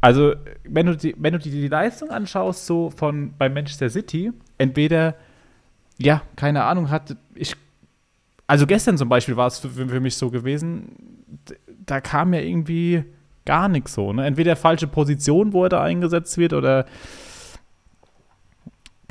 Also, 0.00 0.34
wenn 0.64 0.86
du 0.86 0.96
die, 0.96 1.14
wenn 1.18 1.32
du 1.32 1.38
die, 1.38 1.50
die 1.50 1.68
Leistung 1.68 2.10
anschaust, 2.10 2.66
so 2.66 2.90
von 2.90 3.34
bei 3.36 3.48
Manchester 3.48 3.90
City, 3.90 4.32
entweder, 4.58 5.14
ja, 5.98 6.22
keine 6.36 6.64
Ahnung, 6.64 6.90
hat 6.90 7.16
ich, 7.34 7.56
also 8.46 8.66
gestern 8.66 8.96
zum 8.96 9.08
Beispiel 9.08 9.36
war 9.36 9.48
es 9.48 9.58
für, 9.58 9.68
für 9.70 10.00
mich 10.00 10.16
so 10.16 10.30
gewesen, 10.30 11.24
da 11.84 12.00
kam 12.00 12.32
ja 12.34 12.40
irgendwie 12.40 13.04
gar 13.44 13.68
nichts 13.68 13.94
so, 13.94 14.12
ne? 14.12 14.26
Entweder 14.26 14.54
falsche 14.54 14.86
Position, 14.86 15.52
wo 15.52 15.64
er 15.64 15.70
da 15.70 15.82
eingesetzt 15.82 16.36
wird, 16.38 16.52
oder 16.52 16.84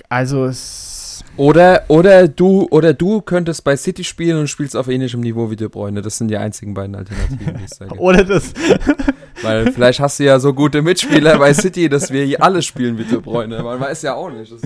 also 0.10 0.46
es 0.46 0.97
oder, 1.38 1.84
oder, 1.88 2.28
du, 2.28 2.68
oder 2.70 2.94
du 2.94 3.22
könntest 3.22 3.64
bei 3.64 3.78
City 3.78 4.04
spielen 4.04 4.40
und 4.40 4.48
spielst 4.48 4.76
auf 4.76 4.88
ähnlichem 4.88 5.22
Niveau 5.22 5.50
wie 5.50 5.56
De 5.56 5.68
Bruyne. 5.68 6.02
Das 6.02 6.18
sind 6.18 6.30
die 6.30 6.38
einzigen 6.38 6.74
beiden 6.74 6.96
Alternativen, 6.96 7.40
die 7.40 7.46
da 7.46 7.86
gibt. 7.86 7.92
Oder 8.00 8.24
das. 8.24 8.54
Weil 9.44 9.72
vielleicht 9.72 10.00
hast 10.00 10.20
du 10.20 10.24
ja 10.24 10.40
so 10.40 10.54
gute 10.54 10.82
Mitspieler 10.82 11.38
bei 11.38 11.54
City, 11.54 11.90
dass 11.90 12.12
wir 12.12 12.26
hier 12.26 12.42
alle 12.42 12.62
spielen 12.62 12.98
wie 12.98 13.04
De 13.04 13.20
Bruyne. 13.20 13.62
Man 13.62 13.80
weiß 13.80 14.02
ja 14.02 14.16
auch 14.16 14.32
nicht. 14.32 14.52
Das, 14.52 14.62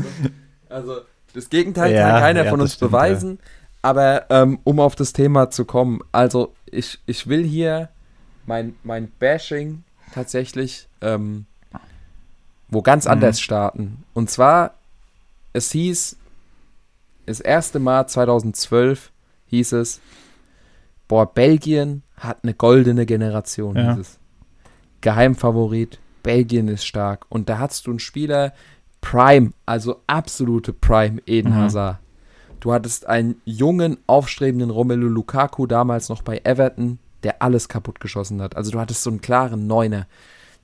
also 0.70 0.98
das 1.34 1.50
Gegenteil 1.50 1.94
ja, 1.94 2.10
kann 2.10 2.22
keiner 2.22 2.44
ja, 2.46 2.50
von 2.50 2.62
uns 2.62 2.76
stimmt, 2.76 2.92
beweisen. 2.92 3.40
Ja. 3.42 3.50
Aber 3.84 4.26
ähm, 4.30 4.60
um 4.64 4.80
auf 4.80 4.96
das 4.96 5.12
Thema 5.12 5.50
zu 5.50 5.66
kommen, 5.66 6.02
also 6.12 6.54
ich, 6.66 7.00
ich 7.06 7.28
will 7.28 7.44
hier 7.44 7.90
mein, 8.46 8.76
mein 8.84 9.12
Bashing 9.20 9.84
tatsächlich 10.14 10.88
ähm, 11.02 11.46
wo 12.72 12.82
ganz 12.82 13.06
mhm. 13.06 13.12
anders 13.12 13.40
starten. 13.40 14.04
Und 14.14 14.32
zwar, 14.32 14.74
es 15.54 15.72
hieß, 15.72 16.16
das 17.32 17.40
erste 17.40 17.80
Mal 17.80 18.08
2012 18.08 19.12
hieß 19.48 19.74
es, 19.74 20.02
boah, 21.08 21.26
Belgien 21.26 22.04
hat 22.18 22.40
eine 22.44 22.54
goldene 22.54 23.06
Generation, 23.06 23.76
ja. 23.76 23.96
hieß 23.96 24.00
es. 24.00 24.20
Geheimfavorit, 25.02 26.00
Belgien 26.24 26.68
ist 26.68 26.86
stark. 26.86 27.26
Und 27.30 27.50
da 27.50 27.58
hattest 27.58 27.88
du 27.88 27.92
einen 27.92 28.00
Spieler, 28.00 28.54
Prime, 29.02 29.54
also 29.66 30.02
absolute 30.08 30.74
Prime, 30.74 31.22
Eden 31.26 31.52
mhm. 31.52 31.56
Hazard. 31.56 31.98
Du 32.60 32.72
hattest 32.72 33.08
einen 33.08 33.42
jungen, 33.44 33.98
aufstrebenden 34.06 34.70
Romelu 34.70 35.08
Lukaku, 35.08 35.66
damals 35.66 36.10
noch 36.10 36.22
bei 36.22 36.42
Everton, 36.44 37.00
der 37.24 37.42
alles 37.42 37.68
kaputt 37.68 38.00
geschossen 38.00 38.42
hat. 38.42 38.56
Also 38.56 38.72
du 38.72 38.80
hattest 38.80 39.02
so 39.02 39.10
einen 39.10 39.22
klaren 39.22 39.66
Neuner. 39.66 40.06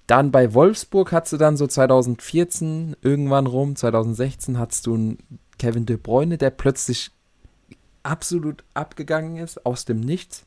Dann 0.06 0.32
bei 0.32 0.53
Wolfsburg 0.53 1.12
hattest 1.12 1.34
du 1.34 1.38
dann 1.38 1.58
so 1.58 1.65
2014 1.65 2.95
irgendwann 3.01 3.47
rum, 3.47 3.75
2016 3.75 4.60
hattest 4.60 4.86
du 4.86 4.93
einen 4.93 5.17
Kevin 5.58 5.86
De 5.86 5.98
Bruyne, 5.98 6.38
der 6.38 6.50
plötzlich 6.50 7.12
absolut 8.04 8.63
abgegangen 8.74 9.38
ist 9.38 9.65
aus 9.65 9.86
dem 9.86 10.00
Nichts. 10.00 10.46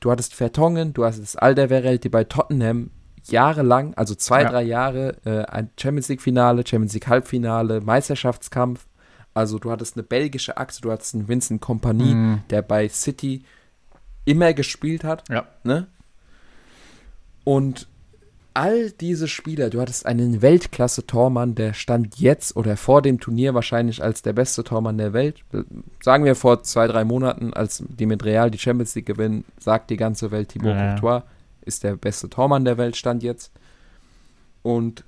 Du 0.00 0.10
hattest 0.10 0.34
Vertongen, 0.34 0.94
du 0.94 1.04
hattest 1.04 1.40
Alderweireld, 1.40 2.04
die 2.04 2.08
bei 2.08 2.24
Tottenham 2.24 2.90
jahrelang, 3.24 3.94
also 3.94 4.14
zwei, 4.14 4.42
ja. 4.42 4.50
drei 4.50 4.62
Jahre, 4.62 5.16
äh, 5.24 5.44
ein 5.44 5.70
Champions 5.78 6.08
League 6.08 6.22
Finale, 6.22 6.64
Champions 6.66 6.94
League 6.94 7.08
Halbfinale, 7.08 7.80
Meisterschaftskampf. 7.80 8.86
Also 9.34 9.58
du 9.58 9.70
hattest 9.70 9.96
eine 9.96 10.02
belgische 10.02 10.56
Achse, 10.56 10.80
du 10.80 10.90
hattest 10.90 11.14
einen 11.14 11.28
Vincent 11.28 11.60
Kompanie, 11.60 12.14
mm. 12.14 12.42
der 12.50 12.62
bei 12.62 12.88
City 12.88 13.44
immer 14.24 14.52
gespielt 14.52 15.04
hat. 15.04 15.28
Ja. 15.28 15.46
Ne? 15.64 15.86
Und 17.44 17.88
all 18.58 18.90
diese 18.90 19.28
Spieler, 19.28 19.70
du 19.70 19.80
hattest 19.80 20.04
einen 20.04 20.42
Weltklasse-Tormann, 20.42 21.54
der 21.54 21.74
stand 21.74 22.18
jetzt 22.18 22.56
oder 22.56 22.76
vor 22.76 23.02
dem 23.02 23.20
Turnier 23.20 23.54
wahrscheinlich 23.54 24.02
als 24.02 24.22
der 24.22 24.32
beste 24.32 24.64
Tormann 24.64 24.98
der 24.98 25.12
Welt. 25.12 25.44
Sagen 26.02 26.24
wir 26.24 26.34
vor 26.34 26.64
zwei, 26.64 26.88
drei 26.88 27.04
Monaten, 27.04 27.54
als 27.54 27.84
die 27.88 28.06
mit 28.06 28.24
Real 28.24 28.50
die 28.50 28.58
Champions 28.58 28.96
League 28.96 29.06
gewinnen, 29.06 29.44
sagt 29.60 29.90
die 29.90 29.96
ganze 29.96 30.32
Welt, 30.32 30.48
Thibaut 30.48 30.74
ja, 30.74 30.98
Courtois 30.98 31.22
ist 31.60 31.84
der 31.84 31.94
beste 31.94 32.28
Tormann 32.28 32.64
der 32.64 32.78
Welt, 32.78 32.96
stand 32.96 33.22
jetzt. 33.22 33.52
Und 34.62 35.04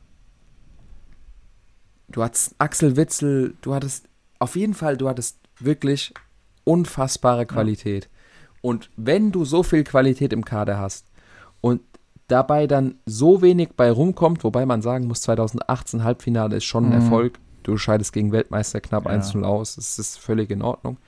du 2.06 2.22
hattest 2.22 2.54
Axel 2.58 2.96
Witzel, 2.96 3.54
du 3.62 3.74
hattest 3.74 4.06
auf 4.38 4.54
jeden 4.54 4.74
Fall, 4.74 4.96
du 4.96 5.08
hattest 5.08 5.38
wirklich 5.58 6.14
unfassbare 6.62 7.46
Qualität. 7.46 8.04
Ja. 8.04 8.58
Und 8.62 8.90
wenn 8.96 9.32
du 9.32 9.44
so 9.44 9.64
viel 9.64 9.82
Qualität 9.82 10.32
im 10.32 10.44
Kader 10.44 10.78
hast 10.78 11.06
und 11.60 11.80
dabei 12.30 12.66
dann 12.66 12.96
so 13.06 13.42
wenig 13.42 13.70
bei 13.76 13.90
rumkommt, 13.90 14.44
wobei 14.44 14.66
man 14.66 14.82
sagen 14.82 15.06
muss, 15.06 15.22
2018 15.22 16.04
Halbfinale 16.04 16.56
ist 16.56 16.64
schon 16.64 16.84
ein 16.84 16.96
mhm. 16.96 17.04
Erfolg. 17.04 17.38
Du 17.62 17.76
scheidest 17.76 18.12
gegen 18.12 18.32
Weltmeister 18.32 18.80
knapp 18.80 19.04
ja. 19.04 19.12
1-0 19.12 19.42
aus, 19.44 19.76
das 19.76 19.98
ist 19.98 20.18
völlig 20.18 20.50
in 20.50 20.62
Ordnung. 20.62 20.98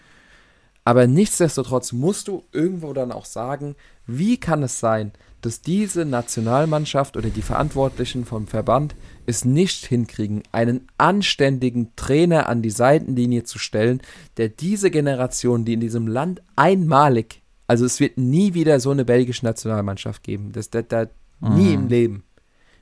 Aber 0.85 1.07
nichtsdestotrotz 1.07 1.93
musst 1.93 2.29
du 2.29 2.43
irgendwo 2.53 2.93
dann 2.93 3.13
auch 3.13 3.25
sagen, 3.25 3.77
wie 4.07 4.39
kann 4.39 4.63
es 4.65 4.81
sein, 4.81 5.13
dass 5.41 5.61
diese 5.61 6.05
Nationalmannschaft 6.05 7.17
oder 7.17 7.29
die 7.29 7.43
Verantwortlichen 7.43 8.25
vom 8.25 8.47
Verband 8.47 8.95
es 9.27 9.45
nicht 9.45 9.87
hinkriegen, 9.87 10.43
einen 10.53 10.89
anständigen 10.99 11.95
Trainer 11.97 12.49
an 12.49 12.63
die 12.63 12.71
Seitenlinie 12.71 13.45
zu 13.45 13.59
stellen, 13.59 14.01
der 14.37 14.49
diese 14.49 14.91
Generation, 14.91 15.65
die 15.65 15.75
in 15.75 15.81
diesem 15.81 16.07
Land 16.07 16.43
einmalig, 16.57 17.42
also 17.73 17.87
es 17.87 18.01
wird 18.01 18.19
nie 18.19 18.53
wieder 18.53 18.79
so 18.81 18.91
eine 18.91 19.07
belgische 19.07 19.47
Nationalmannschaft 19.47 20.23
geben, 20.23 20.53
das, 20.53 20.69
das, 20.69 20.85
das 20.89 21.09
mhm. 21.41 21.57
nie 21.57 21.73
im 21.73 21.89
Leben, 21.89 22.23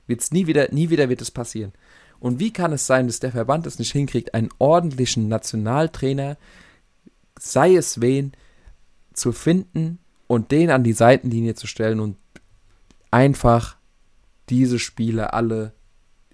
wird 0.05 0.19
es 0.19 0.33
nie 0.33 0.47
wieder, 0.47 0.67
nie 0.73 0.89
wieder 0.89 1.07
wird 1.07 1.21
es 1.21 1.31
passieren. 1.31 1.71
Und 2.19 2.41
wie 2.41 2.51
kann 2.51 2.73
es 2.73 2.87
sein, 2.87 3.07
dass 3.07 3.21
der 3.21 3.31
Verband 3.31 3.65
es 3.65 3.79
nicht 3.79 3.93
hinkriegt, 3.93 4.33
einen 4.33 4.49
ordentlichen 4.59 5.29
Nationaltrainer, 5.29 6.35
sei 7.39 7.73
es 7.73 8.01
wen, 8.01 8.33
zu 9.13 9.31
finden 9.31 9.97
und 10.27 10.51
den 10.51 10.69
an 10.71 10.83
die 10.83 10.91
Seitenlinie 10.91 11.55
zu 11.55 11.67
stellen 11.67 12.01
und 12.01 12.17
einfach 13.11 13.77
diese 14.49 14.77
Spiele 14.77 15.31
alle 15.31 15.71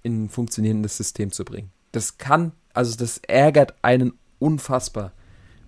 in 0.01 0.23
ein 0.23 0.29
funktionierendes 0.29 0.97
System 0.97 1.31
zu 1.31 1.45
bringen. 1.45 1.69
Das 1.91 2.17
kann, 2.17 2.53
also 2.73 2.97
das 2.97 3.19
ärgert 3.19 3.75
einen 3.83 4.13
unfassbar. 4.39 5.11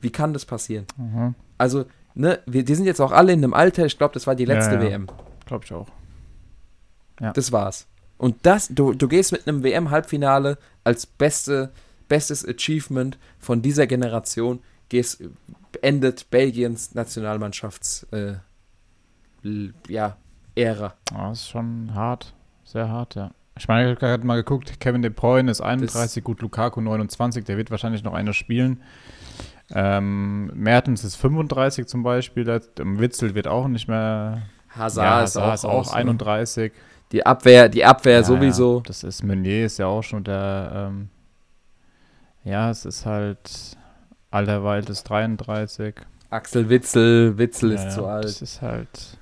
Wie 0.01 0.09
kann 0.09 0.33
das 0.33 0.47
passieren? 0.47 0.87
Mhm. 0.97 1.35
Also, 1.59 1.85
ne, 2.13 2.39
wir, 2.45 2.63
die 2.63 2.75
sind 2.75 2.85
jetzt 2.85 3.01
auch 3.01 3.11
alle 3.11 3.33
in 3.33 3.39
einem 3.39 3.53
Alter, 3.53 3.85
ich 3.85 3.97
glaube, 3.97 4.13
das 4.13 4.27
war 4.27 4.35
die 4.35 4.45
letzte 4.45 4.75
ja, 4.75 4.83
ja. 4.83 4.89
WM. 4.89 5.07
Glaube 5.45 5.65
ich 5.65 5.73
auch. 5.73 5.87
Ja. 7.19 7.33
Das 7.33 7.51
war's. 7.51 7.87
Und 8.17 8.37
das, 8.43 8.67
du, 8.67 8.93
du 8.93 9.07
gehst 9.07 9.31
mit 9.31 9.47
einem 9.47 9.63
WM-Halbfinale 9.63 10.57
als 10.83 11.05
beste, 11.05 11.71
bestes 12.07 12.45
Achievement 12.47 13.17
von 13.39 13.61
dieser 13.61 13.87
Generation, 13.87 14.59
gehst, 14.89 15.23
endet 15.81 16.29
Belgiens 16.29 16.93
Nationalmannschafts 16.95 18.07
äh, 18.11 18.33
ja, 19.87 20.17
Ära. 20.55 20.95
Oh, 21.13 21.29
das 21.29 21.39
ist 21.39 21.49
schon 21.49 21.93
hart. 21.93 22.33
Sehr 22.65 22.89
hart, 22.89 23.15
ja. 23.15 23.31
Ich 23.57 23.67
meine, 23.67 23.83
ich 23.83 23.89
habe 23.89 23.99
gerade 23.99 24.25
mal 24.25 24.35
geguckt, 24.35 24.79
Kevin 24.79 25.01
De 25.01 25.11
Bruyne 25.11 25.51
ist 25.51 25.61
31, 25.61 26.15
das 26.15 26.23
gut, 26.23 26.41
Lukaku 26.41 26.81
29, 26.81 27.43
der 27.43 27.57
wird 27.57 27.71
wahrscheinlich 27.71 28.03
noch 28.03 28.13
eine 28.13 28.33
spielen. 28.33 28.81
Ähm, 29.73 30.47
Mertens 30.55 31.03
ist 31.03 31.15
35 31.15 31.87
zum 31.87 32.03
Beispiel, 32.03 32.45
Witzel 32.77 33.35
wird 33.35 33.47
auch 33.47 33.67
nicht 33.67 33.87
mehr. 33.87 34.41
Hazard, 34.69 35.05
ja, 35.05 35.19
Hazard 35.21 35.53
ist 35.55 35.65
auch, 35.65 35.81
ist 35.83 35.89
auch 35.89 35.93
31. 35.93 36.71
Ne? 36.71 36.79
Die 37.11 37.25
Abwehr, 37.25 37.69
die 37.69 37.85
Abwehr 37.85 38.17
ja, 38.17 38.23
sowieso. 38.23 38.77
Ja, 38.77 38.83
das 38.85 39.03
ist 39.03 39.23
Meunier 39.23 39.65
ist 39.65 39.79
ja 39.79 39.87
auch 39.87 40.03
schon 40.03 40.23
der. 40.23 40.71
Ähm, 40.91 41.09
ja, 42.43 42.69
es 42.69 42.85
ist 42.85 43.05
halt. 43.05 43.77
Alderweil 44.31 44.87
ist 44.87 45.03
33. 45.05 45.95
Axel 46.29 46.69
Witzel, 46.69 47.37
Witzel 47.39 47.71
ist 47.71 47.91
zu 47.91 48.05
alt. 48.05 48.25
Das 48.25 48.41
ist 48.43 48.61
halt. 48.61 49.17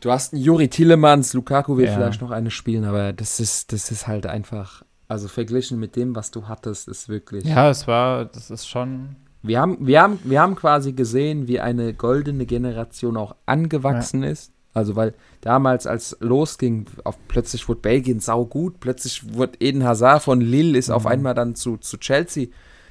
Du 0.00 0.10
hast 0.10 0.32
einen 0.32 0.42
Juri 0.42 0.68
Tillemans, 0.68 1.34
Lukaku 1.34 1.76
will 1.76 1.88
vielleicht 1.88 2.20
noch 2.20 2.30
eine 2.30 2.50
spielen, 2.50 2.84
aber 2.84 3.12
das 3.12 3.40
ist, 3.40 3.72
das 3.72 3.90
ist 3.90 4.06
halt 4.06 4.26
einfach, 4.26 4.84
also 5.08 5.26
verglichen 5.26 5.80
mit 5.80 5.96
dem, 5.96 6.14
was 6.14 6.30
du 6.30 6.46
hattest, 6.46 6.86
ist 6.86 7.08
wirklich. 7.08 7.44
Ja, 7.44 7.68
es 7.68 7.88
war, 7.88 8.24
das 8.24 8.50
ist 8.50 8.68
schon. 8.68 9.16
Wir 9.42 9.60
haben, 9.60 9.86
wir 9.86 10.02
haben, 10.02 10.18
wir 10.24 10.40
haben 10.40 10.56
quasi 10.56 10.92
gesehen, 10.92 11.46
wie 11.46 11.60
eine 11.60 11.94
goldene 11.94 12.46
Generation 12.46 13.16
auch 13.16 13.36
angewachsen 13.46 14.22
ja. 14.22 14.30
ist. 14.30 14.52
Also, 14.74 14.96
weil 14.96 15.14
damals, 15.40 15.86
als 15.86 16.16
losging, 16.20 16.86
auf, 17.04 17.16
plötzlich 17.28 17.68
wurde 17.68 17.80
Belgien 17.80 18.20
saugut, 18.20 18.80
plötzlich 18.80 19.34
wurde 19.34 19.58
Eden 19.60 19.84
Hazard 19.84 20.22
von 20.22 20.40
Lille, 20.40 20.78
ist 20.78 20.88
mhm. 20.88 20.94
auf 20.94 21.06
einmal 21.06 21.34
dann 21.34 21.54
zu, 21.54 21.76
zu 21.78 21.98
Chelsea. 21.98 22.48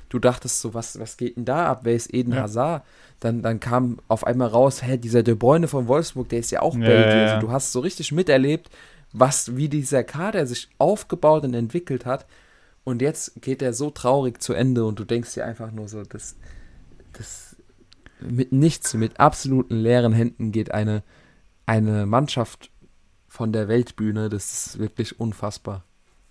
Du 0.10 0.20
dachtest 0.20 0.62
so, 0.62 0.74
was, 0.74 1.00
was 1.00 1.18
geht 1.18 1.38
denn 1.38 1.46
da 1.46 1.68
ab? 1.68 1.82
Wer 1.84 1.96
ist 1.96 2.14
Eden 2.14 2.34
ja. 2.34 2.44
Hazard? 2.44 2.84
dann, 3.20 3.42
dann 3.42 3.60
kam 3.60 3.98
auf 4.08 4.26
einmal 4.26 4.50
raus, 4.50 4.84
hä, 4.84 4.98
dieser 4.98 5.24
De 5.24 5.34
Bruyne 5.34 5.68
von 5.68 5.88
Wolfsburg, 5.88 6.30
der 6.30 6.40
ist 6.40 6.52
ja 6.52 6.62
auch 6.62 6.76
ja, 6.76 6.82
Belgier. 6.82 7.34
Also 7.34 7.48
du 7.48 7.52
hast 7.52 7.72
so 7.72 7.80
richtig 7.80 8.12
miterlebt, 8.12 8.70
was, 9.12 9.56
wie 9.56 9.70
dieser 9.70 10.04
Kader 10.04 10.46
sich 10.46 10.70
aufgebaut 10.78 11.44
und 11.44 11.54
entwickelt 11.54 12.06
hat. 12.06 12.26
Und 12.88 13.02
jetzt 13.02 13.42
geht 13.42 13.62
er 13.62 13.74
so 13.74 13.90
traurig 13.90 14.42
zu 14.42 14.54
Ende 14.54 14.86
und 14.86 14.98
du 14.98 15.04
denkst 15.04 15.34
dir 15.34 15.46
einfach 15.46 15.72
nur 15.72 15.90
so, 15.90 16.04
das, 16.04 16.38
das 17.12 17.58
mit 18.22 18.54
nichts, 18.54 18.94
mit 18.94 19.20
absoluten 19.20 19.76
leeren 19.76 20.14
Händen 20.14 20.54
geht 20.54 20.72
eine, 20.72 21.04
eine 21.66 22.06
Mannschaft 22.06 22.72
von 23.28 23.52
der 23.52 23.68
Weltbühne, 23.68 24.30
das 24.30 24.68
ist 24.68 24.80
wirklich 24.80 25.20
unfassbar. 25.20 25.84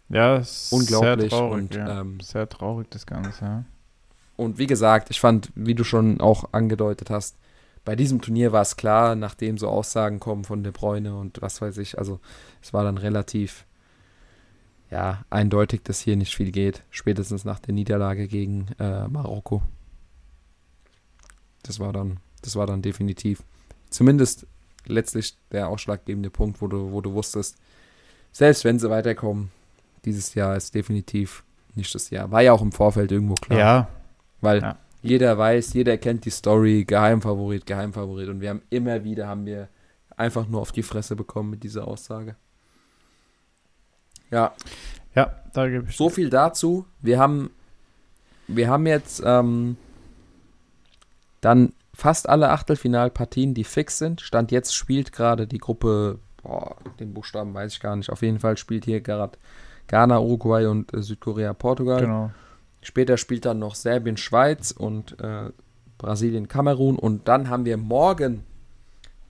Ja, 0.08 0.38
es 0.38 0.68
ist 0.68 0.72
unglaublich 0.72 1.30
sehr 1.30 1.38
traurig, 1.38 1.52
und 1.52 1.74
ja. 1.74 2.00
ähm, 2.00 2.20
sehr 2.20 2.48
traurig 2.48 2.86
das 2.88 3.04
Ganze. 3.04 3.44
Ja. 3.44 3.64
Und 4.36 4.56
wie 4.56 4.66
gesagt, 4.66 5.10
ich 5.10 5.20
fand, 5.20 5.52
wie 5.56 5.74
du 5.74 5.84
schon 5.84 6.22
auch 6.22 6.54
angedeutet 6.54 7.10
hast, 7.10 7.36
bei 7.84 7.96
diesem 7.96 8.22
Turnier 8.22 8.52
war 8.52 8.62
es 8.62 8.78
klar, 8.78 9.14
nachdem 9.14 9.58
so 9.58 9.68
Aussagen 9.68 10.20
kommen 10.20 10.44
von 10.44 10.62
De 10.62 10.72
Bruyne 10.72 11.18
und 11.18 11.42
was 11.42 11.60
weiß 11.60 11.76
ich, 11.76 11.98
also 11.98 12.18
es 12.62 12.72
war 12.72 12.82
dann 12.82 12.96
relativ 12.96 13.66
ja, 14.90 15.24
eindeutig, 15.30 15.82
dass 15.82 16.00
hier 16.00 16.16
nicht 16.16 16.34
viel 16.34 16.52
geht, 16.52 16.82
spätestens 16.90 17.44
nach 17.44 17.58
der 17.58 17.74
Niederlage 17.74 18.28
gegen 18.28 18.68
äh, 18.78 19.08
Marokko. 19.08 19.62
Das 21.62 21.80
war 21.80 21.92
dann, 21.92 22.18
das 22.42 22.54
war 22.56 22.66
dann 22.66 22.82
definitiv 22.82 23.42
zumindest 23.90 24.46
letztlich 24.86 25.36
der 25.50 25.68
ausschlaggebende 25.68 26.30
Punkt, 26.30 26.60
wo 26.60 26.68
du, 26.68 26.92
wo 26.92 27.00
du 27.00 27.12
wusstest, 27.12 27.56
selbst 28.30 28.64
wenn 28.64 28.78
sie 28.78 28.90
weiterkommen, 28.90 29.50
dieses 30.04 30.34
Jahr 30.34 30.56
ist 30.56 30.74
definitiv 30.74 31.42
nicht 31.74 31.94
das 31.94 32.10
Jahr. 32.10 32.30
War 32.30 32.42
ja 32.42 32.52
auch 32.52 32.62
im 32.62 32.72
Vorfeld 32.72 33.10
irgendwo 33.10 33.34
klar. 33.34 33.58
Ja, 33.58 33.88
weil 34.40 34.62
ja. 34.62 34.78
jeder 35.02 35.36
weiß, 35.36 35.72
jeder 35.74 35.98
kennt 35.98 36.24
die 36.24 36.30
Story, 36.30 36.84
Geheimfavorit, 36.84 37.66
Geheimfavorit. 37.66 38.28
Und 38.28 38.40
wir 38.40 38.50
haben 38.50 38.62
immer 38.70 39.02
wieder, 39.04 39.26
haben 39.26 39.46
wir 39.46 39.68
einfach 40.16 40.46
nur 40.48 40.60
auf 40.60 40.72
die 40.72 40.82
Fresse 40.82 41.16
bekommen 41.16 41.50
mit 41.50 41.64
dieser 41.64 41.88
Aussage. 41.88 42.36
Ja. 44.30 44.52
Ja, 45.14 45.34
da 45.52 45.68
gebe 45.68 45.88
ich. 45.88 45.96
So 45.96 46.10
viel 46.10 46.30
dazu. 46.30 46.86
Wir 47.00 47.18
haben, 47.18 47.50
wir 48.48 48.68
haben 48.68 48.86
jetzt 48.86 49.22
ähm, 49.24 49.76
dann 51.40 51.72
fast 51.94 52.28
alle 52.28 52.50
Achtelfinalpartien, 52.50 53.54
die 53.54 53.64
fix 53.64 53.98
sind. 53.98 54.20
Stand 54.20 54.52
jetzt 54.52 54.74
spielt 54.74 55.12
gerade 55.12 55.46
die 55.46 55.58
Gruppe, 55.58 56.18
boah, 56.42 56.76
den 57.00 57.14
Buchstaben 57.14 57.54
weiß 57.54 57.72
ich 57.72 57.80
gar 57.80 57.96
nicht. 57.96 58.10
Auf 58.10 58.22
jeden 58.22 58.38
Fall 58.38 58.58
spielt 58.58 58.84
hier 58.84 59.00
gerade 59.00 59.38
Ghana, 59.88 60.20
Uruguay 60.20 60.66
und 60.66 60.92
äh, 60.92 61.02
Südkorea, 61.02 61.54
Portugal. 61.54 62.00
Genau. 62.00 62.30
Später 62.82 63.16
spielt 63.16 63.46
dann 63.46 63.58
noch 63.58 63.74
Serbien, 63.74 64.16
Schweiz 64.16 64.70
und 64.70 65.18
äh, 65.20 65.50
Brasilien, 65.98 66.46
Kamerun. 66.46 66.98
Und 66.98 67.26
dann 67.26 67.48
haben 67.48 67.64
wir 67.64 67.76
morgen 67.76 68.44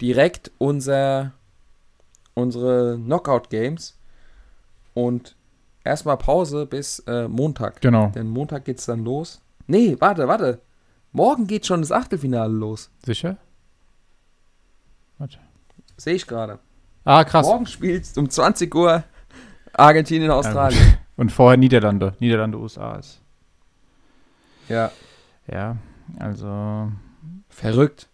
direkt 0.00 0.50
unser, 0.58 1.32
unsere 2.34 2.98
Knockout-Games. 2.98 3.96
Und 4.96 5.36
erstmal 5.84 6.16
Pause 6.16 6.64
bis 6.64 7.00
äh, 7.00 7.28
Montag. 7.28 7.82
Genau. 7.82 8.06
Denn 8.14 8.28
Montag 8.28 8.64
geht 8.64 8.78
es 8.78 8.86
dann 8.86 9.04
los. 9.04 9.42
Nee, 9.66 9.94
warte, 10.00 10.26
warte. 10.26 10.62
Morgen 11.12 11.46
geht 11.46 11.66
schon 11.66 11.82
das 11.82 11.92
Achtelfinale 11.92 12.50
los. 12.50 12.90
Sicher? 13.04 13.36
Warte. 15.18 15.36
Sehe 15.98 16.14
ich 16.14 16.26
gerade. 16.26 16.60
Ah, 17.04 17.24
krass. 17.24 17.46
Morgen 17.46 17.66
spielt 17.66 18.06
um 18.16 18.30
20 18.30 18.74
Uhr 18.74 19.04
Argentinien, 19.74 20.30
Australien. 20.30 20.96
Und 21.16 21.30
vorher 21.30 21.58
Niederlande. 21.58 22.14
Niederlande, 22.20 22.58
USA 22.58 22.96
ist. 22.96 23.20
Ja. 24.70 24.90
Ja, 25.46 25.76
also. 26.18 26.90
Verrückt. 27.50 28.08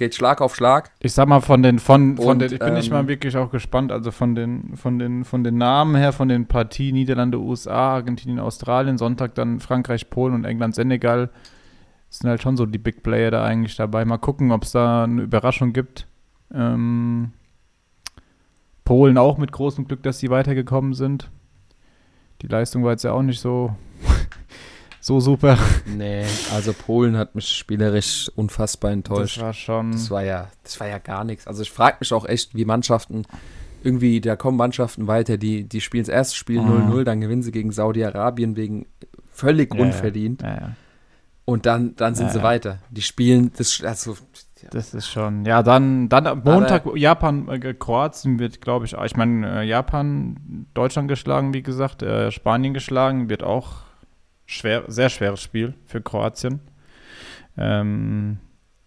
Geht 0.00 0.14
Schlag 0.14 0.40
auf 0.40 0.56
Schlag. 0.56 0.92
Ich 1.00 1.12
sag 1.12 1.28
mal, 1.28 1.42
von 1.42 1.62
den, 1.62 1.78
von, 1.78 2.16
von 2.16 2.26
Und, 2.26 2.38
den, 2.38 2.54
ich 2.54 2.58
bin 2.58 2.68
ähm, 2.68 2.74
nicht 2.74 2.90
mal 2.90 3.06
wirklich 3.06 3.36
auch 3.36 3.50
gespannt, 3.50 3.92
also 3.92 4.10
von 4.10 4.34
den, 4.34 4.74
von 4.78 4.98
den, 4.98 5.26
von 5.26 5.44
den 5.44 5.58
Namen 5.58 5.94
her, 5.94 6.14
von 6.14 6.26
den 6.26 6.46
Partien 6.46 6.94
Niederlande, 6.94 7.38
USA, 7.38 7.96
Argentinien, 7.96 8.38
Australien, 8.38 8.96
Sonntag 8.96 9.34
dann 9.34 9.60
Frankreich, 9.60 10.08
Polen 10.08 10.32
und 10.32 10.46
England, 10.46 10.74
Senegal. 10.74 11.28
Das 12.08 12.20
sind 12.20 12.30
halt 12.30 12.40
schon 12.40 12.56
so 12.56 12.64
die 12.64 12.78
Big 12.78 13.02
Player 13.02 13.30
da 13.30 13.44
eigentlich 13.44 13.76
dabei. 13.76 14.06
Mal 14.06 14.16
gucken, 14.16 14.52
ob 14.52 14.62
es 14.62 14.72
da 14.72 15.04
eine 15.04 15.20
Überraschung 15.20 15.74
gibt. 15.74 16.06
Ähm, 16.50 17.32
Polen 18.86 19.18
auch 19.18 19.36
mit 19.36 19.52
großem 19.52 19.86
Glück, 19.86 20.02
dass 20.02 20.18
sie 20.18 20.30
weitergekommen 20.30 20.94
sind. 20.94 21.30
Die 22.40 22.46
Leistung 22.46 22.84
war 22.84 22.92
jetzt 22.92 23.04
ja 23.04 23.12
auch 23.12 23.20
nicht 23.20 23.40
so 23.40 23.76
so 25.00 25.20
super. 25.20 25.58
Nee, 25.86 26.24
also 26.52 26.72
Polen 26.72 27.16
hat 27.16 27.34
mich 27.34 27.48
spielerisch 27.48 28.30
unfassbar 28.36 28.92
enttäuscht. 28.92 29.38
Das 29.38 29.42
war 29.42 29.52
schon. 29.52 29.92
Das 29.92 30.10
war 30.10 30.22
ja, 30.22 30.48
das 30.62 30.78
war 30.78 30.88
ja 30.88 30.98
gar 30.98 31.24
nichts. 31.24 31.46
Also 31.46 31.62
ich 31.62 31.70
frage 31.70 31.96
mich 32.00 32.12
auch 32.12 32.26
echt, 32.26 32.54
wie 32.54 32.64
Mannschaften, 32.64 33.24
irgendwie, 33.82 34.20
da 34.20 34.36
kommen 34.36 34.56
Mannschaften 34.56 35.06
weiter, 35.06 35.38
die, 35.38 35.64
die 35.64 35.80
spielen 35.80 36.04
das 36.04 36.12
erste 36.12 36.36
Spiel 36.36 36.60
0-0, 36.60 37.00
mhm. 37.00 37.04
dann 37.04 37.20
gewinnen 37.20 37.42
sie 37.42 37.52
gegen 37.52 37.72
Saudi-Arabien 37.72 38.56
wegen 38.56 38.86
völlig 39.30 39.74
ja, 39.74 39.80
unverdient. 39.80 40.42
Ja, 40.42 40.54
ja. 40.54 40.72
Und 41.46 41.66
dann, 41.66 41.96
dann 41.96 42.14
sind 42.14 42.30
sie 42.30 42.42
weiter. 42.42 42.78
Die 42.90 43.02
spielen 43.02 43.50
das, 43.56 43.82
also 43.82 44.16
das 44.70 44.94
ist 44.94 45.08
schon, 45.08 45.44
ja, 45.46 45.62
dann, 45.62 46.08
dann 46.08 46.42
Montag 46.44 46.86
Aber 46.86 46.96
Japan, 46.96 47.48
äh, 47.48 47.74
Kroatien 47.74 48.38
wird, 48.38 48.60
glaube 48.60 48.84
ich, 48.84 48.92
ich 48.92 49.16
meine, 49.16 49.62
äh, 49.62 49.64
Japan, 49.64 50.66
Deutschland 50.74 51.08
geschlagen, 51.08 51.54
wie 51.54 51.62
gesagt, 51.62 52.02
äh, 52.02 52.30
Spanien 52.30 52.74
geschlagen, 52.74 53.30
wird 53.30 53.42
auch 53.42 53.89
schwer, 54.50 54.84
sehr 54.88 55.08
schweres 55.08 55.40
Spiel 55.40 55.74
für 55.86 56.00
Kroatien. 56.00 56.60
ähm, 57.56 58.38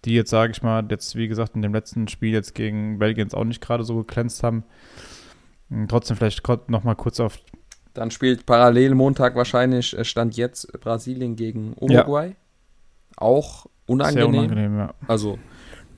die 0.06 0.16
jetzt, 0.16 0.30
sage 0.30 0.52
ich 0.52 0.62
mal, 0.62 0.86
jetzt 0.90 1.16
wie 1.16 1.28
gesagt 1.28 1.56
in 1.56 1.62
dem 1.62 1.74
letzten 1.74 2.08
Spiel 2.08 2.34
jetzt 2.34 2.56
gegen 2.56 3.00
Belgien 3.00 3.32
auch 3.34 3.46
nicht 3.46 3.62
gerade 3.62 3.84
so 3.84 4.04
geglänzt 4.04 4.44
haben. 4.44 4.64
Hm, 5.70 5.88
trotzdem 5.88 6.18
vielleicht 6.18 6.46
noch 6.68 6.84
mal 6.84 6.96
kurz 6.96 7.20
auf. 7.20 7.40
Dann 7.94 8.12
spielt 8.12 8.46
parallel 8.46 8.96
Montag 8.96 9.36
wahrscheinlich, 9.36 9.98
äh, 9.98 10.04
stand 10.04 10.36
jetzt 10.36 10.72
Brasilien 10.82 11.36
gegen 11.36 11.74
Uruguay. 11.80 12.28
Ja. 12.30 12.36
Auch 13.16 13.68
unangenehm. 13.86 14.32
Sehr 14.32 14.42
unangenehm, 14.42 14.78
ja. 14.78 14.94
Also 15.08 15.40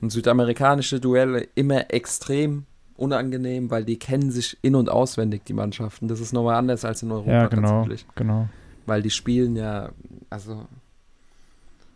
südamerikanische 0.02 1.00
Duelle 1.00 1.48
immer 1.54 1.92
extrem 1.92 2.66
unangenehm, 2.94 3.70
weil 3.70 3.84
die 3.84 3.98
kennen 3.98 4.30
sich 4.30 4.56
in- 4.62 4.74
und 4.74 4.88
auswendig, 4.88 5.44
die 5.44 5.52
Mannschaften. 5.52 6.06
Das 6.06 6.20
ist 6.20 6.32
nochmal 6.32 6.56
anders 6.56 6.84
als 6.84 7.02
in 7.02 7.10
Europa 7.10 7.30
ja, 7.30 7.46
genau, 7.48 7.68
tatsächlich. 7.68 8.06
genau. 8.14 8.48
Weil 8.86 9.02
die 9.02 9.10
spielen 9.10 9.56
ja, 9.56 9.90
also 10.30 10.66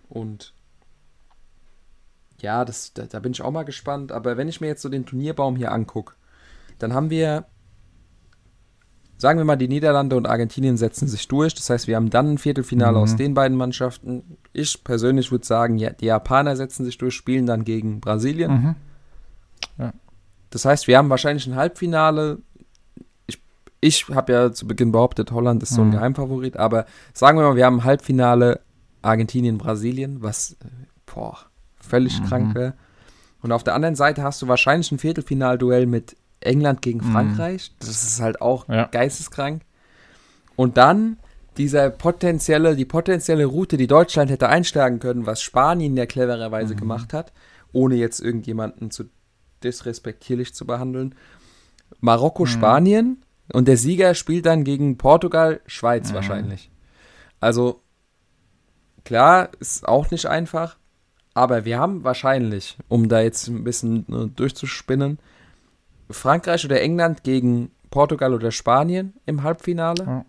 und 0.09 0.53
ja, 2.41 2.65
das, 2.65 2.93
da, 2.93 3.05
da 3.05 3.21
bin 3.21 3.33
ich 3.33 3.43
auch 3.43 3.51
mal 3.51 3.65
gespannt. 3.65 4.13
Aber 4.13 4.37
wenn 4.37 4.49
ich 4.49 4.61
mir 4.61 4.67
jetzt 4.67 4.83
so 4.83 4.89
den 4.89 5.07
Turnierbaum 5.07 5.57
hier 5.57 5.73
angucke, 5.73 6.15
dann 6.79 6.95
haben 6.95 7.11
wir, 7.11 7.45
sagen 9.19 9.39
wir 9.39 9.45
mal, 9.45 9.57
die 9.57 9.69
Niederlande 9.69 10.17
und 10.17 10.27
Argentinien 10.27 10.77
setzen 10.77 11.07
sich 11.07 11.29
durch. 11.29 11.55
Das 11.55 11.71
heißt, 11.71 11.87
wir 11.87 11.97
haben 11.97 12.11
dann 12.11 12.33
ein 12.33 12.39
Viertelfinale 12.39 12.97
mhm. 12.97 13.03
aus 13.03 13.17
den 13.17 13.35
beiden 13.35 13.57
Mannschaften. 13.57 14.37
Ich 14.53 14.83
persönlich 14.83 15.31
würde 15.31 15.47
sagen, 15.47 15.79
ja, 15.79 15.91
die 15.91 16.07
Japaner 16.07 16.57
setzen 16.57 16.85
sich 16.85 16.99
durch, 16.99 17.15
spielen 17.15 17.47
dann 17.47 17.65
gegen 17.65 18.01
Brasilien. 18.01 18.53
Mhm. 18.53 18.75
Ja. 19.79 19.93
Das 20.51 20.65
heißt, 20.65 20.89
wir 20.89 20.99
haben 20.99 21.11
wahrscheinlich 21.11 21.47
ein 21.47 21.55
Halbfinale. 21.55 22.39
Ich, 23.81 24.09
habe 24.09 24.33
ja 24.33 24.53
zu 24.53 24.67
Beginn 24.67 24.93
behauptet, 24.93 25.33
Holland 25.33 25.63
ist 25.63 25.75
so 25.75 25.83
ein 25.83 25.89
mhm. 25.89 25.93
Geheimfavorit, 25.93 26.57
aber 26.57 26.85
sagen 27.15 27.39
wir 27.39 27.45
mal, 27.45 27.57
wir 27.57 27.65
haben 27.65 27.85
Halbfinale 27.85 28.61
Argentinien, 29.03 29.59
Brasilien, 29.59 30.23
was, 30.23 30.57
boah, 31.07 31.39
völlig 31.81 32.21
mhm. 32.21 32.27
krank 32.27 32.55
wäre. 32.55 32.75
Und 33.43 33.53
auf 33.53 33.65
der 33.65 33.75
anderen 33.75 33.95
Seite 33.95 34.23
hast 34.23 34.43
du 34.43 34.49
wahrscheinlich 34.49 34.93
ein 34.93 34.99
Viertelfinalduell 34.99 35.87
mit 35.87 36.17
England 36.41 36.83
gegen 36.83 36.99
mhm. 36.99 37.13
Frankreich. 37.13 37.73
Das 37.79 37.89
ist 37.89 38.21
halt 38.21 38.41
auch 38.41 38.69
ja. 38.69 38.87
geisteskrank. 38.87 39.63
Und 40.57 40.77
dann 40.77 41.17
dieser 41.57 41.91
potenzielle, 41.91 42.77
die 42.77 42.85
potenzielle 42.85 43.45
Route, 43.47 43.77
die 43.77 43.87
Deutschland 43.87 44.31
hätte 44.31 44.49
einschlagen 44.49 44.99
können, 44.99 45.27
was 45.27 45.43
Spanien 45.43 45.97
ja 45.97 46.07
clevererweise 46.07 46.75
mhm. 46.75 46.79
gemacht 46.79 47.13
hat, 47.13 47.33
ohne 47.73 47.97
jetzt 47.97 48.21
irgendjemanden 48.21 48.91
zu 48.91 49.05
disrespektierlich 49.63 50.55
zu 50.55 50.67
behandeln. 50.67 51.15
Marokko, 52.01 52.45
mhm. 52.45 52.49
Spanien 52.49 53.25
und 53.53 53.69
der 53.69 53.77
Sieger 53.77 54.15
spielt 54.15 54.47
dann 54.47 54.65
gegen 54.65 54.99
Portugal, 54.99 55.61
Schweiz 55.67 56.11
mhm. 56.11 56.15
wahrscheinlich. 56.15 56.71
Also 57.41 57.81
klar, 59.05 59.51
ist 59.59 59.89
auch 59.89 60.11
nicht 60.11 60.27
einfach, 60.27 60.77
aber 61.35 61.65
wir 61.65 61.79
haben 61.79 62.05
wahrscheinlich, 62.05 62.77
um 62.89 63.09
da 63.09 63.21
jetzt 63.21 63.49
ein 63.49 63.65
bisschen 63.65 64.07
äh, 64.09 64.29
durchzuspinnen, 64.29 65.19
Frankreich 66.11 66.65
oder 66.65 66.81
England 66.81 67.23
gegen 67.23 67.71
Portugal 67.91 68.35
oder 68.35 68.51
Spanien 68.51 69.15
im 69.27 69.43
Halbfinale. 69.43 70.05
Ja. 70.05 70.25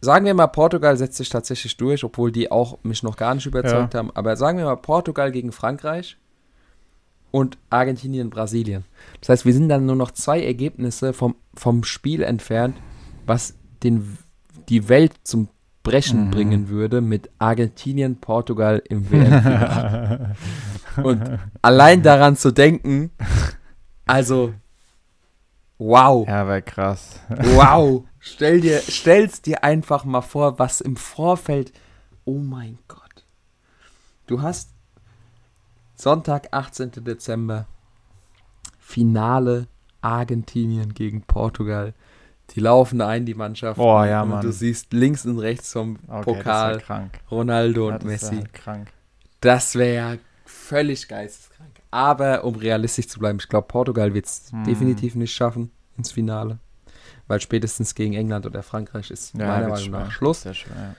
Sagen 0.00 0.26
wir 0.26 0.34
mal, 0.34 0.48
Portugal 0.48 0.96
setzt 0.96 1.16
sich 1.16 1.28
tatsächlich 1.28 1.76
durch, 1.76 2.02
obwohl 2.02 2.32
die 2.32 2.50
auch 2.50 2.78
mich 2.82 3.02
noch 3.02 3.16
gar 3.16 3.34
nicht 3.34 3.46
überzeugt 3.46 3.94
ja. 3.94 3.98
haben. 3.98 4.10
Aber 4.14 4.36
sagen 4.36 4.58
wir 4.58 4.64
mal, 4.64 4.76
Portugal 4.76 5.30
gegen 5.30 5.52
Frankreich 5.52 6.16
und 7.32 7.58
Argentinien, 7.70 8.30
Brasilien. 8.30 8.84
Das 9.20 9.30
heißt, 9.30 9.44
wir 9.44 9.52
sind 9.52 9.68
dann 9.68 9.86
nur 9.86 9.96
noch 9.96 10.12
zwei 10.12 10.44
Ergebnisse 10.44 11.12
vom, 11.12 11.34
vom 11.54 11.82
Spiel 11.82 12.22
entfernt, 12.22 12.76
was 13.26 13.54
den, 13.82 14.18
die 14.68 14.88
Welt 14.88 15.14
zum 15.24 15.48
Brechen 15.82 16.26
mhm. 16.26 16.30
bringen 16.30 16.68
würde 16.68 17.00
mit 17.00 17.30
Argentinien, 17.38 18.20
Portugal 18.20 18.82
im 18.88 19.10
WM. 19.10 20.34
und 21.02 21.40
allein 21.62 22.02
daran 22.02 22.36
zu 22.36 22.52
denken, 22.52 23.10
also 24.06 24.52
wow. 25.78 26.28
Ja, 26.28 26.46
wäre 26.46 26.62
krass. 26.62 27.18
wow. 27.28 28.04
Stell 28.20 28.60
dir, 28.60 28.80
stell's 28.80 29.42
dir 29.42 29.64
einfach 29.64 30.04
mal 30.04 30.20
vor, 30.20 30.58
was 30.60 30.80
im 30.80 30.96
Vorfeld. 30.96 31.72
Oh 32.24 32.38
mein 32.38 32.78
Gott. 32.86 33.24
Du 34.26 34.42
hast 34.42 34.70
Sonntag, 35.94 36.48
18. 36.52 36.92
Dezember. 37.04 37.66
Finale 38.78 39.68
Argentinien 40.00 40.94
gegen 40.94 41.22
Portugal. 41.22 41.94
Die 42.50 42.60
laufen 42.60 43.00
ein, 43.00 43.24
die 43.24 43.34
Mannschaft. 43.34 43.78
Oh 43.80 44.04
ja, 44.04 44.24
Mann. 44.24 44.38
Und 44.38 44.44
du 44.44 44.52
siehst 44.52 44.92
links 44.92 45.24
und 45.24 45.38
rechts 45.38 45.72
vom 45.72 45.98
okay, 46.08 46.22
Pokal 46.22 46.82
Ronaldo 47.30 47.88
und 47.88 47.94
das 47.94 48.04
Messi. 48.04 48.36
Halt 48.36 48.52
krank. 48.52 48.92
Das 49.40 49.74
wäre 49.74 49.94
ja 49.94 50.18
völlig 50.44 51.08
geisteskrank. 51.08 51.70
Aber 51.90 52.44
um 52.44 52.54
realistisch 52.56 53.08
zu 53.08 53.18
bleiben, 53.18 53.38
ich 53.40 53.48
glaube, 53.48 53.68
Portugal 53.68 54.12
wird 54.12 54.26
es 54.26 54.50
hm. 54.50 54.64
definitiv 54.64 55.14
nicht 55.14 55.34
schaffen 55.34 55.70
ins 55.96 56.12
Finale. 56.12 56.58
Weil 57.26 57.40
spätestens 57.40 57.94
gegen 57.94 58.14
England 58.14 58.44
oder 58.44 58.62
Frankreich 58.62 59.10
ist 59.10 59.34
ja, 59.34 59.46
meiner 59.46 59.68
Meinung 59.68 59.90
nach 59.90 60.10
Schluss. 60.10 60.42
Sehr 60.42 60.54
schwer, 60.54 60.76
ja. 60.76 60.94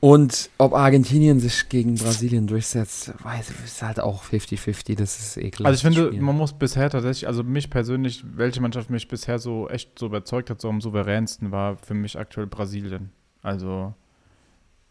Und 0.00 0.48
ob 0.56 0.72
Argentinien 0.72 1.40
sich 1.40 1.68
gegen 1.68 1.96
Brasilien 1.96 2.46
durchsetzt, 2.46 3.12
weiß 3.22 3.50
ich, 3.50 3.64
ist 3.64 3.82
halt 3.82 4.00
auch 4.00 4.24
50-50, 4.24 4.96
das 4.96 5.20
ist 5.20 5.36
ekelhaft. 5.36 5.66
Also 5.66 5.88
ich 5.88 5.94
finde, 5.94 6.22
man 6.22 6.36
muss 6.36 6.54
bisher 6.54 6.88
tatsächlich, 6.88 7.26
also 7.26 7.42
mich 7.42 7.68
persönlich, 7.68 8.24
welche 8.34 8.62
Mannschaft 8.62 8.88
mich 8.88 9.08
bisher 9.08 9.38
so 9.38 9.68
echt 9.68 9.98
so 9.98 10.06
überzeugt 10.06 10.48
hat, 10.48 10.58
so 10.58 10.70
am 10.70 10.80
souveränsten 10.80 11.50
war 11.50 11.76
für 11.76 11.92
mich 11.92 12.18
aktuell 12.18 12.46
Brasilien. 12.46 13.12
Also 13.42 13.92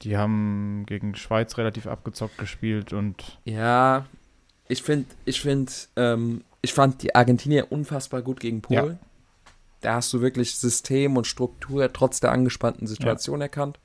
die 0.03 0.16
haben 0.16 0.84
gegen 0.86 1.16
Schweiz 1.16 1.57
relativ 1.57 1.88
abgezockt 1.88 2.38
gespielt 2.38 2.93
und 2.93 3.39
Ja, 3.45 4.05
ich 4.68 4.84
finde, 4.84 5.07
ich 5.26 5.41
finde, 5.41 5.72
ähm, 5.95 6.43
ich 6.62 6.74
fand 6.74 7.01
die 7.01 7.16
Argentinier 7.16 7.72
unfassbar 7.72 8.22
gut 8.22 8.39
gegen 8.39 8.62
Polen. 8.62 8.99
Ja. 9.01 9.07
Da 9.82 9.95
hast 9.95 10.14
du 10.14 10.22
wirklich 10.22 10.55
System 10.55 11.18
und 11.18 11.26
Struktur 11.26 11.91
trotz 11.91 12.20
der 12.20 12.32
angespannten 12.32 12.86
Situation 12.86 13.39
ja. 13.39 13.45
erkannt. 13.45 13.80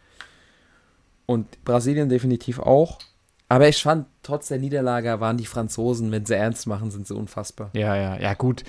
Und 1.27 1.65
Brasilien 1.65 2.09
definitiv 2.09 2.59
auch. 2.59 2.99
Aber 3.49 3.69
ich 3.69 3.83
fand, 3.83 4.07
trotz 4.23 4.49
der 4.49 4.59
Niederlage 4.59 5.21
waren 5.21 5.37
die 5.37 5.47
Franzosen, 5.47 6.11
wenn 6.11 6.25
sie 6.25 6.35
ernst 6.35 6.67
machen, 6.67 6.91
sind 6.91 7.07
sie 7.07 7.15
unfassbar. 7.15 7.71
Ja, 7.75 7.95
ja, 7.95 8.19
ja, 8.19 8.35
gut. 8.35 8.65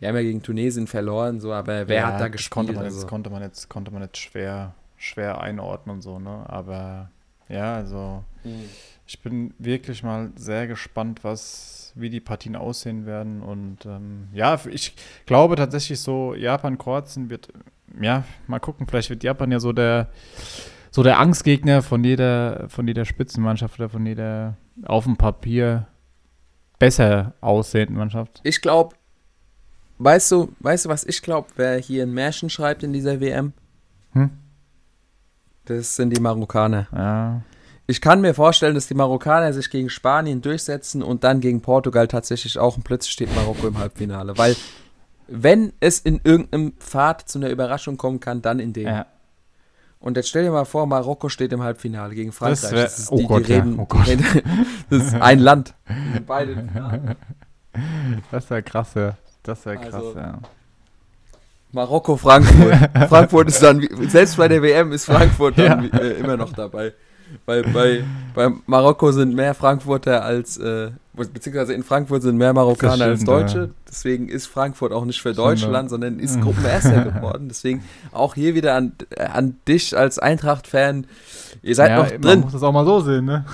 Die 0.00 0.06
haben 0.06 0.16
ja 0.16 0.22
gegen 0.22 0.42
Tunesien 0.42 0.86
verloren, 0.86 1.40
so, 1.40 1.52
aber 1.52 1.88
wer 1.88 1.96
ja, 1.96 2.06
hat 2.08 2.20
da 2.20 2.28
gespielt? 2.28 2.52
Konnte 2.52 2.72
man, 2.72 2.84
also? 2.84 2.98
jetzt, 2.98 3.08
konnte 3.08 3.30
man 3.30 3.42
jetzt, 3.42 3.68
konnte 3.68 3.90
man 3.90 4.02
jetzt 4.02 4.18
schwer, 4.18 4.74
schwer 4.96 5.40
einordnen, 5.40 6.02
so, 6.02 6.18
ne? 6.18 6.44
Aber 6.48 7.10
ja, 7.48 7.76
also 7.76 8.24
mhm. 8.44 8.68
ich 9.06 9.22
bin 9.22 9.54
wirklich 9.58 10.02
mal 10.02 10.32
sehr 10.36 10.66
gespannt, 10.66 11.24
was, 11.24 11.92
wie 11.94 12.10
die 12.10 12.20
Partien 12.20 12.56
aussehen 12.56 13.06
werden. 13.06 13.42
Und 13.42 13.86
ähm, 13.86 14.28
ja, 14.32 14.60
ich 14.70 14.94
glaube 15.24 15.56
tatsächlich 15.56 16.00
so, 16.00 16.34
Japan, 16.34 16.76
Kroatien 16.76 17.30
wird, 17.30 17.48
ja, 18.00 18.24
mal 18.46 18.60
gucken, 18.60 18.86
vielleicht 18.86 19.08
wird 19.08 19.22
Japan 19.22 19.52
ja 19.52 19.60
so 19.60 19.72
der 19.72 20.08
so 20.90 21.02
der 21.02 21.18
Angstgegner 21.18 21.82
von 21.82 22.04
jeder, 22.04 22.68
von 22.68 22.86
jeder 22.86 23.04
Spitzenmannschaft 23.04 23.78
oder 23.78 23.88
von 23.88 24.06
jeder 24.06 24.56
auf 24.84 25.04
dem 25.04 25.16
Papier 25.16 25.86
besser 26.78 27.34
aussehenden 27.40 27.96
Mannschaft. 27.96 28.40
Ich 28.42 28.60
glaube, 28.60 28.96
weißt 29.98 30.32
du, 30.32 30.52
weißt 30.60 30.86
du, 30.86 30.88
was 30.88 31.04
ich 31.04 31.22
glaube, 31.22 31.48
wer 31.56 31.78
hier 31.78 32.04
ein 32.04 32.12
Märchen 32.12 32.50
schreibt 32.50 32.82
in 32.82 32.92
dieser 32.92 33.20
WM? 33.20 33.52
Hm? 34.12 34.30
Das 35.64 35.96
sind 35.96 36.16
die 36.16 36.20
Marokkaner. 36.20 36.86
Ja. 36.92 37.42
Ich 37.88 38.00
kann 38.00 38.20
mir 38.20 38.34
vorstellen, 38.34 38.74
dass 38.74 38.88
die 38.88 38.94
Marokkaner 38.94 39.52
sich 39.52 39.70
gegen 39.70 39.90
Spanien 39.90 40.42
durchsetzen 40.42 41.02
und 41.02 41.22
dann 41.22 41.40
gegen 41.40 41.60
Portugal 41.60 42.08
tatsächlich 42.08 42.58
auch 42.58 42.76
und 42.76 42.82
plötzlich 42.82 43.12
steht 43.12 43.34
Marokko 43.34 43.68
im 43.68 43.78
Halbfinale. 43.78 44.36
Weil, 44.36 44.56
wenn 45.28 45.72
es 45.78 46.00
in 46.00 46.20
irgendeinem 46.24 46.72
Pfad 46.72 47.28
zu 47.28 47.38
einer 47.38 47.50
Überraschung 47.50 47.96
kommen 47.96 48.18
kann, 48.18 48.42
dann 48.42 48.58
in 48.58 48.72
dem. 48.72 48.86
Ja. 48.86 49.06
Und 49.98 50.16
jetzt 50.16 50.28
stell 50.28 50.44
dir 50.44 50.50
mal 50.50 50.64
vor, 50.64 50.86
Marokko 50.86 51.28
steht 51.28 51.52
im 51.52 51.62
Halbfinale 51.62 52.14
gegen 52.14 52.32
Frankreich. 52.32 52.60
Das, 52.60 52.72
wär, 52.72 52.82
das 52.84 52.98
ist, 52.98 53.12
oh 53.12 53.16
die, 53.16 53.26
Gott, 53.26 53.48
die 53.48 53.52
reden, 53.54 53.76
ja. 53.76 53.82
oh 53.82 53.86
Gott. 53.86 54.06
Das 54.90 55.02
ist 55.02 55.14
ein 55.14 55.38
Land. 55.40 55.74
Beide 56.26 57.16
Das 58.30 58.48
wäre 58.50 58.62
krass, 58.62 58.94
ja. 58.94 59.16
Das 59.42 59.64
wäre 59.66 59.76
krass, 59.78 59.94
also, 59.94 60.14
ja. 60.16 60.38
Marokko, 61.72 62.16
Frankfurt. 62.16 62.90
Frankfurt 63.08 63.48
ist 63.48 63.62
dann, 63.62 63.86
selbst 64.08 64.36
bei 64.36 64.48
der 64.48 64.62
WM 64.62 64.92
ist 64.92 65.06
Frankfurt 65.06 65.58
dann 65.58 65.90
ja. 65.92 65.98
äh, 65.98 66.12
immer 66.12 66.36
noch 66.36 66.52
dabei. 66.52 66.92
Weil 67.44 67.64
bei, 67.64 68.04
bei 68.34 68.50
Marokko 68.66 69.12
sind 69.12 69.34
mehr 69.34 69.54
Frankfurter 69.54 70.24
als, 70.24 70.56
äh, 70.58 70.90
beziehungsweise 71.16 71.72
in 71.72 71.82
Frankfurt 71.82 72.22
sind 72.22 72.36
mehr 72.36 72.52
Marokkaner 72.52 72.94
stimmt, 72.94 73.10
als 73.10 73.24
Deutsche. 73.24 73.58
Ja. 73.58 73.68
Deswegen 73.88 74.28
ist 74.28 74.46
Frankfurt 74.46 74.92
auch 74.92 75.04
nicht 75.04 75.20
für 75.20 75.32
Deutschland, 75.32 75.90
sondern 75.90 76.18
ist 76.18 76.40
Gruppenerster 76.40 77.04
geworden. 77.12 77.48
Deswegen 77.48 77.82
auch 78.12 78.34
hier 78.34 78.54
wieder 78.54 78.74
an, 78.74 78.92
an 79.16 79.56
dich 79.66 79.96
als 79.96 80.18
Eintracht-Fan. 80.18 81.06
Ihr 81.62 81.74
seid 81.74 81.90
ja, 81.90 81.98
noch 81.98 82.08
drin. 82.08 82.20
Man 82.22 82.40
muss 82.40 82.52
das 82.52 82.62
auch 82.62 82.72
mal 82.72 82.84
so 82.84 83.00
sehen, 83.00 83.24
ne? 83.24 83.44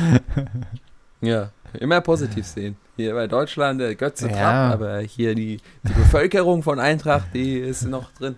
ja, 1.20 1.50
immer 1.78 2.00
positiv 2.00 2.46
sehen. 2.46 2.76
Hier 2.96 3.14
bei 3.14 3.26
Deutschland 3.26 3.80
der 3.80 3.94
Götze 3.94 4.28
ja. 4.28 4.34
Trapp, 4.34 4.72
aber 4.74 4.98
hier 5.00 5.34
die, 5.34 5.58
die 5.82 5.92
Bevölkerung 5.92 6.62
von 6.62 6.80
Eintracht, 6.80 7.28
die 7.34 7.58
ist 7.58 7.86
noch 7.86 8.12
drin. 8.12 8.36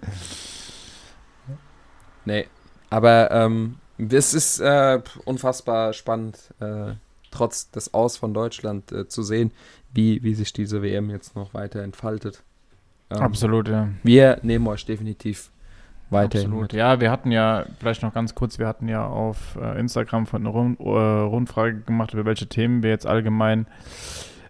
Nee, 2.24 2.46
aber 2.90 3.30
ähm, 3.30 3.76
Es 3.98 4.34
ist 4.34 4.60
äh, 4.60 5.00
unfassbar 5.24 5.92
spannend, 5.92 6.38
äh, 6.60 6.92
trotz 7.32 7.70
des 7.70 7.94
Aus 7.94 8.16
von 8.16 8.32
Deutschland 8.34 8.92
äh, 8.92 9.08
zu 9.08 9.22
sehen, 9.22 9.50
wie, 9.92 10.22
wie 10.22 10.34
sich 10.34 10.52
diese 10.52 10.82
WM 10.82 11.10
jetzt 11.10 11.34
noch 11.34 11.54
weiter 11.54 11.82
entfaltet. 11.82 12.42
Ähm, 13.10 13.18
Absolut, 13.18 13.68
ja. 13.68 13.88
Wir 14.02 14.38
nehmen 14.42 14.66
euch 14.68 14.86
definitiv 14.86 15.50
weiter. 16.10 16.38
Absolut. 16.38 16.72
Ja, 16.72 17.00
wir 17.00 17.10
hatten 17.10 17.32
ja, 17.32 17.64
vielleicht 17.78 18.02
noch 18.02 18.14
ganz 18.14 18.34
kurz, 18.34 18.58
wir 18.58 18.68
hatten 18.68 18.88
ja 18.88 19.06
auf 19.06 19.56
äh, 19.60 19.78
Instagram 19.80 20.26
von 20.26 20.42
einer 20.42 20.50
Rund, 20.50 20.78
äh, 20.78 20.84
Rundfrage 20.84 21.80
gemacht, 21.80 22.14
über 22.14 22.24
welche 22.24 22.46
Themen 22.46 22.82
wir 22.82 22.90
jetzt 22.90 23.06
allgemein 23.06 23.66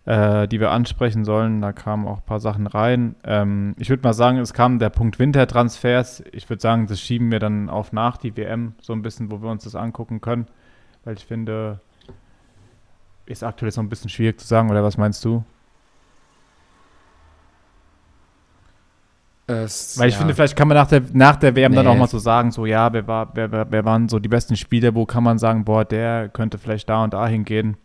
äh, 0.05 0.49
die 0.49 0.61
wir 0.61 0.71
ansprechen 0.71 1.25
sollen. 1.25 1.61
Da 1.61 1.73
kamen 1.73 2.07
auch 2.07 2.19
ein 2.19 2.27
paar 2.27 2.41
Sachen 2.41 2.67
rein. 2.67 3.15
Ähm, 3.25 3.75
ich 3.79 3.89
würde 3.89 4.03
mal 4.03 4.13
sagen, 4.13 4.39
es 4.39 4.53
kam 4.53 4.79
der 4.79 4.91
Punkt 4.91 5.19
Wintertransfers. 5.19 6.25
Ich 6.33 6.49
würde 6.49 6.61
sagen, 6.61 6.87
das 6.87 7.01
schieben 7.01 7.31
wir 7.31 7.39
dann 7.39 7.69
auf 7.69 7.93
nach 7.93 8.17
die 8.17 8.37
WM, 8.37 8.75
so 8.81 8.93
ein 8.93 9.03
bisschen, 9.03 9.31
wo 9.31 9.43
wir 9.43 9.51
uns 9.51 9.65
das 9.65 9.77
angucken 9.77 10.21
können. 10.21 10.47
Weil 11.05 11.15
ich 11.17 11.25
finde, 11.25 11.81
ist 13.27 13.43
aktuell 13.43 13.73
so 13.73 13.81
ein 13.81 13.89
bisschen 13.89 14.11
schwierig 14.11 14.41
zu 14.41 14.47
sagen, 14.47 14.71
oder 14.71 14.83
was 14.83 14.97
meinst 14.97 15.25
du? 15.25 15.45
Es, 19.47 19.99
Weil 19.99 20.09
ich 20.09 20.15
ja. 20.15 20.19
finde, 20.21 20.35
vielleicht 20.35 20.57
kann 20.57 20.69
man 20.69 20.77
nach 20.77 20.87
der, 20.87 21.03
nach 21.13 21.37
der 21.37 21.55
WM 21.57 21.73
nee. 21.73 21.77
dann 21.77 21.87
auch 21.89 21.97
mal 21.97 22.07
so 22.07 22.19
sagen, 22.19 22.53
so 22.53 22.65
ja, 22.65 22.93
wer, 22.93 23.07
war, 23.07 23.31
wer, 23.35 23.51
wer, 23.51 23.71
wer 23.71 23.85
waren 23.85 24.09
so 24.09 24.19
die 24.19 24.29
besten 24.29 24.57
Spieler, 24.57 24.95
wo 24.95 25.05
kann 25.05 25.25
man 25.25 25.39
sagen, 25.39 25.65
boah, 25.65 25.85
der 25.85 26.29
könnte 26.29 26.59
vielleicht 26.59 26.89
da 26.89 27.03
und 27.03 27.13
da 27.13 27.27
hingehen. 27.27 27.77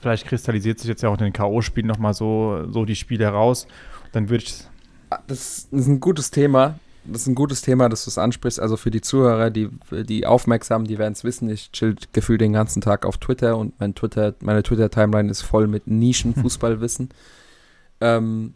Vielleicht 0.00 0.26
kristallisiert 0.26 0.78
sich 0.78 0.88
jetzt 0.88 1.02
ja 1.02 1.08
auch 1.08 1.18
in 1.18 1.24
den 1.24 1.32
K.O.-Spielen 1.32 1.86
nochmal 1.86 2.14
so, 2.14 2.66
so 2.70 2.84
die 2.84 2.96
Spiele 2.96 3.28
raus. 3.28 3.66
Dann 4.12 4.28
würde 4.28 4.44
ich. 4.44 4.64
Ah, 5.10 5.18
das 5.26 5.68
ist 5.70 5.86
ein 5.86 6.00
gutes 6.00 6.30
Thema. 6.30 6.78
Das 7.08 7.22
ist 7.22 7.28
ein 7.28 7.34
gutes 7.34 7.62
Thema, 7.62 7.88
dass 7.88 8.04
du 8.04 8.10
es 8.10 8.18
ansprichst. 8.18 8.60
Also 8.60 8.76
für 8.76 8.90
die 8.90 9.00
Zuhörer, 9.00 9.50
die, 9.50 9.70
die 9.90 10.26
Aufmerksamen, 10.26 10.86
die 10.86 10.98
werden 10.98 11.12
es 11.12 11.24
wissen. 11.24 11.48
Ich 11.48 11.72
chill 11.72 11.96
gefühlt 12.12 12.40
den 12.40 12.52
ganzen 12.52 12.80
Tag 12.80 13.06
auf 13.06 13.18
Twitter 13.18 13.56
und 13.56 13.78
mein 13.80 13.94
Twitter, 13.94 14.34
meine 14.40 14.62
Twitter-Timeline 14.62 15.30
ist 15.30 15.42
voll 15.42 15.66
mit 15.66 15.86
Nischenfußballwissen. 15.86 17.10
ähm, 18.00 18.54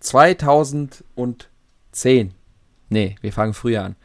2010. 0.00 2.34
Nee, 2.88 3.16
wir 3.20 3.32
fangen 3.32 3.54
früher 3.54 3.84
an. 3.84 3.96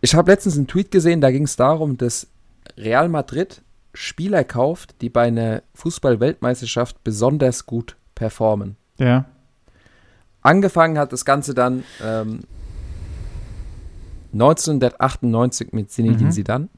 Ich 0.00 0.14
habe 0.14 0.30
letztens 0.30 0.56
einen 0.56 0.66
Tweet 0.66 0.90
gesehen, 0.90 1.20
da 1.20 1.30
ging 1.30 1.44
es 1.44 1.56
darum, 1.56 1.96
dass 1.96 2.26
Real 2.76 3.08
Madrid 3.08 3.62
Spieler 3.94 4.44
kauft, 4.44 5.00
die 5.00 5.10
bei 5.10 5.22
einer 5.22 5.62
Fußball-Weltmeisterschaft 5.74 7.04
besonders 7.04 7.66
gut 7.66 7.96
performen. 8.14 8.76
Ja. 8.98 9.26
Angefangen 10.42 10.98
hat 10.98 11.12
das 11.12 11.24
Ganze 11.24 11.54
dann 11.54 11.84
ähm, 12.02 12.40
1998 14.32 15.72
mit 15.72 15.90
Zinedine 15.90 16.24
mhm. 16.24 16.32
Zidane, 16.32 16.68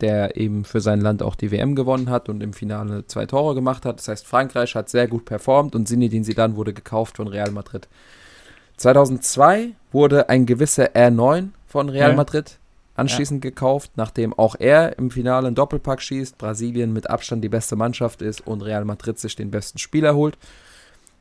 der 0.00 0.36
eben 0.36 0.64
für 0.64 0.80
sein 0.80 1.00
Land 1.00 1.22
auch 1.22 1.34
die 1.34 1.50
WM 1.50 1.74
gewonnen 1.74 2.10
hat 2.10 2.28
und 2.28 2.42
im 2.42 2.52
Finale 2.52 3.06
zwei 3.06 3.26
Tore 3.26 3.54
gemacht 3.54 3.84
hat. 3.84 3.98
Das 3.98 4.08
heißt, 4.08 4.26
Frankreich 4.26 4.74
hat 4.74 4.88
sehr 4.88 5.08
gut 5.08 5.24
performt 5.24 5.74
und 5.74 5.88
Zinedine 5.88 6.24
Zidane 6.24 6.56
wurde 6.56 6.72
gekauft 6.72 7.16
von 7.16 7.28
Real 7.28 7.50
Madrid. 7.50 7.88
2002 8.76 9.70
wurde 9.92 10.28
ein 10.28 10.46
gewisser 10.46 10.94
R9 10.94 11.48
von 11.66 11.88
Real 11.88 12.10
ja. 12.10 12.16
Madrid 12.16 12.58
anschließend 12.96 13.44
ja. 13.44 13.50
gekauft, 13.50 13.92
nachdem 13.96 14.32
auch 14.34 14.54
er 14.58 14.98
im 14.98 15.10
Finale 15.10 15.48
einen 15.48 15.56
Doppelpack 15.56 16.00
schießt, 16.00 16.38
Brasilien 16.38 16.92
mit 16.92 17.10
Abstand 17.10 17.42
die 17.42 17.48
beste 17.48 17.76
Mannschaft 17.76 18.22
ist 18.22 18.46
und 18.46 18.62
Real 18.62 18.84
Madrid 18.84 19.18
sich 19.18 19.34
den 19.34 19.50
besten 19.50 19.78
Spieler 19.78 20.14
holt. 20.14 20.38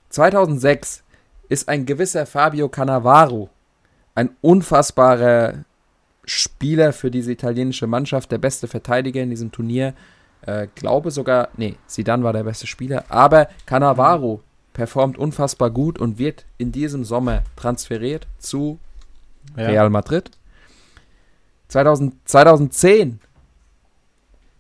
2006 0.10 1.04
ist 1.50 1.70
ein 1.70 1.86
gewisser 1.86 2.26
Fabio 2.26 2.70
Cannavaro 2.70 3.50
ein 4.16 4.30
unfassbarer 4.42 5.66
Spieler 6.26 6.94
für 6.94 7.12
diese 7.12 7.32
italienische 7.32 7.88
Mannschaft, 7.88 8.32
der 8.32 8.38
beste 8.38 8.68
Verteidiger 8.68 9.22
in 9.22 9.30
diesem 9.30 9.52
Turnier. 9.52 9.94
Äh, 10.42 10.68
glaube 10.76 11.12
sogar, 11.12 11.50
nee, 11.58 11.76
Sidan 11.88 12.24
war 12.24 12.34
der 12.34 12.44
beste 12.44 12.68
Spieler, 12.68 13.06
aber 13.10 13.48
Cannavaro 13.66 14.42
performt 14.74 15.18
unfassbar 15.18 15.70
gut 15.70 16.00
und 16.00 16.18
wird 16.18 16.46
in 16.58 16.72
diesem 16.72 17.04
Sommer 17.04 17.44
transferiert 17.56 18.28
zu 18.40 18.80
ja. 19.58 19.68
Real 19.68 19.90
Madrid. 19.90 20.32
2000, 21.70 22.14
2010 22.26 23.20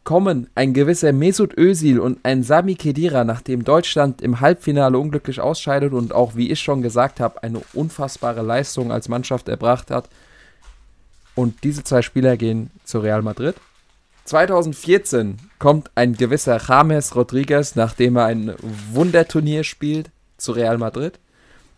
kommen 0.03 0.49
ein 0.55 0.73
gewisser 0.73 1.13
Mesut 1.13 1.57
Özil 1.57 1.99
und 1.99 2.19
ein 2.23 2.43
Sami 2.43 2.75
Khedira, 2.75 3.23
nachdem 3.23 3.63
Deutschland 3.63 4.21
im 4.21 4.41
Halbfinale 4.41 4.97
unglücklich 4.97 5.39
ausscheidet 5.39 5.93
und 5.93 6.13
auch, 6.13 6.35
wie 6.35 6.51
ich 6.51 6.59
schon 6.59 6.81
gesagt 6.81 7.19
habe, 7.19 7.41
eine 7.43 7.61
unfassbare 7.73 8.41
Leistung 8.41 8.91
als 8.91 9.07
Mannschaft 9.07 9.47
erbracht 9.47 9.91
hat. 9.91 10.09
Und 11.35 11.63
diese 11.63 11.83
zwei 11.83 12.01
Spieler 12.01 12.37
gehen 12.37 12.69
zu 12.83 12.99
Real 12.99 13.21
Madrid. 13.21 13.55
2014 14.25 15.37
kommt 15.59 15.91
ein 15.95 16.13
gewisser 16.13 16.61
James 16.65 17.15
Rodriguez, 17.15 17.75
nachdem 17.75 18.17
er 18.17 18.25
ein 18.25 18.53
Wunderturnier 18.91 19.63
spielt, 19.63 20.11
zu 20.37 20.51
Real 20.53 20.77
Madrid. 20.77 21.19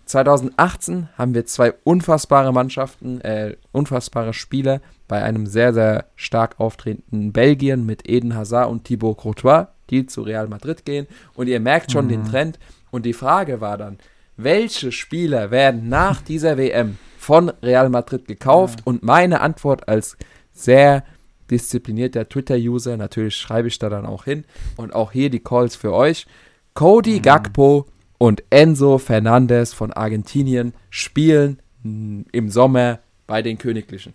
2018 0.05 1.09
haben 1.17 1.33
wir 1.33 1.45
zwei 1.45 1.73
unfassbare 1.83 2.53
Mannschaften, 2.53 3.21
äh, 3.21 3.55
unfassbare 3.71 4.33
Spieler 4.33 4.81
bei 5.07 5.23
einem 5.23 5.45
sehr, 5.45 5.73
sehr 5.73 6.05
stark 6.15 6.59
auftretenden 6.59 7.31
Belgien 7.31 7.85
mit 7.85 8.09
Eden 8.09 8.35
Hazard 8.35 8.69
und 8.69 8.85
Thibaut 8.85 9.17
Courtois, 9.17 9.67
die 9.89 10.05
zu 10.05 10.23
Real 10.23 10.47
Madrid 10.47 10.85
gehen. 10.85 11.07
Und 11.33 11.47
ihr 11.47 11.59
merkt 11.59 11.91
schon 11.91 12.05
mhm. 12.05 12.09
den 12.09 12.25
Trend. 12.25 12.59
Und 12.91 13.05
die 13.05 13.13
Frage 13.13 13.61
war 13.61 13.77
dann, 13.77 13.97
welche 14.37 14.91
Spieler 14.91 15.51
werden 15.51 15.89
nach 15.89 16.21
dieser 16.21 16.57
WM 16.57 16.97
von 17.17 17.49
Real 17.61 17.89
Madrid 17.89 18.27
gekauft? 18.27 18.79
Ja. 18.79 18.83
Und 18.85 19.03
meine 19.03 19.41
Antwort 19.41 19.87
als 19.87 20.17
sehr 20.53 21.03
disziplinierter 21.51 22.27
Twitter-User, 22.27 22.97
natürlich 22.97 23.35
schreibe 23.35 23.67
ich 23.67 23.77
da 23.77 23.89
dann 23.89 24.05
auch 24.05 24.25
hin 24.25 24.45
und 24.77 24.93
auch 24.95 25.11
hier 25.11 25.29
die 25.29 25.39
Calls 25.39 25.75
für 25.75 25.93
euch. 25.93 26.25
Cody 26.73 27.17
mhm. 27.17 27.21
Gakpo 27.21 27.85
und 28.17 28.43
Enzo 28.49 28.97
Fernandez 28.97 29.73
von 29.73 29.93
Argentinien 29.93 30.73
spielen 30.89 31.61
im 31.83 32.49
Sommer 32.49 32.99
bei 33.27 33.41
den 33.41 33.57
Königlichen. 33.57 34.13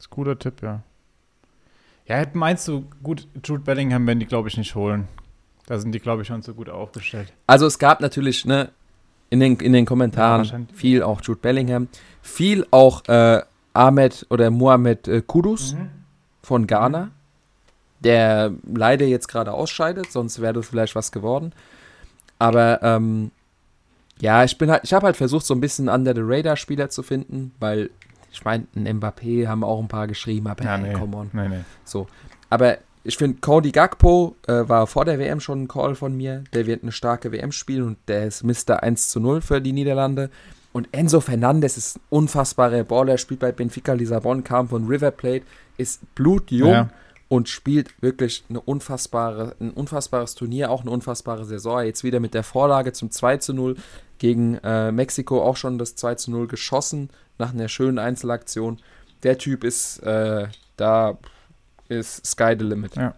Das 0.00 0.06
ist 0.06 0.12
ein 0.12 0.14
guter 0.14 0.38
Tipp, 0.38 0.62
ja. 0.62 0.80
Ja, 2.06 2.24
meinst 2.32 2.66
du, 2.66 2.86
gut, 3.02 3.28
Jude 3.44 3.62
Bellingham 3.62 4.06
werden 4.06 4.18
die, 4.18 4.24
glaube 4.24 4.48
ich, 4.48 4.56
nicht 4.56 4.74
holen. 4.74 5.08
Da 5.66 5.78
sind 5.78 5.92
die, 5.92 6.00
glaube 6.00 6.22
ich, 6.22 6.28
schon 6.28 6.40
so 6.40 6.54
gut 6.54 6.70
aufgestellt. 6.70 7.34
Also 7.46 7.66
es 7.66 7.78
gab 7.78 8.00
natürlich, 8.00 8.46
ne, 8.46 8.70
in 9.28 9.40
den, 9.40 9.56
in 9.56 9.74
den 9.74 9.84
Kommentaren 9.84 10.44
ja, 10.44 10.74
viel 10.74 11.02
auch 11.02 11.20
Jude 11.20 11.40
Bellingham, 11.42 11.88
viel 12.22 12.66
auch 12.70 13.06
äh, 13.08 13.42
Ahmed 13.74 14.24
oder 14.30 14.50
Mohamed 14.50 15.06
äh, 15.06 15.20
Kudus 15.20 15.74
mhm. 15.74 15.90
von 16.42 16.66
Ghana, 16.66 17.10
der 18.00 18.54
leider 18.72 19.04
jetzt 19.04 19.28
gerade 19.28 19.52
ausscheidet, 19.52 20.10
sonst 20.10 20.40
wäre 20.40 20.54
das 20.54 20.66
vielleicht 20.66 20.94
was 20.94 21.12
geworden. 21.12 21.52
Aber 22.38 22.82
ähm, 22.82 23.32
ja, 24.18 24.44
ich 24.44 24.56
bin 24.56 24.70
halt, 24.70 24.82
ich 24.84 24.94
habe 24.94 25.04
halt 25.04 25.18
versucht, 25.18 25.44
so 25.44 25.52
ein 25.52 25.60
bisschen 25.60 25.90
under 25.90 26.14
the 26.14 26.22
radar 26.24 26.56
Spieler 26.56 26.88
zu 26.88 27.02
finden, 27.02 27.52
weil 27.60 27.90
ich 28.32 28.44
meine, 28.44 28.66
ein 28.74 29.00
Mbappé 29.00 29.46
haben 29.46 29.64
auch 29.64 29.80
ein 29.80 29.88
paar 29.88 30.06
geschrieben, 30.06 30.46
aber 30.46 30.64
ja, 30.64 30.76
hey, 30.76 30.88
nee, 30.88 30.94
come 30.94 31.16
on. 31.16 31.30
Nee, 31.32 31.48
nee. 31.48 31.60
So. 31.84 32.06
Aber 32.48 32.78
ich 33.02 33.16
finde, 33.16 33.38
Cody 33.40 33.72
Gakpo 33.72 34.36
äh, 34.46 34.68
war 34.68 34.86
vor 34.86 35.04
der 35.04 35.18
WM 35.18 35.40
schon 35.40 35.62
ein 35.62 35.68
Call 35.68 35.94
von 35.94 36.16
mir. 36.16 36.44
Der 36.52 36.66
wird 36.66 36.82
eine 36.82 36.92
starke 36.92 37.32
WM 37.32 37.52
spielen 37.52 37.86
und 37.86 37.98
der 38.08 38.26
ist 38.26 38.44
Mr. 38.44 38.82
1 38.82 39.08
zu 39.08 39.20
0 39.20 39.40
für 39.40 39.60
die 39.60 39.72
Niederlande. 39.72 40.30
Und 40.72 40.88
Enzo 40.92 41.20
Fernandes 41.20 41.76
ist 41.76 41.96
ein 41.96 42.02
unfassbarer 42.10 42.84
Baller, 42.84 43.18
spielt 43.18 43.40
bei 43.40 43.52
Benfica 43.52 43.92
Lissabon, 43.92 44.44
kam 44.44 44.68
von 44.68 44.86
River 44.86 45.10
Plate, 45.10 45.44
ist 45.76 46.14
blutjung. 46.14 46.70
Ja 46.70 46.90
und 47.30 47.48
spielt 47.48 48.02
wirklich 48.02 48.42
eine 48.50 48.60
unfassbare, 48.60 49.54
ein 49.60 49.70
unfassbares 49.70 50.34
Turnier, 50.34 50.68
auch 50.68 50.80
eine 50.80 50.90
unfassbare 50.90 51.44
Saison. 51.44 51.84
Jetzt 51.84 52.02
wieder 52.02 52.18
mit 52.18 52.34
der 52.34 52.42
Vorlage 52.42 52.92
zum 52.92 53.12
2 53.12 53.36
zu 53.36 53.54
0 53.54 53.76
gegen 54.18 54.56
äh, 54.64 54.90
Mexiko 54.90 55.40
auch 55.40 55.56
schon 55.56 55.78
das 55.78 55.94
2 55.94 56.16
zu 56.16 56.32
0 56.32 56.48
geschossen 56.48 57.08
nach 57.40 57.52
einer 57.52 57.68
schönen 57.68 57.98
Einzelaktion. 57.98 58.78
Der 59.22 59.38
Typ 59.38 59.64
ist, 59.64 59.98
äh, 60.00 60.46
da 60.76 61.18
ist 61.88 62.24
Sky 62.26 62.54
the 62.58 62.64
Limit. 62.64 62.96
Ja. 62.96 63.14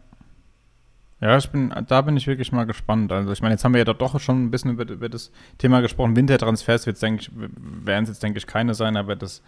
Ja, 1.20 1.36
ich 1.36 1.48
bin, 1.50 1.72
da 1.86 2.00
bin 2.00 2.16
ich 2.16 2.26
wirklich 2.26 2.50
mal 2.50 2.64
gespannt. 2.64 3.12
Also 3.12 3.30
ich 3.30 3.42
meine, 3.42 3.54
jetzt 3.54 3.64
haben 3.64 3.74
wir 3.74 3.84
ja 3.84 3.84
doch 3.84 4.18
schon 4.18 4.44
ein 4.44 4.50
bisschen 4.50 4.72
über, 4.72 4.88
über 4.88 5.08
das 5.08 5.30
Thema 5.56 5.80
gesprochen. 5.80 6.16
Wintertransfers 6.16 6.84
werden 6.88 7.20
es 8.02 8.08
jetzt, 8.08 8.22
denke 8.24 8.38
ich, 8.38 8.46
keine 8.48 8.74
sein, 8.74 8.96
aber 8.96 9.14
das 9.14 9.40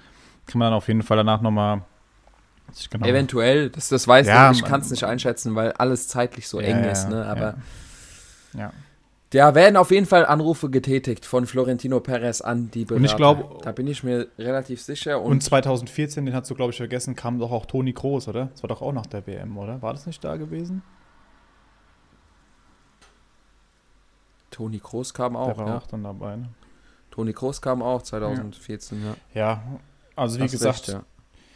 kann 0.46 0.60
man 0.60 0.66
dann 0.66 0.74
auf 0.74 0.86
jeden 0.86 1.02
Fall 1.02 1.16
danach 1.16 1.40
nochmal 1.40 1.82
Genau. 2.90 3.06
Eventuell, 3.06 3.70
das, 3.70 3.88
das 3.88 4.08
weiß 4.08 4.26
ja, 4.26 4.50
ich, 4.50 4.58
ich 4.58 4.64
kann 4.64 4.80
es 4.80 4.90
nicht 4.90 5.04
einschätzen, 5.04 5.54
weil 5.54 5.72
alles 5.72 6.08
zeitlich 6.08 6.48
so 6.48 6.60
ja, 6.60 6.68
eng 6.68 6.84
ist, 6.84 7.08
ne? 7.08 7.24
Aber 7.26 7.56
ja. 8.54 8.72
Da 9.34 9.56
werden 9.56 9.76
auf 9.76 9.90
jeden 9.90 10.06
Fall 10.06 10.24
Anrufe 10.24 10.70
getätigt 10.70 11.26
von 11.26 11.46
Florentino 11.46 11.98
Perez 11.98 12.40
an 12.40 12.70
die 12.70 12.84
Berater. 12.84 13.00
Und 13.00 13.04
ich 13.04 13.16
glaube, 13.16 13.58
da 13.64 13.72
bin 13.72 13.88
ich 13.88 14.04
mir 14.04 14.28
relativ 14.38 14.80
sicher. 14.80 15.20
Und, 15.20 15.32
und 15.32 15.42
2014, 15.42 16.24
den 16.24 16.34
hast 16.36 16.48
du 16.50 16.54
glaube 16.54 16.70
ich 16.70 16.76
vergessen, 16.76 17.16
kam 17.16 17.40
doch 17.40 17.50
auch 17.50 17.66
Toni 17.66 17.92
Kroos, 17.92 18.28
oder? 18.28 18.46
Das 18.52 18.62
war 18.62 18.68
doch 18.68 18.80
auch 18.80 18.92
nach 18.92 19.06
der 19.06 19.26
WM, 19.26 19.58
oder? 19.58 19.82
War 19.82 19.92
das 19.92 20.06
nicht 20.06 20.22
da 20.22 20.36
gewesen? 20.36 20.82
Toni 24.52 24.78
Kroos 24.78 25.12
kam 25.12 25.34
auch. 25.34 25.48
Der 25.48 25.58
war 25.58 25.66
ja. 25.66 25.78
auch 25.78 25.86
dann 25.88 26.04
dabei. 26.04 26.36
Ne? 26.36 26.50
Toni 27.10 27.32
Kroos 27.32 27.60
kam 27.60 27.82
auch 27.82 28.02
2014, 28.02 29.02
ja. 29.04 29.16
Ja, 29.34 29.62
also 30.14 30.38
wie 30.38 30.44
Hast 30.44 30.52
gesagt, 30.52 30.78
recht, 30.78 30.88
ja 30.90 31.04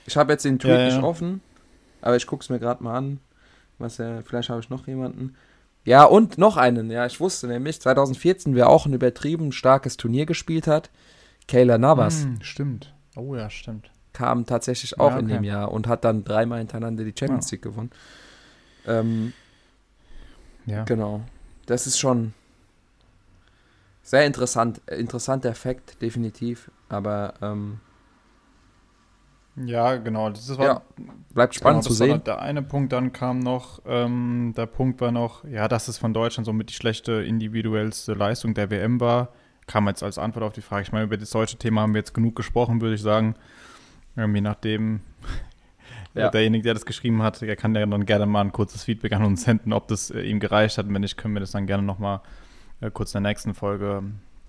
Ich 0.04 0.16
habe 0.16 0.32
jetzt 0.32 0.44
den 0.44 0.58
Tweet 0.58 0.72
Ja, 0.72 0.80
ja. 0.80 0.94
nicht 0.96 1.04
offen, 1.04 1.42
aber 2.00 2.16
ich 2.16 2.26
gucke 2.26 2.42
es 2.42 2.50
mir 2.50 2.58
gerade 2.58 2.82
mal 2.82 2.96
an. 2.96 3.20
Was 3.78 3.98
ja, 3.98 4.20
vielleicht 4.22 4.50
habe 4.50 4.58
ich 4.58 4.68
noch 4.68 4.88
jemanden. 4.88 5.36
Ja, 5.88 6.04
und 6.04 6.36
noch 6.36 6.56
einen. 6.58 6.90
Ja, 6.90 7.06
ich 7.06 7.18
wusste 7.18 7.46
nämlich, 7.46 7.80
2014, 7.80 8.54
wer 8.54 8.68
auch 8.68 8.84
ein 8.86 8.92
übertrieben 8.92 9.52
starkes 9.52 9.96
Turnier 9.96 10.26
gespielt 10.26 10.66
hat, 10.66 10.90
Kayla 11.46 11.78
Navas, 11.78 12.24
Hm, 12.24 12.42
stimmt. 12.42 12.92
Oh 13.16 13.34
ja, 13.34 13.48
stimmt. 13.48 13.90
kam 14.12 14.44
tatsächlich 14.46 14.98
auch 15.00 15.12
Ja, 15.12 15.18
in 15.18 15.24
okay. 15.26 15.34
dem 15.34 15.44
Jahr 15.44 15.70
und 15.72 15.86
hat 15.86 16.04
dann 16.04 16.24
dreimal 16.24 16.58
hintereinander 16.58 17.04
die 17.04 17.14
Champions 17.18 17.50
Ja. 17.50 17.54
League 17.54 17.62
gewonnen. 17.62 17.90
Ähm, 18.86 19.32
Ja. 20.66 20.84
Genau. 20.84 21.22
Das 21.66 21.86
ist 21.86 21.98
schon 21.98 22.34
sehr 24.02 24.26
interessant. 24.26 24.80
Interessanter 24.88 25.54
Fakt, 25.54 26.02
definitiv. 26.02 26.70
Aber 26.90 27.34
ähm, 27.40 27.80
Ja, 29.64 29.96
genau. 29.96 30.30
Das 30.30 30.56
war, 30.58 30.64
ja, 30.64 30.82
bleibt 31.34 31.54
spannend 31.54 31.82
genau, 31.82 31.88
zu 31.88 31.94
sehen. 31.94 32.22
Der 32.24 32.40
eine 32.40 32.62
Punkt, 32.62 32.92
dann 32.92 33.12
kam 33.12 33.38
noch, 33.40 33.80
ähm, 33.86 34.54
der 34.56 34.66
Punkt 34.66 35.00
war 35.00 35.12
noch, 35.12 35.44
ja, 35.44 35.68
dass 35.68 35.88
es 35.88 35.98
von 35.98 36.12
Deutschland 36.12 36.46
somit 36.46 36.70
die 36.70 36.74
schlechte 36.74 37.12
individuellste 37.12 38.14
Leistung 38.14 38.54
der 38.54 38.70
WM 38.70 39.00
war. 39.00 39.28
Kam 39.66 39.86
jetzt 39.88 40.02
als 40.02 40.18
Antwort 40.18 40.44
auf 40.44 40.52
die 40.52 40.62
Frage. 40.62 40.82
Ich 40.82 40.92
meine, 40.92 41.04
über 41.04 41.16
das 41.16 41.30
deutsche 41.30 41.56
Thema 41.56 41.82
haben 41.82 41.92
wir 41.92 41.98
jetzt 41.98 42.14
genug 42.14 42.36
gesprochen, 42.36 42.80
würde 42.80 42.94
ich 42.94 43.02
sagen. 43.02 43.34
Ähm, 44.16 44.34
je 44.34 44.40
nachdem, 44.40 45.00
Ja. 46.14 46.30
derjenige, 46.30 46.64
der 46.64 46.74
das 46.74 46.86
geschrieben 46.86 47.22
hat, 47.22 47.40
der 47.42 47.54
kann 47.54 47.74
ja 47.74 47.84
dann 47.86 48.06
gerne 48.06 48.26
mal 48.26 48.40
ein 48.40 48.52
kurzes 48.52 48.84
Feedback 48.84 49.12
an 49.12 49.24
uns 49.24 49.44
senden, 49.44 49.72
ob 49.72 49.88
das 49.88 50.10
äh, 50.10 50.20
ihm 50.22 50.40
gereicht 50.40 50.78
hat. 50.78 50.86
Und 50.86 50.94
wenn 50.94 51.02
nicht, 51.02 51.16
können 51.16 51.34
wir 51.34 51.40
das 51.40 51.52
dann 51.52 51.66
gerne 51.66 51.82
nochmal 51.82 52.20
äh, 52.80 52.90
kurz 52.90 53.14
in 53.14 53.22
der 53.22 53.30
nächsten 53.30 53.54
Folge. 53.54 54.02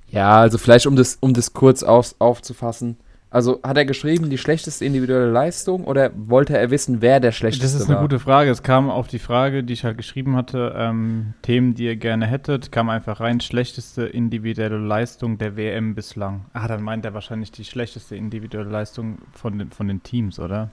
Ja, 0.10 0.38
also 0.40 0.58
vielleicht, 0.58 0.88
um 0.88 0.96
das, 0.96 1.18
um 1.20 1.34
das 1.34 1.54
kurz 1.54 1.84
auf, 1.84 2.16
aufzufassen. 2.20 2.98
Also 3.32 3.60
hat 3.62 3.78
er 3.78 3.86
geschrieben, 3.86 4.32
die 4.32 4.40
schlechteste 4.40 4.86
individuelle 4.86 5.30
Leistung 5.30 5.84
oder 5.86 6.10
wollte 6.16 6.58
er 6.58 6.72
wissen, 6.72 7.02
wer 7.02 7.20
der 7.20 7.32
schlechteste 7.32 7.64
Das 7.66 7.76
ist 7.76 7.88
eine 7.88 7.98
war? 7.98 8.02
gute 8.02 8.18
Frage. 8.20 8.50
Es 8.50 8.64
kam 8.64 8.90
auf 8.90 9.08
die 9.08 9.20
Frage, 9.20 9.64
die 9.64 9.74
ich 9.74 9.84
halt 9.84 9.98
geschrieben 9.98 10.36
hatte, 10.36 10.74
ähm, 10.76 11.36
Themen, 11.44 11.76
die 11.76 11.86
ihr 11.86 11.96
gerne 11.96 12.26
hättet, 12.26 12.72
kam 12.72 12.90
einfach 12.90 13.20
rein, 13.20 13.40
schlechteste 13.40 14.06
individuelle 14.08 14.78
Leistung 14.80 15.38
der 15.38 15.56
WM 15.56 15.94
bislang. 15.94 16.46
Ah, 16.54 16.68
dann 16.68 16.82
meint 16.82 17.06
er 17.06 17.14
wahrscheinlich 17.14 17.52
die 17.52 17.66
schlechteste 17.66 18.16
individuelle 18.16 18.70
Leistung 18.70 19.20
von 19.32 19.60
den, 19.60 19.70
von 19.70 19.88
den 19.88 20.02
Teams, 20.02 20.40
oder? 20.40 20.72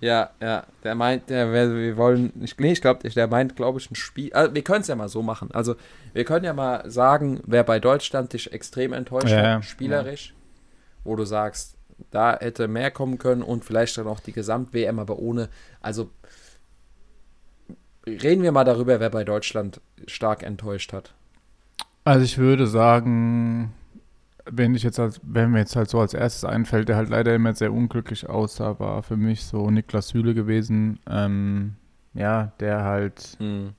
Ja, 0.00 0.30
ja. 0.40 0.64
Der 0.82 0.94
meint, 0.94 1.28
der, 1.28 1.52
wir, 1.52 1.98
wollen, 1.98 2.32
ich, 2.40 2.56
nee, 2.58 2.72
ich 2.72 2.80
glaube, 2.80 3.06
der 3.10 3.26
meint, 3.28 3.56
glaube 3.56 3.78
ich, 3.78 3.90
ein 3.90 3.94
Spiel. 3.94 4.32
Also, 4.32 4.54
wir 4.54 4.62
können 4.62 4.80
es 4.80 4.88
ja 4.88 4.96
mal 4.96 5.10
so 5.10 5.22
machen. 5.22 5.50
Also, 5.52 5.74
wir 6.14 6.24
können 6.24 6.46
ja 6.46 6.54
mal 6.54 6.90
sagen, 6.90 7.40
wer 7.44 7.62
bei 7.62 7.78
Deutschland 7.78 8.32
dich 8.32 8.50
extrem 8.50 8.94
enttäuscht 8.94 9.28
Ja, 9.28 9.56
hat, 9.56 9.64
spielerisch, 9.66 10.34
wo 11.04 11.16
du 11.16 11.24
sagst, 11.26 11.76
da 12.10 12.38
hätte 12.38 12.68
mehr 12.68 12.90
kommen 12.90 13.18
können 13.18 13.42
und 13.42 13.64
vielleicht 13.64 13.98
dann 13.98 14.06
auch 14.08 14.20
die 14.20 14.32
Gesamt-WM, 14.32 14.98
aber 14.98 15.18
ohne. 15.18 15.48
Also, 15.80 16.10
reden 18.06 18.42
wir 18.42 18.52
mal 18.52 18.64
darüber, 18.64 19.00
wer 19.00 19.08
bei 19.10 19.24
Deutschland 19.24 19.80
stark 20.06 20.42
enttäuscht 20.42 20.92
hat. 20.92 21.14
Also 22.04 22.24
ich 22.24 22.38
würde 22.38 22.66
sagen, 22.66 23.72
wenn 24.46 24.74
ich 24.74 24.84
jetzt 24.84 25.00
als, 25.00 25.20
wenn 25.24 25.50
mir 25.52 25.60
jetzt 25.60 25.76
halt 25.76 25.90
so 25.90 26.00
als 26.00 26.14
erstes 26.14 26.44
einfällt, 26.44 26.88
der 26.88 26.96
halt 26.96 27.10
leider 27.10 27.34
immer 27.34 27.54
sehr 27.54 27.72
unglücklich 27.72 28.28
aussah, 28.28 28.78
war 28.80 29.02
für 29.02 29.16
mich 29.16 29.44
so 29.44 29.70
Niklas 29.70 30.08
Süle 30.10 30.34
gewesen. 30.34 31.00
Ähm, 31.10 31.76
ja, 32.14 32.52
der 32.60 32.84
halt 32.84 33.38
Hm. 33.38 33.70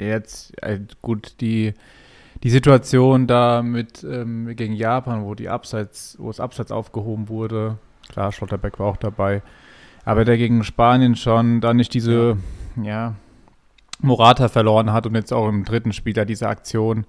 jetzt, 0.00 0.52
äh, 0.62 0.80
gut, 1.02 1.36
die, 1.40 1.74
die 2.42 2.50
Situation 2.50 3.26
da 3.26 3.62
mit 3.62 4.02
ähm, 4.04 4.54
gegen 4.56 4.74
Japan, 4.74 5.24
wo 5.24 5.34
die 5.34 5.48
Abseits, 5.48 6.16
wo 6.18 6.28
das 6.28 6.40
Abseits 6.40 6.72
aufgehoben 6.72 7.28
wurde, 7.28 7.78
klar, 8.08 8.32
Schlotterbeck 8.32 8.78
war 8.78 8.86
auch 8.86 8.96
dabei, 8.96 9.42
aber 10.04 10.24
der 10.24 10.36
gegen 10.38 10.64
Spanien 10.64 11.16
schon 11.16 11.60
da 11.60 11.74
nicht 11.74 11.92
diese, 11.94 12.36
ja, 12.82 13.14
Morata 14.00 14.48
verloren 14.48 14.92
hat 14.92 15.06
und 15.06 15.14
jetzt 15.14 15.32
auch 15.32 15.48
im 15.48 15.64
dritten 15.64 15.92
Spiel 15.92 16.14
da 16.14 16.24
diese 16.24 16.48
Aktion, 16.48 17.04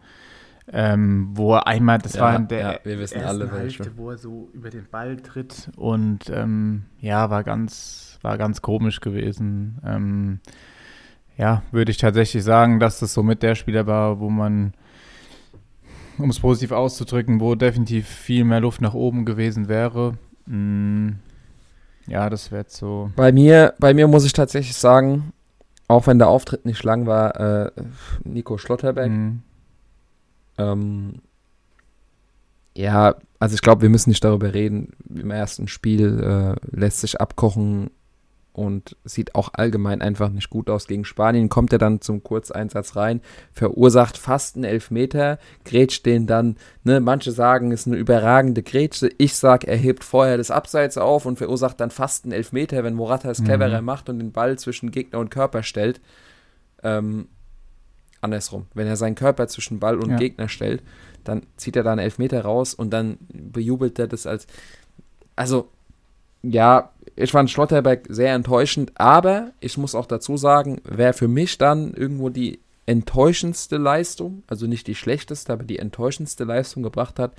ähm, 0.72 1.30
wo 1.34 1.56
er 1.56 1.68
einmal, 1.68 2.00
das 2.00 2.14
Ja, 2.16 2.22
war 2.22 2.36
in 2.36 2.48
der 2.50 2.60
ja, 2.60 2.80
wir 2.84 3.00
wissen 3.00 3.22
ersten 3.22 3.42
alle. 3.44 3.52
Hälfte, 3.52 3.92
wo 3.96 4.12
er 4.12 4.18
so 4.18 4.50
über 4.54 4.70
den 4.70 4.86
Ball 4.92 5.18
tritt 5.18 5.72
und 5.78 6.30
ähm, 6.30 6.84
ja, 7.00 7.30
war 7.30 7.44
ganz, 7.44 8.20
war 8.22 8.38
ganz 8.38 8.62
komisch 8.62 9.00
gewesen. 9.00 9.80
Ähm, 9.86 10.40
ja, 11.38 11.64
würde 11.72 11.92
ich 11.92 11.98
tatsächlich 11.98 12.44
sagen, 12.44 12.80
dass 12.80 13.00
das 13.00 13.14
so 13.14 13.24
mit 13.24 13.42
der 13.42 13.56
Spieler 13.56 13.88
war, 13.88 14.20
wo 14.20 14.30
man, 14.30 14.74
um 16.24 16.30
es 16.30 16.40
positiv 16.40 16.72
auszudrücken, 16.72 17.40
wo 17.40 17.56
definitiv 17.56 18.08
viel 18.08 18.44
mehr 18.44 18.60
Luft 18.60 18.82
nach 18.82 18.94
oben 18.94 19.26
gewesen 19.26 19.68
wäre. 19.68 20.18
Mm, 20.46 21.10
ja, 22.08 22.30
das 22.30 22.52
wäre 22.52 22.66
so. 22.68 23.12
Bei 23.16 23.32
mir, 23.32 23.74
bei 23.80 23.94
mir 23.94 24.08
muss 24.08 24.26
ich 24.26 24.34
tatsächlich 24.34 24.76
sagen, 24.76 25.34
auch 25.88 26.08
wenn 26.08 26.20
der 26.20 26.30
Auftritt 26.30 26.66
nicht 26.66 26.84
lang 26.84 27.06
war, 27.06 27.40
äh, 27.40 27.72
Nico 28.24 28.58
Schlotterbeck. 28.58 29.10
Mm, 29.12 29.44
Ähm, 30.58 31.22
ja, 32.76 33.16
also 33.40 33.56
ich 33.56 33.62
glaube, 33.62 33.82
wir 33.82 33.90
müssen 33.90 34.10
nicht 34.10 34.24
darüber 34.24 34.54
reden. 34.54 34.94
Im 35.14 35.32
ersten 35.32 35.68
Spiel 35.68 36.20
äh, 36.22 36.76
lässt 36.76 37.02
sich 37.02 37.20
abkochen 37.20 37.90
und 38.54 38.98
sieht 39.06 39.34
auch 39.36 39.50
allgemein 39.54 40.02
einfach 40.02 40.30
nicht 40.30 40.50
gut 40.50 40.70
aus 40.70 40.88
gegen 40.88 41.06
Spanien. 41.06 41.48
Kommt 41.48 41.72
er 41.72 41.80
dann 41.80 42.02
zum 42.02 42.22
Kurzeinsatz 42.24 42.96
rein, 42.98 43.22
verursacht 43.54 44.18
fast 44.18 44.56
einen 44.56 44.66
Elfmeter, 44.66 45.40
grätscht 45.64 46.06
den 46.06 46.28
dann, 46.28 46.58
ne, 46.84 47.00
manche 47.00 47.32
sagen, 47.32 47.72
ist 47.72 47.88
eine 47.88 47.96
überragende 47.96 48.62
Grätsche. 48.62 49.10
Ich 49.18 49.36
sag, 49.36 49.64
er 49.64 49.78
hebt 49.78 50.04
vorher 50.04 50.38
das 50.38 50.52
Abseits 50.52 50.98
auf 50.98 51.26
und 51.26 51.38
verursacht 51.38 51.80
dann 51.80 51.92
fast 51.92 52.26
einen 52.26 52.34
Elfmeter, 52.34 52.84
wenn 52.84 52.94
Morata 52.94 53.30
es 53.32 53.40
Mhm. 53.40 53.46
cleverer 53.46 53.82
macht 53.82 54.10
und 54.10 54.20
den 54.20 54.32
Ball 54.34 54.60
zwischen 54.60 54.92
Gegner 54.92 55.20
und 55.20 55.32
Körper 55.32 55.64
stellt. 55.64 56.02
Ähm, 56.84 57.28
andersrum. 58.20 58.68
Wenn 58.74 58.88
er 58.88 58.98
seinen 58.98 59.16
Körper 59.16 59.48
zwischen 59.48 59.80
Ball 59.80 59.98
und 59.98 60.10
Ja. 60.12 60.18
Gegner 60.18 60.50
stellt, 60.50 60.84
dann 61.24 61.44
zieht 61.58 61.76
er 61.76 61.84
da 61.84 61.92
einen 61.92 62.00
Elfmeter 62.00 62.42
raus 62.42 62.74
und 62.74 62.92
dann 62.92 63.18
bejubelt 63.32 63.98
er 63.98 64.08
das 64.08 64.26
als. 64.28 64.46
Also, 65.36 65.70
ja, 66.44 66.92
ich 67.16 67.32
fand 67.32 67.50
Schlotterberg 67.50 68.06
sehr 68.10 68.34
enttäuschend, 68.34 68.92
aber 68.96 69.52
ich 69.60 69.78
muss 69.78 69.96
auch 69.96 70.06
dazu 70.06 70.38
sagen, 70.38 70.82
wer 70.84 71.14
für 71.14 71.28
mich 71.28 71.58
dann 71.58 71.94
irgendwo 71.94 72.30
die 72.30 72.60
enttäuschendste 72.86 73.78
Leistung, 73.78 74.44
also 74.48 74.68
nicht 74.68 74.88
die 74.88 74.96
schlechteste, 74.96 75.54
aber 75.54 75.64
die 75.64 75.80
enttäuschendste 75.80 76.44
Leistung 76.44 76.84
gebracht 76.84 77.20
hat, 77.20 77.34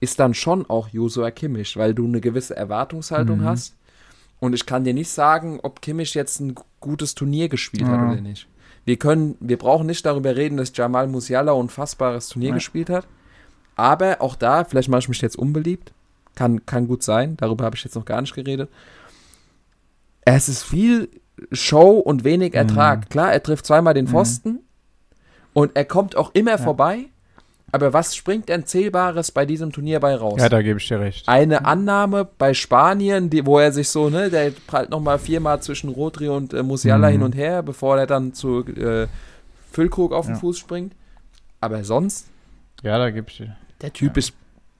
ist 0.00 0.18
dann 0.20 0.34
schon 0.34 0.68
auch 0.70 0.88
Josua 0.88 1.30
Kimmich, 1.30 1.76
weil 1.76 1.94
du 1.94 2.06
eine 2.06 2.20
gewisse 2.20 2.56
Erwartungshaltung 2.56 3.38
Mhm. 3.40 3.44
hast. 3.44 3.74
Und 4.40 4.52
ich 4.54 4.66
kann 4.66 4.84
dir 4.84 4.94
nicht 4.94 5.10
sagen, 5.10 5.58
ob 5.62 5.82
Kimmich 5.82 6.14
jetzt 6.14 6.40
ein 6.40 6.54
gutes 6.80 7.14
Turnier 7.14 7.48
gespielt 7.48 7.82
Ja. 7.82 7.88
hat 7.90 8.12
oder 8.12 8.20
nicht. 8.20 8.46
Wir 8.84 8.96
können, 8.96 9.36
wir 9.40 9.58
brauchen 9.58 9.86
nicht 9.86 10.06
darüber 10.06 10.36
reden, 10.36 10.56
dass 10.56 10.74
Jamal 10.74 11.08
Musiala 11.08 11.52
ein 11.52 11.58
unfassbares 11.58 12.28
Turnier 12.28 12.50
Ja. 12.50 12.54
gespielt 12.54 12.88
hat. 12.90 13.06
Aber 13.74 14.20
auch 14.22 14.36
da, 14.36 14.64
vielleicht 14.64 14.88
mache 14.88 15.00
ich 15.00 15.08
mich 15.08 15.20
jetzt 15.20 15.36
unbeliebt. 15.36 15.92
Kann, 16.36 16.64
kann 16.66 16.86
gut 16.86 17.02
sein. 17.02 17.36
Darüber 17.36 17.64
habe 17.64 17.76
ich 17.76 17.82
jetzt 17.84 17.96
noch 17.96 18.04
gar 18.04 18.20
nicht 18.20 18.34
geredet. 18.34 18.70
Es 20.36 20.48
ist 20.48 20.62
viel 20.62 21.08
Show 21.52 21.90
und 21.98 22.24
wenig 22.24 22.54
Ertrag. 22.54 23.00
Mhm. 23.00 23.08
Klar, 23.10 23.32
er 23.32 23.42
trifft 23.42 23.66
zweimal 23.66 23.94
den 23.94 24.06
Mhm. 24.06 24.10
Pfosten 24.10 24.58
und 25.52 25.72
er 25.76 25.84
kommt 25.84 26.16
auch 26.16 26.30
immer 26.34 26.52
Ja. 26.52 26.58
vorbei. 26.58 27.06
Aber 27.70 27.92
was 27.92 28.16
springt 28.16 28.48
denn 28.48 28.64
Zählbares 28.64 29.30
bei 29.30 29.44
diesem 29.44 29.70
Turnier 29.72 30.00
bei 30.00 30.14
raus? 30.14 30.38
Ja, 30.40 30.48
da 30.48 30.62
gebe 30.62 30.78
ich 30.78 30.88
dir 30.88 31.00
recht. 31.00 31.28
Eine 31.28 31.66
Annahme 31.66 32.26
bei 32.38 32.54
Spanien, 32.54 33.28
die, 33.28 33.44
wo 33.44 33.58
er 33.58 33.72
sich 33.72 33.90
so, 33.90 34.08
ne, 34.08 34.30
der 34.30 34.52
prallt 34.66 34.88
nochmal 34.88 35.18
viermal 35.18 35.60
zwischen 35.60 35.90
Rodri 35.90 36.28
und 36.28 36.54
äh, 36.54 36.62
Musiala 36.62 37.08
Mhm. 37.08 37.12
hin 37.12 37.22
und 37.24 37.34
her, 37.36 37.62
bevor 37.62 37.98
er 37.98 38.06
dann 38.06 38.32
zu 38.32 38.64
äh, 38.66 39.06
Füllkrug 39.70 40.12
auf 40.14 40.24
den 40.26 40.36
Ja. 40.36 40.40
Fuß 40.40 40.58
springt. 40.58 40.94
Aber 41.60 41.84
sonst, 41.84 42.26
Ja, 42.82 42.96
da 42.96 43.10
gebe 43.10 43.28
ich 43.28 43.36
dir. 43.36 43.54
der 43.82 43.92
Typ 43.92 44.16
Ja. 44.16 44.18
ist 44.20 44.32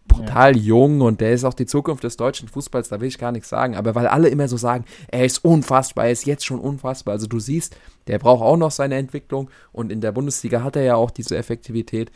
brutal 0.09 0.57
jung 0.57 1.01
und 1.01 1.21
der 1.21 1.33
ist 1.33 1.45
auch 1.45 1.55
die 1.55 1.67
Zukunft 1.67 2.03
des 2.03 2.17
deutschen 2.17 2.49
Fußballs, 2.49 2.89
da 2.89 3.01
will 3.01 3.09
ich 3.09 3.19
gar 3.19 3.33
nichts 3.33 3.49
sagen. 3.49 3.77
Aber 3.77 3.95
weil 3.95 4.07
alle 4.07 4.29
immer 4.29 4.49
so 4.49 4.57
sagen, 4.57 4.85
er 5.09 5.25
ist 5.25 5.45
unfassbar, 5.45 6.07
er 6.07 6.13
ist 6.13 6.27
jetzt 6.27 6.45
schon 6.45 6.59
unfassbar. 6.59 7.13
Also 7.13 7.27
du 7.27 7.39
siehst, 7.39 7.77
der 8.07 8.19
braucht 8.19 8.43
auch 8.43 8.57
noch 8.57 8.71
seine 8.71 8.97
Entwicklung 8.97 9.51
und 9.73 9.93
in 9.93 10.01
der 10.01 10.13
Bundesliga 10.13 10.63
hat 10.63 10.77
er 10.77 10.83
ja 10.83 10.97
auch 10.97 11.11
diese 11.11 11.37
Effektivität. 11.37 12.11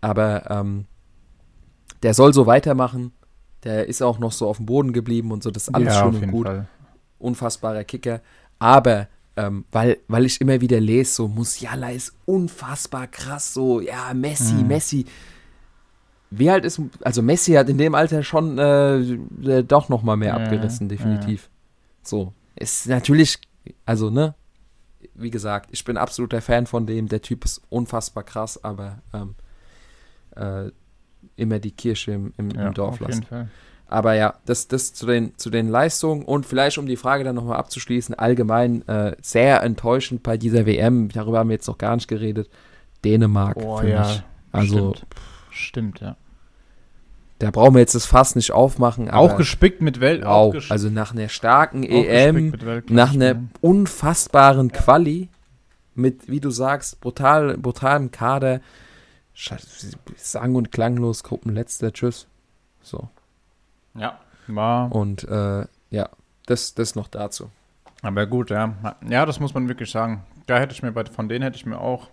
Aber 0.00 0.50
ähm, 0.50 0.86
der 2.02 2.14
soll 2.14 2.32
so 2.32 2.46
weitermachen. 2.46 3.12
Der 3.64 3.86
ist 3.86 4.02
auch 4.02 4.18
noch 4.18 4.32
so 4.32 4.48
auf 4.48 4.56
dem 4.56 4.66
Boden 4.66 4.92
geblieben 4.92 5.30
und 5.30 5.42
so, 5.42 5.50
das 5.50 5.68
ist 5.68 5.74
alles 5.74 5.94
ja, 5.94 6.00
schön 6.00 6.22
und 6.24 6.30
gut. 6.30 6.46
Fall. 6.46 6.66
Unfassbarer 7.18 7.84
Kicker. 7.84 8.20
Aber 8.58 9.08
ähm, 9.36 9.64
weil, 9.72 9.98
weil 10.08 10.26
ich 10.26 10.40
immer 10.40 10.60
wieder 10.60 10.80
lese, 10.80 11.14
so 11.14 11.28
Musiala 11.28 11.90
ist 11.90 12.12
unfassbar 12.26 13.06
krass, 13.06 13.54
so, 13.54 13.80
ja, 13.80 14.12
Messi, 14.14 14.54
Mhm. 14.54 14.66
Messi. 14.66 15.06
Wie 16.34 16.50
alt 16.50 16.64
ist, 16.64 16.80
also 17.02 17.22
Messi 17.22 17.52
hat 17.52 17.68
in 17.68 17.78
dem 17.78 17.94
Alter 17.94 18.22
schon 18.22 18.58
äh, 18.58 18.96
äh, 18.98 19.62
doch 19.64 19.88
noch 19.88 20.02
mal 20.02 20.16
mehr 20.16 20.34
Ja, 20.34 20.36
abgerissen, 20.36 20.88
ja. 20.88 20.96
definitiv. 20.96 21.50
So, 22.02 22.32
ist 22.56 22.86
natürlich, 22.88 23.38
also, 23.84 24.10
ne, 24.10 24.34
wie 25.14 25.30
gesagt, 25.30 25.68
ich 25.72 25.84
bin 25.84 25.96
absoluter 25.96 26.40
Fan 26.40 26.66
von 26.66 26.86
dem, 26.86 27.08
der 27.08 27.22
Typ 27.22 27.44
ist 27.44 27.60
unfassbar 27.68 28.24
krass, 28.24 28.62
aber 28.64 29.02
ähm, 29.12 29.34
äh, 30.36 30.70
immer 31.36 31.58
die 31.58 31.72
Kirsche 31.72 32.12
im, 32.12 32.32
im, 32.38 32.50
Ja, 32.50 32.68
im 32.68 32.74
Dorf 32.74 32.94
auf 32.94 33.00
lassen. 33.00 33.12
jeden 33.12 33.26
Fall. 33.26 33.50
Aber 33.86 34.14
ja, 34.14 34.34
das, 34.46 34.68
das 34.68 34.94
zu, 34.94 35.04
den, 35.06 35.36
zu 35.36 35.50
den 35.50 35.68
Leistungen 35.68 36.24
und 36.24 36.46
vielleicht, 36.46 36.78
um 36.78 36.86
die 36.86 36.96
Frage 36.96 37.24
dann 37.24 37.34
nochmal 37.34 37.58
abzuschließen, 37.58 38.14
allgemein 38.14 38.86
äh, 38.88 39.14
sehr 39.20 39.62
enttäuschend 39.62 40.22
bei 40.22 40.38
dieser 40.38 40.64
WM, 40.64 41.10
darüber 41.10 41.40
haben 41.40 41.50
wir 41.50 41.56
jetzt 41.56 41.68
noch 41.68 41.76
gar 41.78 41.94
nicht 41.94 42.08
geredet, 42.08 42.48
Dänemark 43.04 43.56
Oh 43.58 43.76
für 43.78 43.88
ja, 43.90 44.00
mich. 44.00 44.22
Also, 44.50 44.94
stimmt. 44.94 45.06
Stimmt, 45.50 46.00
ja. 46.00 46.16
Da 47.42 47.50
brauchen 47.50 47.74
wir 47.74 47.80
jetzt 47.80 47.96
das 47.96 48.06
Fass 48.06 48.36
nicht 48.36 48.52
aufmachen. 48.52 49.10
Auch 49.10 49.36
gespickt 49.36 49.82
mit 49.82 49.98
Welt. 49.98 50.24
auch 50.24 50.54
wow, 50.54 50.70
also 50.70 50.90
nach 50.90 51.12
einer 51.12 51.28
starken 51.28 51.82
EM, 51.82 52.52
Weltklasse 52.52 52.94
nach 52.94 53.12
einer 53.12 53.30
Spielern. 53.30 53.50
unfassbaren 53.60 54.70
Quali, 54.70 55.28
mit, 55.96 56.28
wie 56.28 56.38
du 56.38 56.50
sagst, 56.50 57.00
brutal, 57.00 57.58
brutalem 57.58 58.12
Kader, 58.12 58.60
sang- 60.16 60.54
und 60.54 60.70
klanglos, 60.70 61.24
Gruppenletzter, 61.24 61.92
tschüss. 61.92 62.28
So. 62.80 63.08
Ja. 63.94 64.20
War. 64.46 64.94
Und 64.94 65.24
äh, 65.24 65.66
ja, 65.90 66.10
das, 66.46 66.74
das 66.74 66.94
noch 66.94 67.08
dazu. 67.08 67.50
Aber 68.02 68.26
gut, 68.26 68.50
ja. 68.50 68.96
Ja, 69.08 69.26
das 69.26 69.40
muss 69.40 69.52
man 69.52 69.68
wirklich 69.68 69.90
sagen. 69.90 70.22
Da 70.46 70.60
hätte 70.60 70.74
ich 70.74 70.82
mir 70.84 70.92
bei, 70.92 71.06
von 71.06 71.28
denen 71.28 71.42
hätte 71.42 71.56
ich 71.56 71.66
mir 71.66 71.80
auch 71.80 72.08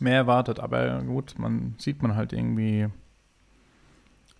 mehr 0.00 0.16
erwartet. 0.16 0.58
Aber 0.58 1.00
gut, 1.02 1.34
man 1.38 1.76
sieht 1.78 2.02
man 2.02 2.16
halt 2.16 2.32
irgendwie, 2.32 2.88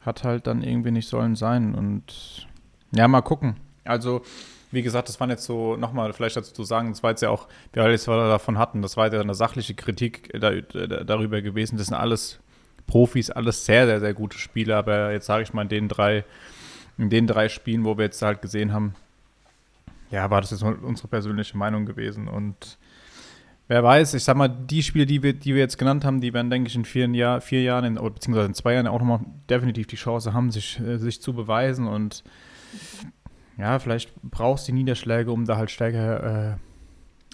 hat 0.01 0.25
halt 0.25 0.47
dann 0.47 0.63
irgendwie 0.63 0.91
nicht 0.91 1.09
sollen 1.09 1.37
sein. 1.37 1.75
Und 1.75 2.49
ja, 2.93 3.07
mal 3.09 3.21
gucken. 3.21 3.57
Also, 3.85 4.23
wie 4.71 4.83
gesagt, 4.83 5.09
das 5.09 5.19
waren 5.21 5.31
jetzt 5.31 5.45
so, 5.45 5.77
nochmal 5.77 6.13
vielleicht 6.13 6.37
dazu 6.37 6.53
zu 6.53 6.65
sagen, 6.65 6.91
das 6.91 7.03
war 7.03 7.11
jetzt 7.11 7.23
ja 7.23 7.31
auch, 7.31 7.49
wir 7.73 7.85
was 7.85 8.07
wir 8.07 8.29
davon 8.29 8.59
hatten, 8.59 8.83
das 8.83 8.97
war 8.97 9.13
ja 9.13 9.21
eine 9.21 9.35
sachliche 9.35 9.75
Kritik 9.75 10.31
da, 10.39 10.53
darüber 11.05 11.43
gewesen. 11.43 11.77
Das 11.77 11.89
sind 11.89 11.97
alles 11.97 12.41
Profis, 12.87 13.31
alles 13.31 13.65
sehr, 13.65 13.87
sehr, 13.87 14.01
sehr 14.01 14.15
gute 14.15 14.39
Spieler. 14.39 14.79
Aber 14.79 15.13
jetzt 15.13 15.27
sage 15.27 15.43
ich 15.43 15.53
mal, 15.53 15.63
in 15.63 15.69
den 15.69 15.89
drei, 15.89 16.25
in 16.99 17.11
den 17.11 17.27
drei 17.27 17.49
Spielen, 17.49 17.85
wo 17.85 17.97
wir 17.97 18.05
jetzt 18.05 18.23
halt 18.23 18.43
gesehen 18.43 18.73
haben, 18.73 18.95
ja, 20.11 20.29
war 20.31 20.41
das 20.41 20.51
jetzt 20.51 20.63
unsere 20.63 21.09
persönliche 21.09 21.57
Meinung 21.57 21.87
gewesen. 21.87 22.29
Und 22.29 22.79
wer 23.71 23.85
weiß, 23.85 24.15
ich 24.15 24.25
sag 24.25 24.37
mal, 24.37 24.49
die 24.49 24.83
Spiele, 24.83 25.07
die 25.07 25.23
wir, 25.23 25.33
die 25.33 25.55
wir 25.55 25.61
jetzt 25.61 25.79
genannt 25.79 26.05
haben, 26.05 26.21
die 26.21 26.35
werden, 26.35 26.51
denke 26.51 26.67
ich, 26.67 26.75
in 26.75 26.85
vier, 26.85 27.09
Jahr, 27.11 27.41
vier 27.41 27.63
Jahren, 27.63 27.85
in, 27.85 27.99
oder 27.99 28.11
beziehungsweise 28.11 28.49
in 28.49 28.55
zwei 28.55 28.75
Jahren 28.75 28.89
auch 28.89 28.99
nochmal 28.99 29.21
definitiv 29.49 29.87
die 29.87 29.95
Chance 29.95 30.35
haben, 30.35 30.51
sich, 30.51 30.81
äh, 30.81 30.99
sich 30.99 31.23
zu 31.23 31.35
beweisen. 31.35 31.87
Und 31.87 32.25
ja, 33.57 33.79
vielleicht 33.79 34.13
brauchst 34.25 34.67
du 34.67 34.73
die 34.73 34.79
Niederschläge, 34.79 35.31
um 35.31 35.45
da 35.45 35.57
halt 35.57 35.71
stärker, 35.71 36.59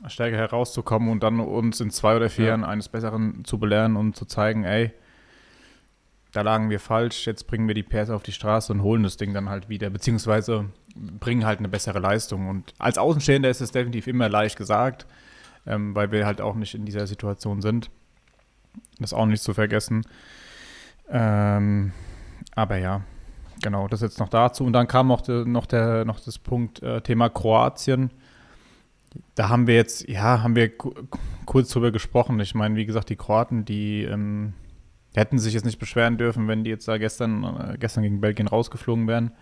äh, 0.05 0.11
stärker 0.11 0.37
herauszukommen 0.37 1.09
und 1.09 1.23
dann 1.23 1.41
uns 1.41 1.81
in 1.81 1.91
zwei 1.91 2.17
oder 2.17 2.29
vier 2.29 2.45
Ja. 2.45 2.51
Jahren 2.51 2.65
eines 2.65 2.91
Besseren 2.91 3.47
zu 3.47 3.59
belehren 3.59 3.97
und 3.97 4.15
zu 4.15 4.27
zeigen, 4.27 4.65
ey, 4.65 4.93
da 6.33 6.43
lagen 6.43 6.69
wir 6.69 6.81
falsch, 6.81 7.27
jetzt 7.27 7.47
bringen 7.47 7.67
wir 7.67 7.75
die 7.75 7.83
PS 7.83 8.11
auf 8.11 8.23
die 8.23 8.33
Straße 8.33 8.75
und 8.75 8.83
holen 8.83 9.05
das 9.05 9.17
Ding 9.17 9.33
dann 9.33 9.49
halt 9.49 9.71
wieder, 9.71 9.89
beziehungsweise 9.89 10.67
bringen 10.95 11.47
halt 11.47 11.61
eine 11.61 11.71
bessere 11.71 11.99
Leistung. 11.99 12.51
Und 12.51 12.75
als 12.77 12.99
Außenstehender 12.99 13.49
ist 13.49 13.63
es 13.63 13.73
definitiv 13.73 14.07
immer 14.07 14.29
leicht 14.29 14.59
gesagt, 14.59 15.07
ähm, 15.67 15.95
weil 15.95 16.11
wir 16.13 16.27
halt 16.27 16.41
auch 16.41 16.55
nicht 16.55 16.75
in 16.75 16.85
dieser 16.85 17.07
Situation 17.07 17.61
sind. 17.61 17.91
Das 18.99 19.13
auch 19.13 19.27
nicht 19.27 19.43
zu 19.43 19.55
vergessen. 19.55 20.03
Ähm, 21.11 21.93
aber 22.55 22.79
ja, 22.79 23.03
genau, 23.63 23.89
das 23.89 24.01
jetzt 24.01 24.19
noch 24.19 24.29
dazu. 24.29 24.65
Und 24.65 24.73
dann 24.73 24.89
kam 24.89 25.09
noch, 25.09 25.21
der, 25.21 25.45
noch, 25.45 25.67
der, 25.67 26.05
noch 26.05 26.21
das 26.21 26.39
Punkt 26.39 26.83
äh, 26.83 27.01
Thema 27.01 27.29
Kroatien. 27.29 28.11
Da 29.35 29.49
haben 29.49 29.67
wir 29.67 29.75
jetzt, 29.75 30.09
ja, 30.09 30.43
haben 30.43 30.57
wir 30.57 30.77
ku- 30.77 30.95
kurz 31.47 31.71
drüber 31.71 31.91
gesprochen. 31.91 32.39
Ich 32.41 32.55
meine, 32.55 32.77
wie 32.77 32.87
gesagt, 32.87 33.09
die 33.09 33.17
Kroaten, 33.17 33.65
die 33.65 34.03
ähm, 34.05 34.53
hätten 35.15 35.39
sich 35.39 35.55
jetzt 35.55 35.65
nicht 35.65 35.79
beschweren 35.79 36.19
dürfen, 36.19 36.49
wenn 36.49 36.65
die 36.65 36.71
jetzt 36.71 36.87
da 36.89 36.99
gestern, 36.99 37.45
äh, 37.45 37.77
gestern 37.79 38.03
gegen 38.03 38.21
Belgien 38.21 38.49
rausgeflogen 38.49 39.07
wären. 39.09 39.33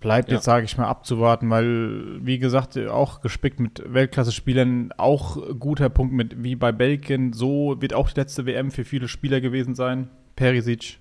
Bleibt 0.00 0.28
Ja. 0.30 0.36
jetzt, 0.36 0.44
sage 0.44 0.64
ich 0.64 0.76
mal, 0.78 0.86
abzuwarten, 0.88 1.48
weil, 1.50 2.24
wie 2.24 2.38
gesagt, 2.38 2.76
auch 2.78 3.20
gespickt 3.20 3.60
mit 3.60 3.82
Weltklasse-Spielern, 3.86 4.92
auch 4.96 5.36
guter 5.58 5.88
Punkt 5.90 6.12
mit, 6.14 6.42
wie 6.42 6.56
bei 6.56 6.72
Belgien, 6.72 7.32
so 7.32 7.76
wird 7.80 7.92
auch 7.94 8.10
die 8.10 8.18
letzte 8.20 8.46
WM 8.46 8.70
für 8.70 8.84
viele 8.84 9.06
Spieler 9.08 9.40
gewesen 9.40 9.74
sein. 9.74 10.08
Perisic, 10.34 10.98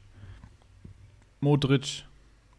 Modric, 1.40 2.06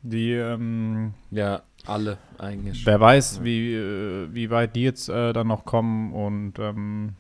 die, 0.03 0.33
ähm, 0.33 1.15
Ja, 1.31 1.63
alle 1.87 2.19
eigentlich. 2.39 2.85
wer 2.87 2.99
weiß, 2.99 3.45
wie, 3.45 3.75
äh, 3.75 4.29
wie 4.33 4.51
weit 4.51 4.75
die 4.75 4.83
jetzt 4.83 5.09
äh, 5.09 5.33
dann 5.33 5.47
noch 5.49 5.65
kommen 5.65 6.13
und 6.13 6.59
ähm, 6.59 7.15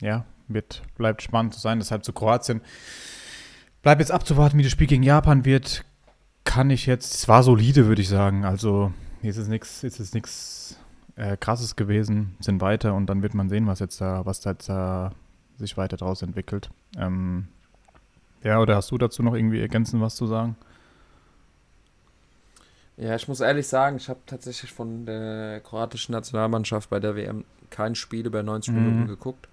ja, 0.00 0.24
wird, 0.48 0.82
bleibt 0.96 1.22
spannend 1.22 1.54
zu 1.54 1.60
sein. 1.60 1.78
Deshalb 1.78 2.04
zu 2.04 2.12
Kroatien. 2.12 2.60
Bleibt 3.82 4.00
jetzt 4.00 4.12
abzuwarten, 4.12 4.58
wie 4.58 4.62
das 4.62 4.72
Spiel 4.72 4.86
gegen 4.86 5.02
Japan 5.02 5.44
wird. 5.44 5.84
Kann 6.44 6.70
ich 6.70 6.86
jetzt, 6.86 7.14
es 7.14 7.28
war 7.28 7.42
solide, 7.42 7.86
würde 7.86 8.02
ich 8.02 8.08
sagen. 8.08 8.44
Also, 8.44 8.92
jetzt 9.22 9.36
ist 9.36 9.48
nichts, 9.48 9.82
jetzt 9.82 10.00
ist 10.00 10.14
nichts 10.14 10.76
äh, 11.16 11.36
krasses 11.36 11.76
gewesen, 11.76 12.36
sind 12.40 12.60
weiter 12.60 12.94
und 12.94 13.06
dann 13.06 13.22
wird 13.22 13.34
man 13.34 13.48
sehen, 13.48 13.66
was 13.66 13.78
jetzt 13.78 14.00
da, 14.00 14.26
was 14.26 14.40
da 14.40 14.50
jetzt 14.50 14.68
da 14.68 15.12
sich 15.58 15.76
weiter 15.76 15.96
draus 15.96 16.22
entwickelt. 16.22 16.70
Ähm, 16.96 17.48
ja, 18.42 18.58
oder 18.60 18.74
hast 18.76 18.90
du 18.90 18.98
dazu 18.98 19.22
noch 19.22 19.34
irgendwie 19.34 19.60
ergänzend 19.60 20.02
was 20.02 20.16
zu 20.16 20.26
sagen? 20.26 20.56
Ja, 22.96 23.14
ich 23.14 23.28
muss 23.28 23.40
ehrlich 23.40 23.66
sagen, 23.68 23.96
ich 23.96 24.08
habe 24.08 24.20
tatsächlich 24.26 24.72
von 24.72 25.06
der 25.06 25.60
kroatischen 25.60 26.12
Nationalmannschaft 26.12 26.90
bei 26.90 27.00
der 27.00 27.16
WM 27.16 27.44
kein 27.70 27.94
Spiel 27.94 28.26
über 28.26 28.42
90 28.42 28.74
Mhm. 28.74 28.80
Minuten 28.82 29.06
geguckt. 29.06 29.48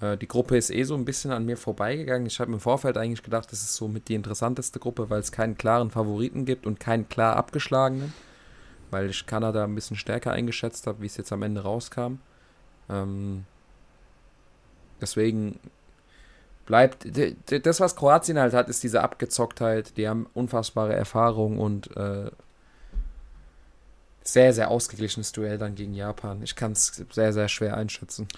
Äh, 0.00 0.16
die 0.16 0.28
Gruppe 0.28 0.56
ist 0.56 0.70
eh 0.70 0.82
so 0.84 0.94
ein 0.94 1.04
bisschen 1.04 1.30
an 1.30 1.44
mir 1.44 1.56
vorbeigegangen. 1.56 2.26
Ich 2.26 2.40
habe 2.40 2.52
im 2.52 2.60
Vorfeld 2.60 2.96
eigentlich 2.96 3.22
gedacht, 3.22 3.50
das 3.52 3.62
ist 3.62 3.76
so 3.76 3.88
mit 3.88 4.08
die 4.08 4.14
interessanteste 4.14 4.78
Gruppe, 4.78 5.10
weil 5.10 5.20
es 5.20 5.32
keinen 5.32 5.56
klaren 5.56 5.90
Favoriten 5.90 6.44
gibt 6.44 6.66
und 6.66 6.80
keinen 6.80 7.08
klar 7.08 7.36
abgeschlagenen. 7.36 8.12
Weil 8.90 9.10
ich 9.10 9.26
Kanada 9.26 9.64
ein 9.64 9.74
bisschen 9.74 9.96
stärker 9.96 10.32
eingeschätzt 10.32 10.86
habe, 10.86 11.00
wie 11.02 11.06
es 11.06 11.16
jetzt 11.16 11.32
am 11.32 11.42
Ende 11.42 11.62
rauskam. 11.62 12.14
Ähm, 12.88 13.44
deswegen 15.00 15.60
bleibt 16.66 17.06
das, 17.66 17.80
was 17.80 17.96
Kroatien 17.96 18.38
halt 18.38 18.52
hat, 18.52 18.68
ist 18.68 18.82
diese 18.82 19.02
Abgezocktheit. 19.02 19.96
Die 19.96 20.08
haben 20.08 20.26
unfassbare 20.34 20.94
Erfahrung 20.94 21.58
und 21.58 21.96
äh, 21.96 22.30
sehr, 24.22 24.52
sehr 24.52 24.70
ausgeglichenes 24.70 25.32
Duell 25.32 25.58
dann 25.58 25.74
gegen 25.74 25.94
Japan. 25.94 26.42
Ich 26.42 26.56
kann 26.56 26.72
es 26.72 27.04
sehr, 27.10 27.32
sehr 27.32 27.48
schwer 27.48 27.76
einschätzen. 27.76 28.28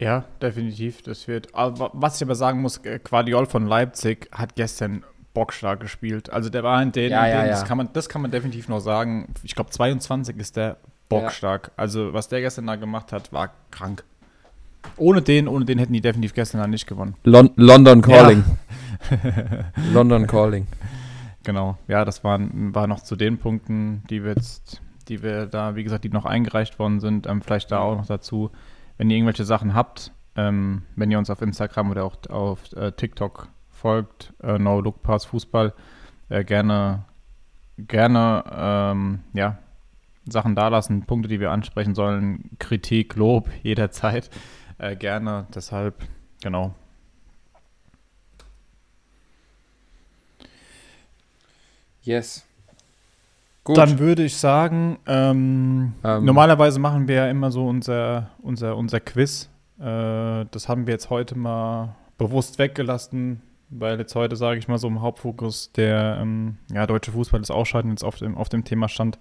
Ja, 0.00 0.24
definitiv. 0.40 1.02
Das 1.02 1.28
wird. 1.28 1.54
Aber 1.54 1.90
was 1.92 2.16
ich 2.16 2.22
aber 2.22 2.34
sagen 2.34 2.62
muss, 2.62 2.78
äh, 2.78 2.98
Quadiol 2.98 3.46
von 3.46 3.66
Leipzig 3.66 4.28
hat 4.32 4.56
gestern 4.56 5.04
bockstark 5.34 5.80
gespielt. 5.80 6.30
Also 6.30 6.48
der 6.48 6.64
war 6.64 6.78
ein 6.78 6.90
den, 6.90 7.12
Ja, 7.12 7.26
ja, 7.26 7.42
den 7.42 7.46
ja. 7.46 7.52
Das, 7.52 7.64
kann 7.64 7.76
man, 7.76 7.92
das 7.92 8.08
kann 8.08 8.22
man 8.22 8.30
definitiv 8.30 8.68
noch 8.68 8.80
sagen. 8.80 9.32
Ich 9.42 9.54
glaube 9.54 9.70
22 9.70 10.36
ist 10.38 10.56
der 10.56 10.78
bockstark. 11.08 11.70
Also 11.76 12.12
was 12.12 12.28
der 12.28 12.40
gestern 12.40 12.66
da 12.66 12.76
gemacht 12.76 13.12
hat, 13.12 13.32
war 13.32 13.50
krank. 13.70 14.04
Ohne 14.96 15.20
den, 15.20 15.46
ohne 15.46 15.66
den 15.66 15.78
hätten 15.78 15.92
die 15.92 16.00
definitiv 16.00 16.32
gestern 16.34 16.60
da 16.62 16.66
nicht 16.66 16.86
gewonnen. 16.86 17.14
Lon 17.24 17.50
London 17.56 18.00
Calling. 18.00 18.44
London 19.92 20.26
Calling. 20.26 20.66
Genau. 21.44 21.76
Ja, 21.86 22.04
das 22.04 22.24
waren 22.24 22.74
war 22.74 22.86
noch 22.86 23.02
zu 23.02 23.16
den 23.16 23.38
Punkten, 23.38 24.02
die 24.08 24.24
wir 24.24 24.30
jetzt, 24.30 24.80
die 25.08 25.22
wir 25.22 25.46
da, 25.46 25.76
wie 25.76 25.84
gesagt, 25.84 26.04
die 26.04 26.08
noch 26.08 26.24
eingereicht 26.24 26.78
worden 26.78 27.00
sind. 27.00 27.26
Ähm, 27.26 27.42
vielleicht 27.42 27.70
da 27.70 27.80
auch 27.80 27.96
noch 27.96 28.06
dazu, 28.06 28.50
wenn 29.00 29.08
ihr 29.08 29.16
irgendwelche 29.16 29.46
Sachen 29.46 29.72
habt, 29.72 30.12
ähm, 30.36 30.82
wenn 30.94 31.10
ihr 31.10 31.16
uns 31.16 31.30
auf 31.30 31.40
Instagram 31.40 31.90
oder 31.90 32.04
auch 32.04 32.18
auf 32.28 32.70
äh, 32.74 32.92
TikTok 32.92 33.48
folgt, 33.70 34.34
äh, 34.42 34.58
No 34.58 34.78
Look 34.82 35.02
Pass 35.02 35.24
Fußball, 35.24 35.72
äh, 36.28 36.44
gerne, 36.44 37.06
gerne, 37.78 38.44
ähm, 38.52 39.20
ja, 39.32 39.56
Sachen 40.26 40.54
dalassen, 40.54 41.06
Punkte, 41.06 41.30
die 41.30 41.40
wir 41.40 41.50
ansprechen 41.50 41.94
sollen, 41.94 42.50
Kritik, 42.58 43.16
Lob, 43.16 43.48
jederzeit, 43.62 44.28
äh, 44.76 44.94
gerne. 44.96 45.46
Deshalb, 45.54 46.06
genau. 46.42 46.74
Yes. 52.02 52.49
Gut. 53.64 53.76
Dann 53.76 53.98
würde 53.98 54.24
ich 54.24 54.36
sagen, 54.36 54.98
ähm, 55.06 55.92
Ähm. 56.02 56.24
normalerweise 56.24 56.80
machen 56.80 57.08
wir 57.08 57.16
ja 57.16 57.30
immer 57.30 57.50
so 57.50 57.66
unser, 57.66 58.30
unser, 58.42 58.76
unser 58.76 59.00
Quiz. 59.00 59.50
Äh, 59.78 60.46
das 60.50 60.68
haben 60.68 60.86
wir 60.86 60.94
jetzt 60.94 61.10
heute 61.10 61.36
mal 61.36 61.96
bewusst 62.16 62.58
weggelassen, 62.58 63.42
weil 63.68 63.98
jetzt 63.98 64.14
heute, 64.14 64.36
sage 64.36 64.58
ich 64.58 64.68
mal, 64.68 64.78
so 64.78 64.88
im 64.88 65.02
Hauptfokus 65.02 65.72
der 65.72 66.18
ähm, 66.20 66.56
ja, 66.72 66.86
deutsche 66.86 67.12
Fußball 67.12 67.40
ist 67.40 67.50
Ausscheiden 67.50 67.90
jetzt 67.90 68.02
auf 68.02 68.16
dem, 68.16 68.36
auf 68.36 68.48
dem 68.48 68.64
Thema 68.64 68.88
stand. 68.88 69.18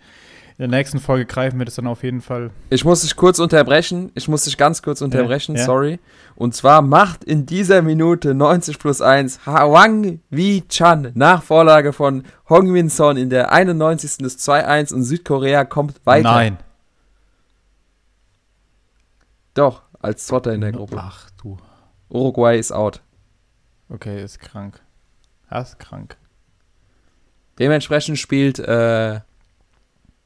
In 0.60 0.70
der 0.70 0.78
nächsten 0.78 1.00
Folge 1.00 1.26
greifen 1.26 1.58
wir 1.58 1.64
das 1.64 1.76
dann 1.76 1.88
auf 1.88 2.04
jeden 2.04 2.20
Fall. 2.20 2.52
Ich 2.70 2.84
muss 2.84 3.00
dich 3.00 3.16
kurz 3.16 3.40
unterbrechen. 3.40 4.12
Ich 4.14 4.28
muss 4.28 4.44
dich 4.44 4.58
ganz 4.58 4.82
kurz 4.82 5.02
unterbrechen, 5.02 5.56
ja. 5.56 5.64
sorry. 5.64 6.00
Und 6.36 6.54
zwar 6.54 6.82
macht 6.82 7.24
in 7.24 7.46
dieser 7.46 7.82
Minute 7.82 8.34
90 8.34 8.78
plus 8.78 9.02
1 9.02 9.46
Hwang 9.46 10.20
Wi 10.30 10.66
Chan 10.68 11.14
nach 11.16 11.44
Vorlage 11.44 11.94
von 11.94 12.26
Hong 12.50 12.70
Min 12.72 12.90
Son 12.90 13.16
in 13.16 13.30
der 13.30 13.54
91. 13.54 14.18
des 14.18 14.38
2-1 14.38 14.94
und 14.94 15.04
Südkorea 15.04 15.64
kommt 15.64 16.06
weiter. 16.06 16.30
Nein. 16.34 16.58
Doch, 19.54 19.84
als 20.02 20.28
Zweiter 20.28 20.54
in 20.54 20.60
der 20.60 20.74
Gruppe. 20.74 20.98
Ach 21.00 21.30
du. 21.42 21.56
Uruguay 22.10 22.60
ist 22.60 22.74
out. 22.74 23.02
Okay, 23.88 24.22
ist 24.22 24.40
krank. 24.40 24.82
Das 25.50 25.70
ist 25.70 25.80
krank. 25.80 26.18
Dementsprechend 27.60 28.20
spielt 28.20 28.60
äh, 28.60 29.22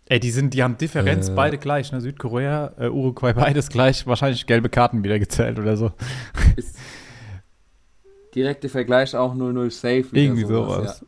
Ey, 0.10 0.20
die 0.20 0.32
sind, 0.32 0.54
die 0.54 0.64
haben 0.64 0.78
Differenz 0.78 1.30
Äh. 1.30 1.34
beide 1.34 1.58
gleich, 1.58 1.92
ne? 1.92 2.02
Südkorea, 2.02 2.74
äh, 2.78 2.90
Uruguay 2.90 3.34
beides 3.36 3.70
gleich, 3.70 4.06
wahrscheinlich 4.06 4.46
gelbe 4.46 4.70
Karten 4.70 5.04
wieder 5.04 5.20
gezählt 5.20 5.60
oder 5.60 5.78
so. 5.78 5.92
ist 6.56 6.78
direkte 8.36 8.70
Vergleich 8.70 9.16
auch 9.16 9.36
0-0 9.36 9.70
safe. 9.72 10.06
Irgendwie 10.12 10.46
sowas. 10.46 11.02
Ja. 11.02 11.08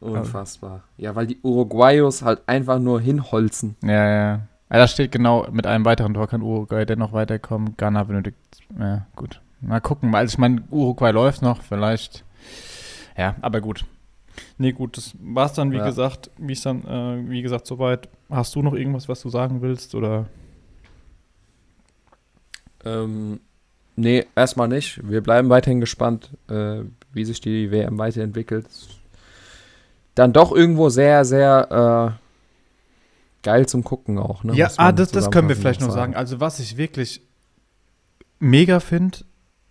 Unfassbar. 0.00 0.82
Ja, 0.96 1.14
weil 1.14 1.28
die 1.28 1.38
Uruguayos 1.42 2.22
halt 2.22 2.42
einfach 2.46 2.80
nur 2.80 3.00
hinholzen. 3.00 3.76
Ja, 3.84 3.90
ja. 3.90 4.08
ja. 4.08 4.40
Da 4.68 4.88
steht 4.88 5.12
genau, 5.12 5.46
mit 5.52 5.66
einem 5.66 5.84
weiteren 5.84 6.14
Tor 6.14 6.26
kann 6.26 6.42
Uruguay 6.42 6.84
dennoch 6.84 7.12
weiterkommen. 7.12 7.74
Ghana 7.76 8.02
benötigt. 8.02 8.36
Ja, 8.78 9.06
gut. 9.14 9.40
Mal 9.60 9.80
gucken. 9.80 10.12
Also 10.14 10.32
ich 10.32 10.38
meine, 10.38 10.64
Uruguay 10.70 11.12
läuft 11.12 11.42
noch, 11.42 11.62
vielleicht. 11.62 12.24
Ja, 13.16 13.36
aber 13.42 13.60
gut. 13.60 13.84
Nee, 14.58 14.72
gut, 14.72 14.96
das 14.96 15.14
war's 15.20 15.52
dann, 15.54 15.72
wie 15.72 15.76
Ja. 15.76 15.84
gesagt, 15.84 16.30
wie 16.38 16.52
ich 16.52 16.62
dann, 16.62 16.84
äh, 16.84 17.30
wie 17.30 17.42
gesagt, 17.42 17.66
soweit. 17.66 18.08
Hast 18.30 18.54
du 18.54 18.62
noch 18.62 18.74
irgendwas, 18.74 19.08
was 19.08 19.20
du 19.22 19.28
sagen 19.28 19.62
willst? 19.62 19.94
Oder? 19.94 20.26
Ähm, 22.84 23.40
nee, 23.96 24.24
erstmal 24.34 24.68
nicht. 24.68 25.00
Wir 25.08 25.20
bleiben 25.20 25.48
weiterhin 25.48 25.80
gespannt, 25.80 26.30
äh, 26.48 26.80
wie 27.12 27.24
sich 27.24 27.40
die 27.40 27.70
WM 27.70 27.98
weiterentwickelt. 27.98 28.66
Dann 30.14 30.32
doch 30.32 30.52
irgendwo 30.52 30.88
sehr, 30.88 31.24
sehr 31.24 32.18
äh, 32.18 33.42
geil 33.42 33.66
zum 33.66 33.84
Gucken 33.84 34.18
auch. 34.18 34.44
Ne? 34.44 34.54
Ja, 34.54 34.70
ah, 34.76 34.92
das, 34.92 35.10
das 35.10 35.30
können 35.30 35.48
wir 35.48 35.56
vielleicht 35.56 35.80
noch 35.80 35.90
sagen. 35.90 36.14
Also, 36.14 36.40
was 36.40 36.58
ich 36.58 36.76
wirklich 36.76 37.22
mega 38.38 38.80
finde, 38.80 39.18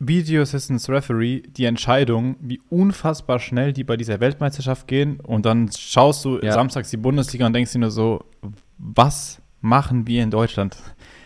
Video 0.04 0.42
Assistance 0.42 0.92
Referee, 0.92 1.42
die 1.42 1.66
Entscheidung, 1.66 2.36
wie 2.40 2.60
unfassbar 2.70 3.38
schnell 3.40 3.72
die 3.72 3.84
bei 3.84 3.98
dieser 3.98 4.20
Weltmeisterschaft 4.20 4.88
gehen 4.88 5.20
und 5.20 5.46
dann 5.46 5.70
schaust 5.72 6.26
du 6.26 6.40
Ja. 6.42 6.54
samstags 6.54 6.90
die 6.90 6.98
Bundesliga 6.98 7.46
und 7.46 7.54
denkst 7.54 7.72
dir 7.74 7.80
nur 7.80 7.92
so, 7.92 8.24
was 8.80 9.40
machen 9.62 10.08
wir 10.08 10.24
in 10.24 10.32
Deutschland? 10.32 10.76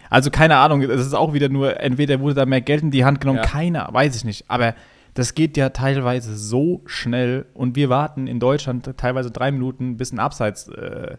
Also 0.09 0.29
keine 0.29 0.57
Ahnung, 0.57 0.81
es 0.81 1.05
ist 1.07 1.13
auch 1.13 1.33
wieder 1.33 1.47
nur, 1.47 1.79
entweder 1.79 2.19
wurde 2.19 2.35
da 2.35 2.45
mehr 2.45 2.59
Geld 2.59 2.83
in 2.83 2.91
die 2.91 3.05
Hand 3.05 3.21
genommen, 3.21 3.39
Ja. 3.39 3.45
keiner, 3.45 3.87
weiß 3.93 4.13
ich 4.17 4.25
nicht, 4.25 4.43
aber 4.49 4.75
das 5.13 5.35
geht 5.35 5.55
ja 5.55 5.69
teilweise 5.69 6.35
so 6.35 6.81
schnell 6.85 7.45
und 7.53 7.77
wir 7.77 7.87
warten 7.87 8.27
in 8.27 8.41
Deutschland 8.41 8.89
teilweise 8.97 9.31
drei 9.31 9.51
Minuten, 9.53 9.95
bis 9.95 10.11
ein 10.11 10.19
Abseits 10.19 10.67
äh, 10.67 11.15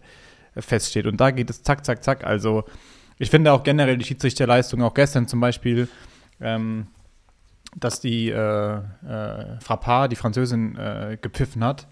feststeht 0.59 1.07
und 1.07 1.19
da 1.23 1.31
geht 1.31 1.49
es 1.49 1.63
zack, 1.63 1.87
zack, 1.87 2.05
zack, 2.05 2.23
also 2.25 2.65
ich 3.19 3.31
finde 3.31 3.51
auch 3.53 3.63
generell 3.63 3.97
die 3.97 4.05
Schiedsrichterleistung, 4.05 4.83
auch 4.83 4.93
gestern 4.93 5.27
zum 5.27 5.41
Beispiel, 5.41 5.89
ähm, 6.39 6.89
dass 7.79 8.01
die 8.01 8.31
äh, 8.31 8.77
äh, 8.77 9.61
Frappard, 9.61 10.11
die 10.11 10.17
Französin, 10.17 10.77
äh, 10.77 11.19
gepfiffen 11.21 11.63
hat. 11.63 11.87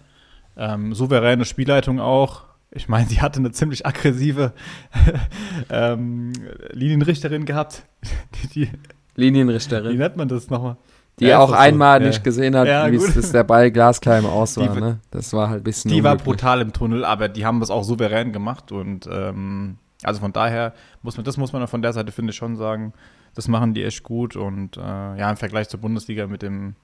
Ähm, 0.57 0.93
souveräne 0.93 1.45
Spielleitung 1.45 1.99
auch. 1.99 2.43
Ich 2.71 2.89
meine, 2.89 3.07
sie 3.07 3.21
hatte 3.21 3.39
eine 3.39 3.51
ziemlich 3.51 3.85
aggressive 3.85 4.51
ähm, 5.69 6.33
Linienrichterin 6.71 7.45
gehabt. 7.45 7.83
Die, 8.43 8.47
die, 8.47 8.71
wie 9.15 9.21
Linienrichterin, 9.21 9.97
nennt 9.97 10.17
man 10.17 10.27
das 10.27 10.49
nochmal? 10.49 10.75
die 11.19 11.25
Ja, 11.27 11.39
auch 11.39 11.49
so? 11.49 11.55
einmal 11.55 12.01
Ja. 12.01 12.07
nicht 12.07 12.23
gesehen 12.23 12.55
hat, 12.57 12.67
Ja, 12.67 12.91
wie 12.91 12.97
es 12.97 13.31
der 13.31 13.45
Ball 13.45 13.71
glasklar 13.71 14.19
im 14.19 14.25
Aus 14.25 14.57
war. 14.57 14.73
Die- 14.75 14.81
ne? 14.81 14.99
Das 15.11 15.31
war 15.31 15.49
halt 15.49 15.61
ein 15.61 15.63
bisschen 15.63 15.89
Die 15.89 16.03
war 16.03 16.11
unglücklich. 16.13 16.35
brutal 16.35 16.61
im 16.61 16.73
Tunnel, 16.73 17.05
aber 17.05 17.29
die 17.29 17.45
haben 17.45 17.61
das 17.61 17.69
auch 17.69 17.83
souverän 17.83 18.33
gemacht 18.33 18.71
und 18.73 19.07
ähm, 19.09 19.77
also 20.03 20.19
von 20.19 20.33
daher 20.33 20.73
muss 21.01 21.15
man, 21.15 21.23
das 21.23 21.37
muss 21.37 21.53
man 21.53 21.65
von 21.67 21.81
der 21.81 21.93
Seite, 21.93 22.11
finde 22.11 22.31
ich, 22.31 22.35
schon 22.35 22.57
sagen, 22.57 22.91
das 23.35 23.47
machen 23.47 23.73
die 23.73 23.83
echt 23.83 24.03
gut 24.03 24.35
und 24.35 24.77
äh, 24.77 24.81
ja, 24.81 25.29
im 25.29 25.37
Vergleich 25.37 25.69
zur 25.69 25.79
Bundesliga 25.79 26.27
mit 26.27 26.41
dem 26.41 26.75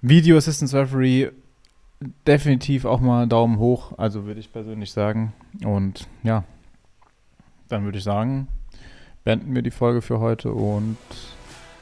Video 0.00 0.36
Assistance 0.36 0.76
Referee 0.76 1.30
definitiv 2.26 2.84
auch 2.84 3.00
mal 3.00 3.26
Daumen 3.26 3.58
hoch, 3.58 3.92
also 3.98 4.26
würde 4.26 4.40
ich 4.40 4.52
persönlich 4.52 4.92
sagen 4.92 5.32
und 5.64 6.08
ja, 6.22 6.44
dann 7.68 7.84
würde 7.84 7.98
ich 7.98 8.04
sagen, 8.04 8.48
beenden 9.24 9.54
wir 9.54 9.62
die 9.62 9.70
Folge 9.70 10.02
für 10.02 10.20
heute 10.20 10.52
und 10.52 10.96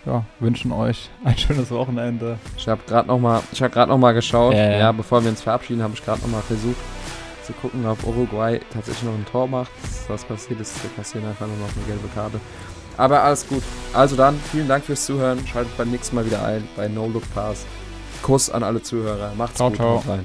ja, 0.07 0.25
wünschen 0.41 0.73
euch 0.73 1.11
ein 1.25 1.37
schönes 1.37 1.71
Wochenende. 1.71 2.39
Ich 2.57 2.69
habe 2.69 2.83
gerade 2.87 3.09
noch 3.09 3.19
mal, 3.19 3.43
ich 3.53 3.63
habe 3.63 3.73
gerade 3.73 3.91
noch 3.91 3.99
mal 3.99 4.13
geschaut. 4.13 4.55
Ja, 4.55 4.79
ja. 4.79 4.93
Bevor 4.93 5.23
wir 5.23 5.31
uns 5.31 5.43
verabschieden, 5.43 5.83
habe 5.83 5.95
ich 5.95 6.05
gerade 6.05 6.21
noch 6.21 6.29
mal 6.29 6.43
versucht 6.43 6.77
zu 7.43 7.53
gucken, 7.55 7.87
ob 7.87 8.03
Uruguay 8.05 8.61
tatsächlich 8.73 9.05
noch 9.05 9.15
ein 9.15 9.27
Tor 9.27 9.47
macht. 9.47 9.71
Was 10.09 10.25
passiert 10.25 10.61
ist, 10.61 10.83
wir 10.83 10.91
kassieren 10.91 11.29
einfach 11.29 11.47
nur 11.47 11.57
noch 11.57 11.75
eine 11.77 11.85
gelbe 11.87 12.09
Karte. 12.15 12.41
Aber 12.97 13.23
alles 13.23 13.47
gut. 13.47 13.63
Also 13.93 14.17
dann, 14.17 14.41
vielen 14.53 14.69
Dank 14.69 14.85
fürs 14.85 15.05
Zuhören. 15.05 15.47
Schaltet 15.47 15.77
beim 15.77 15.91
nächsten 15.91 16.17
Mal 16.17 16.27
wieder 16.27 16.45
ein 16.45 16.67
bei 16.77 16.89
No 16.89 17.07
Look 17.07 17.25
Pass. 17.35 17.65
Kuss 18.23 18.51
an 18.51 18.63
alle 18.63 18.83
Zuhörer. 18.83 19.33
Macht's 19.37 19.57
Ciao, 19.57 19.69
gut. 19.69 19.77
ciao. 19.77 20.25